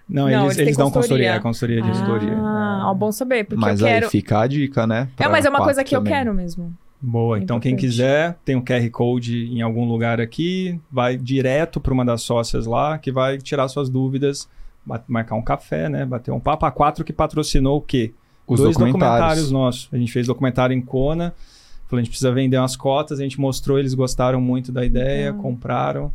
[0.08, 1.40] Não, Não, eles, eles dão consultoria.
[1.40, 2.40] consultoria, consultoria de.
[2.40, 2.86] Ah, É.
[2.86, 3.44] ó, bom saber.
[3.44, 4.10] Porque Mas eu aí quero.
[4.10, 5.08] fica a dica, né?
[5.18, 6.12] É, mas é uma coisa que eu também.
[6.12, 6.72] quero mesmo.
[7.00, 11.80] Boa, É então quem quiser, tem um QR Code em algum lugar aqui, vai direto
[11.80, 14.48] para uma das sócias lá, que vai tirar suas dúvidas,
[15.06, 16.04] marcar um café, né?
[16.04, 16.64] Bater um papo.
[16.66, 18.12] A 4 que patrocinou o quê?
[18.46, 19.50] Os Dois documentários.
[19.50, 19.88] nossos.
[19.92, 21.34] A gente fez documentário em Kona,
[21.86, 25.30] falou, a gente precisa vender umas cotas, a gente mostrou, eles gostaram muito da ideia,
[25.30, 25.42] Legal.
[25.42, 26.12] compraram,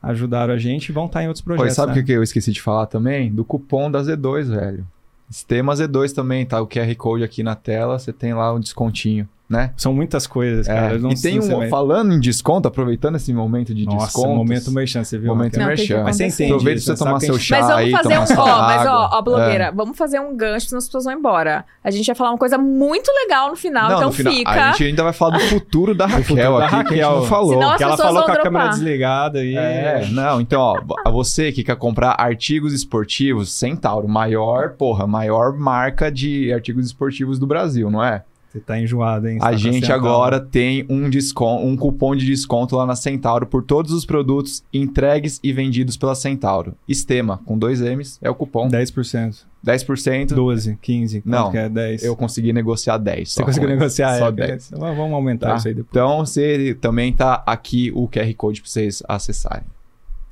[0.00, 1.74] ajudaram a gente e vão estar em outros projetos.
[1.74, 2.00] sabe o né?
[2.00, 3.30] que que eu esqueci de falar também?
[3.32, 4.86] Do cupom da Z2, velho.
[5.28, 6.60] Sistema Z2 também, tá?
[6.60, 9.72] O QR Code aqui na tela, você tem lá um descontinho, né?
[9.76, 10.94] São muitas coisas, É, cara.
[10.94, 14.28] eu não e tem um, vai- falando em desconto, aproveitando esse momento de Nossa, desconto.
[14.34, 15.28] momento merchan, você viu?
[15.34, 16.02] Momento Não, merchan.
[16.02, 18.18] Mas você entende Aproveita isso, pra você tomar a seu chá Mas vamos aí, fazer
[18.18, 18.40] um.
[18.42, 19.70] Ó, mas ó, ó, blogueira, É.
[19.72, 21.64] vamos fazer um gancho, senão as pessoas vão embora.
[21.84, 24.50] A gente vai falar uma coisa muito legal no final, Não, então no final, fica.
[24.50, 27.14] A gente ainda vai falar do futuro da Raquel futuro da aqui, que a gente
[27.16, 27.52] não falou.
[27.52, 29.54] Senão- Que ela falou com a câmera desligada e.
[29.56, 36.10] É, não, então, ó, você que quer comprar artigos esportivos, Centauro, maior, porra, maior marca
[36.10, 38.22] de artigos esportivos do Brasil, não é?
[38.52, 39.38] Você tá enjoado, hein?
[39.38, 43.46] Você A tá gente agora tem um, desconto, um cupom de desconto lá na Centauro
[43.46, 46.74] por todos os produtos entregues e vendidos pela Centauro.
[46.86, 48.68] Estema, com dois M's, é o cupom.
[48.68, 49.44] 10%.
[49.66, 50.34] 10%.
[50.34, 51.20] 12, 15.
[51.22, 52.04] quanto Não, que é 10.
[52.04, 53.32] Eu consegui negociar 10.
[53.32, 54.46] Você conseguiu negociar, Só é, 10.
[54.48, 54.68] beleza.
[54.76, 55.56] Então, Vamos aumentar Tá?
[55.56, 55.90] isso aí depois.
[55.90, 59.64] Então, você também tá aqui o QR Code pra vocês acessarem.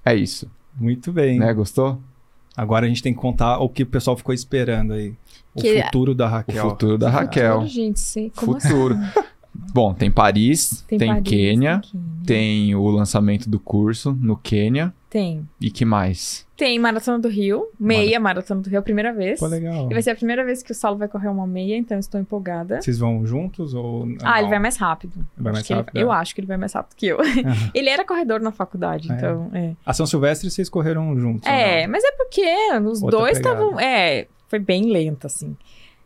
[0.05, 0.47] É isso,
[0.79, 1.39] Muito bem.
[1.39, 1.55] né?
[1.55, 1.99] Gostou?
[2.55, 5.15] Agora a gente tem que contar o que o pessoal ficou esperando aí.
[5.55, 6.69] O Que- futuro da O Raquel.
[6.71, 7.59] futuro da Raquel.
[7.59, 8.69] Olha, gente, sei- como assim?
[8.69, 8.97] Futuro.
[9.73, 12.25] Bom, tem Paris, tem, Paris, Quênia, tem Quênia.
[12.25, 14.93] tem o lançamento do curso no Quênia.
[15.11, 15.47] Tem.
[15.61, 16.47] E que mais?
[16.57, 19.41] Tem Maratona do Rio, meia Maratona do Rio, a primeira vez.
[19.41, 19.89] Pô, legal.
[19.91, 22.01] E vai ser a primeira vez que o Saulo vai correr uma meia, então eu
[22.01, 22.81] estou empolgada.
[22.81, 24.05] Vocês vão juntos ou.
[24.23, 24.51] Ah, ele não?
[24.51, 25.15] vai mais rápido.
[25.37, 26.03] Vai Acho mais ele- rápido, é.
[26.05, 27.19] eu acho que ele vai mais rápido que eu.
[27.75, 29.15] Ele era corredor na faculdade, É.
[29.17, 29.51] então.
[29.53, 31.47] É, A São Silvestre vocês correram juntos.
[31.49, 31.93] é não?
[31.93, 32.47] mas é porque
[32.89, 33.81] os Outra dois estavam.
[33.81, 35.57] É, foi bem lento, assim.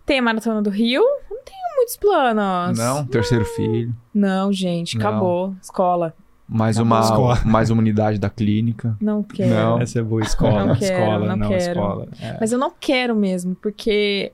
[0.06, 2.78] Tem a Maratona do Rio, não tenho muitos planos.
[2.78, 3.92] Não, terceiro filho.
[4.14, 5.06] Não, gente, Não.
[5.08, 5.56] acabou.
[5.62, 6.14] Escola.
[6.46, 6.92] Mais Acabou.
[6.98, 7.40] uma, Escola.
[7.46, 8.94] mais uma unidade da clínica.
[9.00, 9.48] Não quero.
[9.48, 9.80] Não.
[9.80, 10.66] Essa é boa escola.
[10.66, 11.70] Não quero, escola, não não, quero.
[11.72, 12.08] escola.
[12.20, 12.36] É.
[12.38, 14.30] Mas eu não quero mesmo, porque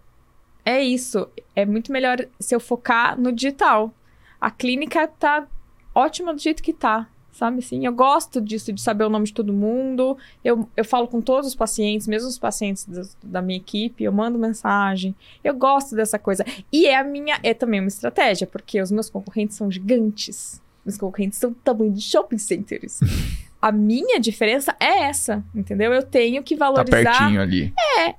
[0.64, 1.28] é isso.
[1.54, 3.94] É muito melhor se eu focar no digital.
[4.40, 5.46] A clínica tá
[5.94, 7.06] ótima do jeito que tá.
[7.40, 7.86] Sabe assim?
[7.86, 10.14] Eu gosto disso, de saber o nome de todo mundo.
[10.44, 14.12] Eu, eu falo com todos os pacientes, mesmo os pacientes das- da minha equipe, eu
[14.12, 15.14] mando mensagem.
[15.42, 16.44] Eu gosto dessa coisa.
[16.70, 20.60] E é a minha, é também uma estratégia, porque os meus concorrentes são gigantes.
[20.84, 23.00] Meus concorrentes são do tamanho de shopping centers.
[23.62, 25.94] a minha diferença é essa, entendeu?
[25.94, 27.72] Eu tenho que Tá valorizar pertinho ali.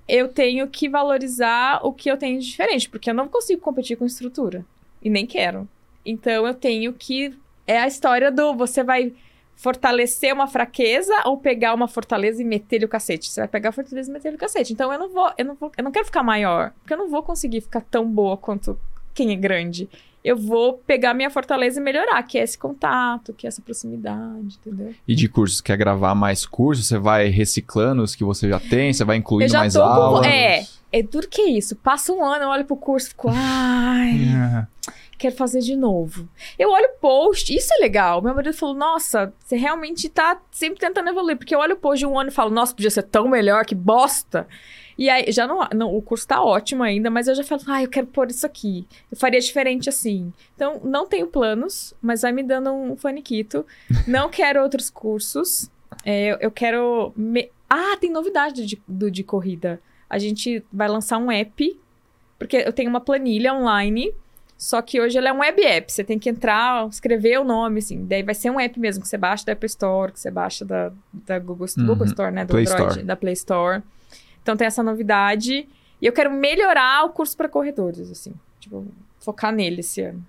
[0.08, 3.98] eu tenho que valorizar o que eu tenho de diferente, porque eu não consigo competir
[3.98, 4.66] com estrutura.
[5.00, 5.70] E nem quero.
[6.04, 7.36] Então eu tenho que.
[7.68, 9.14] É a história do você vai
[9.56, 13.30] fortalecer uma fraqueza ou pegar uma fortaleza e meter-lhe o cacete.
[13.30, 14.74] Você vai pegar a fortaleza e meter-lhe o cacete.
[14.74, 17.10] Então eu não vou, eu não vou, eu não quero ficar maior, porque eu não
[17.10, 18.78] vou conseguir ficar tão boa quanto
[19.14, 19.88] quem é grande.
[20.24, 24.60] Eu vou pegar minha fortaleza e melhorar, que é esse contato, que é essa proximidade,
[24.64, 24.94] entendeu?
[25.08, 26.88] E de cursos, quer gravar mais cursos?
[26.88, 28.94] Você vai reciclando os que você já tem?
[28.94, 30.28] Você vai incluindo mais tô com- aulas?
[30.28, 30.64] é.
[30.94, 31.76] É duro que isso.
[31.78, 34.68] Passa um ano, eu olho pro curso e fico, ai, Ah,
[35.22, 36.28] quero fazer de novo.
[36.60, 38.22] Eu olho o post, isso é legal.
[38.22, 41.38] Meu marido falou, nossa, você realmente tá sempre tentando evoluir.
[41.38, 43.66] Porque eu olho o post de um ano e falo, nossa, podia ser tão melhor,
[43.66, 44.48] que bosta.
[44.98, 47.82] E aí, já não, não, o curso tá ótimo ainda, mas eu já falo, ah,
[47.82, 48.86] eu quero pôr isso aqui.
[49.12, 50.32] Eu faria diferente assim.
[50.56, 53.66] Então, não tenho planos, mas vai me dando um faniquito.
[54.08, 55.70] Não quero outros cursos.
[56.06, 57.14] É, eu, quero...
[57.16, 59.82] me- Ah, tem novidade de, do, de corrida.
[60.10, 61.80] a gente vai lançar um app,
[62.38, 64.12] porque eu tenho uma planilha online,
[64.64, 65.92] só que hoje ela é um web app.
[65.92, 68.06] Você tem que entrar, escrever o nome, assim.
[68.06, 70.64] Daí vai ser um app mesmo, que você baixa da Apple Store, que você baixa
[70.64, 71.86] da, da Google, Uhum.
[71.88, 72.46] Google Store, né?
[72.46, 73.04] Do Play Android, Store.
[73.04, 73.82] da Play Store.
[74.44, 75.68] Então tem essa novidade.
[76.00, 78.34] E eu quero melhorar o curso para corredores, assim.
[78.60, 78.86] Tipo,
[79.20, 80.24] focar nele esse ano.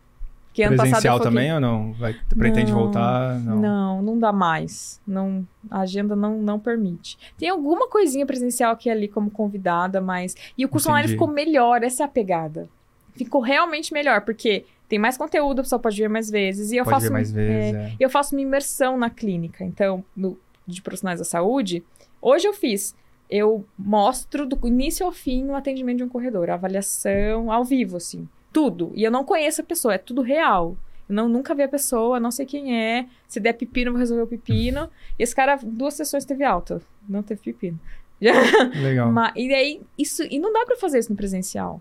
[0.47, 1.93] Porque ano Presencial foquei- também ou não?
[1.93, 3.39] Vai, pretende Não, voltar?
[3.41, 3.61] Não.
[3.61, 4.99] Não, não dá mais.
[5.07, 7.19] Não, a agenda não, não permite.
[7.39, 10.35] Tem alguma coisinha presencial aqui ali como convidada, mas.
[10.57, 11.19] E o curso online Entendi.
[11.19, 12.67] ficou melhor, essa é a pegada.
[13.15, 16.71] Ficou realmente melhor, porque tem mais conteúdo, a pessoa pode ver mais vezes.
[16.73, 17.07] E eu Pode faço.
[17.07, 17.75] ver mais vezes.
[17.75, 17.97] é, é.
[17.99, 19.65] eu faço uma imersão na clínica.
[19.65, 21.83] Então, no- de profissionais da saúde,
[22.21, 22.95] hoje eu fiz.
[23.31, 27.97] Eu mostro do início ao fim o atendimento de um corredor, a avaliação ao vivo,
[27.97, 28.29] assim.
[28.53, 28.93] Tudo.
[28.95, 30.77] E eu não conheço a pessoa, é tudo real.
[31.09, 33.07] Eu não, nunca vi a pessoa, não sei quem é.
[33.27, 34.89] Se der pepino, eu vou resolver o pepino.
[35.19, 36.81] E esse cara, duas sessões teve alta.
[37.09, 37.79] Não teve pepino.
[38.83, 39.11] Legal.
[39.13, 40.23] Ma- e aí, isso.
[40.31, 41.81] E não dá pra fazer isso no presencial.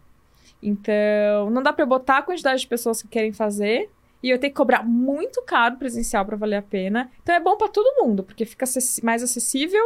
[0.61, 3.89] Então, não dá pra eu botar a quantidade de pessoas que querem fazer.
[4.23, 7.09] E eu tenho que cobrar muito caro presencial pra valer a pena.
[7.23, 8.65] Então é bom pra todo mundo, porque fica
[9.01, 9.83] mais acessível.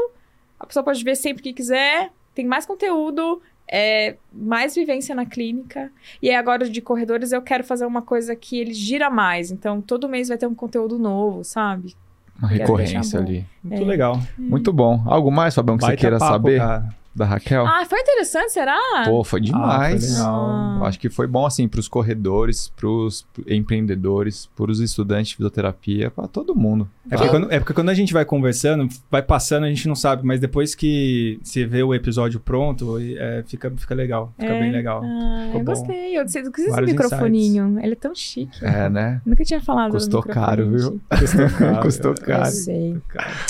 [0.59, 2.11] A pessoa pode ver sempre que quiser.
[2.33, 3.41] Tem mais conteúdo.
[3.71, 5.89] É, mais vivência na clínica.
[6.21, 9.51] E aí agora de corredores eu quero fazer uma coisa que ele gira mais.
[9.51, 11.95] Então todo mês vai ter um conteúdo novo, sabe?
[12.37, 13.45] Uma recorrência ali.
[13.63, 13.85] Muito É.
[13.85, 14.19] legal.
[14.37, 15.01] Muito bom.
[15.05, 16.89] Algo mais, Fabião, que você Baita queira papo, saber cara.
[17.15, 17.65] Da Raquel?
[17.65, 18.77] Ah, foi interessante, será?
[19.05, 20.19] Pô, foi demais.
[20.19, 26.11] Ah, foi acho que foi bom, assim, pros corredores, pros empreendedores, pros estudantes de fisioterapia,
[26.11, 26.89] pra todo mundo.
[27.09, 29.95] É porque, quando, é porque quando a gente vai conversando, vai passando, a gente não
[29.95, 34.33] sabe, mas depois que você vê o episódio pronto, é, fica, fica legal.
[34.39, 34.59] Fica É.
[34.59, 35.01] bem legal.
[35.03, 35.71] Ah, Ficou eu bom.
[35.71, 36.17] gostei.
[36.17, 37.79] Eu que esse microfoninho.
[37.81, 38.63] Ele é tão chique.
[38.63, 39.21] É, né?
[39.25, 41.01] Nunca tinha falado do Custou caro, viu?
[41.19, 41.81] Custou caro.
[41.81, 42.45] Custou caro.
[42.45, 42.93] Eu sei.
[42.93, 43.01] Bom,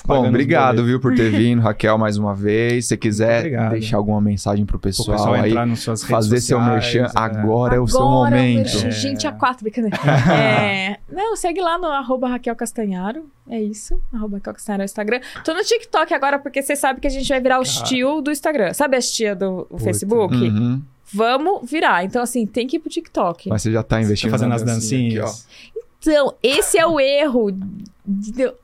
[0.05, 2.87] pagando obrigado, viu, por ter vindo, Raquel, mais uma vez.
[2.87, 3.71] Se quiser Obrigado.
[3.79, 6.83] deixar alguma mensagem pro O pessoal, pessoal aí, entrar nas suas redes fazer seu sociais,
[6.93, 7.11] merchan, é.
[7.15, 8.83] agora é o seu Agora eu momento.
[8.83, 8.91] mexi.
[8.91, 9.97] Gente, a quatro, brincadeira.
[10.35, 13.25] É, não, segue lá no arroba Raquel Castanharo.
[13.49, 13.99] É isso.
[14.13, 15.19] Arroba Raquel Castanharo é o Instagram.
[15.43, 17.85] Tô no TikTok agora, porque você sabe que a gente vai virar Cara.
[17.85, 18.73] tio do Instagram.
[18.73, 19.83] Sabe as tia do Puta.
[19.83, 20.35] Facebook?
[20.35, 20.81] Uhum.
[21.13, 22.03] Vamos virar.
[22.03, 23.49] Então, assim, tem que ir pro TikTok.
[23.49, 25.47] Mas você já tá investindo Tá fazendo as dancinha dancinhas.
[25.69, 27.51] aqui, Então, esse é o erro.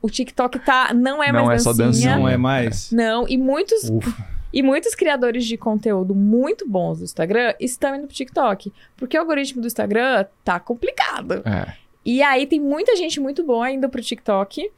[0.02, 1.86] O TikTok tá, não é Não mais é só dancinha.
[2.12, 2.18] dancinha.
[2.18, 2.92] Não é mais.
[2.92, 4.28] Não, e muitos, Ufa.
[4.54, 8.72] E muitos criadores de conteúdo muito bons do Instagram estão indo pro TikTok.
[8.98, 11.42] Porque o algoritmo do Instagram tá complicado.
[11.46, 11.74] É.
[12.06, 14.70] E aí tem muita gente muito boa indo pro TikTok.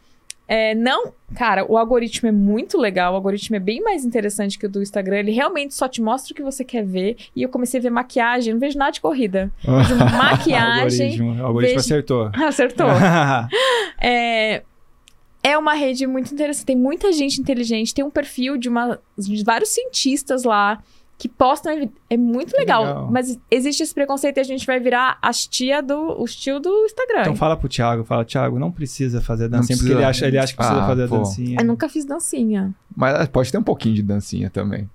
[0.45, 4.65] É, não, cara, o algoritmo é muito legal, o algoritmo é bem mais interessante que
[4.65, 5.19] o do Instagram.
[5.19, 7.15] Ele realmente só te mostra o que você quer ver.
[7.33, 9.49] E eu comecei a ver maquiagem, não vejo nada de corrida.
[9.63, 11.07] Vejo maquiagem.
[11.07, 12.29] O algoritmo, o algoritmo vejo- acertou.
[12.45, 12.87] Acertou.
[14.05, 14.63] É,
[15.43, 16.65] é uma rede muito interessante.
[16.65, 17.93] Tem muita gente inteligente.
[17.93, 20.81] Tem um perfil de, uma, de vários cientistas lá
[21.17, 21.71] que postam.
[21.73, 23.11] evi- É muito legal, legal.
[23.11, 26.69] Mas existe esse preconceito e a gente vai virar as tia do, os tio do
[26.85, 27.21] Instagram.
[27.21, 29.83] Então fala pro Thiago, fala, Thiago, não precisa fazer dancinha, precisa.
[29.89, 31.17] porque ele acha, ele acha que precisa Ah, fazer pô.
[31.17, 31.57] dancinha.
[31.59, 32.73] Eu nunca fiz dancinha.
[32.95, 34.89] Mas é, pode ter um pouquinho de dancinha também.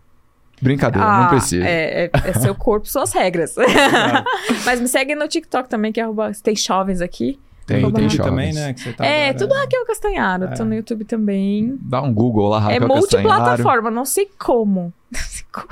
[0.60, 1.64] Brincadeira, não Ah, precisa.
[1.64, 3.54] É, é- é seu corpo, suas regras.
[3.62, 4.24] Claro.
[4.64, 6.32] Mas me segue no TikTok também, que é arroba...
[6.42, 7.38] Tem jovens aqui.
[7.68, 8.24] Tem, tem YouTube jovens.
[8.24, 8.72] também, né?
[8.72, 9.38] Que você tá é, agora.
[9.38, 10.44] tudo Raquel Castanharo.
[10.44, 10.48] É.
[10.48, 11.78] Tô no YouTube também.
[11.82, 13.28] Dá um Google lá, é Raquel Castanharo.
[13.28, 14.92] multiplataforma, não sei como.
[15.12, 15.68] Não sei como.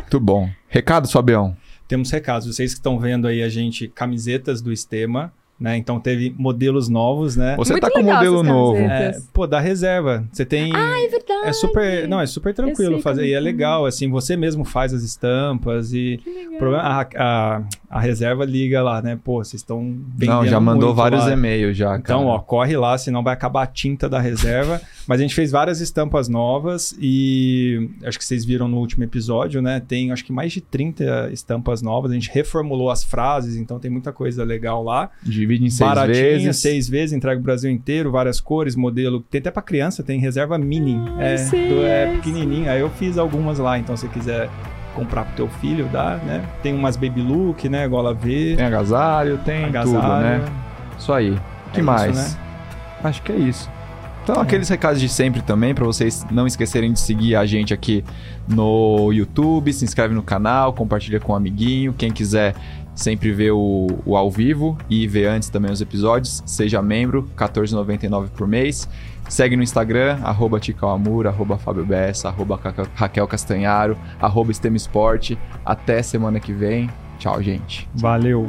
[0.00, 0.50] Muito bom.
[0.68, 1.56] Recado, Fabião?
[1.88, 2.46] Temos recados.
[2.46, 5.76] Vocês que estão vendo aí a gente, camisetas do Estema, né?
[5.76, 7.54] Então teve modelos novos, né?
[7.56, 8.78] Você Muito tá com um modelo novo.
[8.78, 10.24] É, pô, da reserva.
[10.32, 10.74] Você tem.
[10.74, 11.46] É verdade.
[11.46, 12.08] É super.
[12.08, 13.26] Não, é super tranquilo fazer.
[13.26, 13.40] E é é.
[13.40, 16.20] legal, assim, você mesmo faz as estampas e.
[16.22, 16.74] Que legal.
[16.74, 17.62] a, a,
[17.92, 19.18] a reserva liga lá, né?
[19.22, 19.80] Pô, vocês estão
[20.16, 20.36] vendendo.
[20.36, 21.32] Não, já mandou muito vários lá.
[21.32, 21.98] e-mails já, cara.
[22.00, 24.80] Então, ó, corre lá, senão vai acabar a tinta da reserva.
[25.06, 29.60] Mas a gente fez várias estampas novas e acho que vocês viram no último episódio,
[29.60, 29.78] né?
[29.86, 32.10] Tem acho que mais de 30 estampas novas.
[32.12, 35.10] A gente reformulou as frases, então tem muita coisa legal lá.
[35.22, 36.56] Divide em seis Baratinho, vezes.
[36.56, 39.20] seis vezes, entrega o Brasil inteiro, várias cores, modelo.
[39.20, 40.96] Tem até pra criança, tem reserva mini.
[41.18, 42.12] Ai, é, sei do- é essa.
[42.16, 42.70] pequenininho.
[42.70, 44.48] Aí eu fiz algumas lá, então se você quiser
[44.92, 46.44] comprar pro teu filho, dá, né?
[46.62, 47.86] Tem umas baby look, né?
[47.88, 50.00] Gola V, Tem agasalho, tem agasalho.
[50.00, 50.44] tudo, né?
[50.98, 51.36] Isso aí.
[51.72, 52.16] que É mais?
[52.16, 52.42] isso, né?
[53.04, 53.70] Acho que é isso.
[54.22, 54.40] Então, É.
[54.40, 58.04] aqueles recados de sempre também, pra vocês não esquecerem de seguir a gente aqui
[58.48, 61.92] no YouTube, se inscreve no canal, compartilha com um amiguinho.
[61.92, 62.54] Quem quiser
[62.94, 68.28] sempre ver o, o ao vivo e ver antes também os episódios, seja membro, R$14,99
[68.28, 68.88] por mês.
[69.32, 72.60] Segue no Instagram, arroba Ticauamur, arroba Fábio Bessa, arroba
[72.94, 75.38] Raquel Castanharo, arroba Esporte.
[75.64, 76.90] Até semana que vem.
[77.18, 77.88] Tchau, gente.
[77.94, 78.46] Valeu.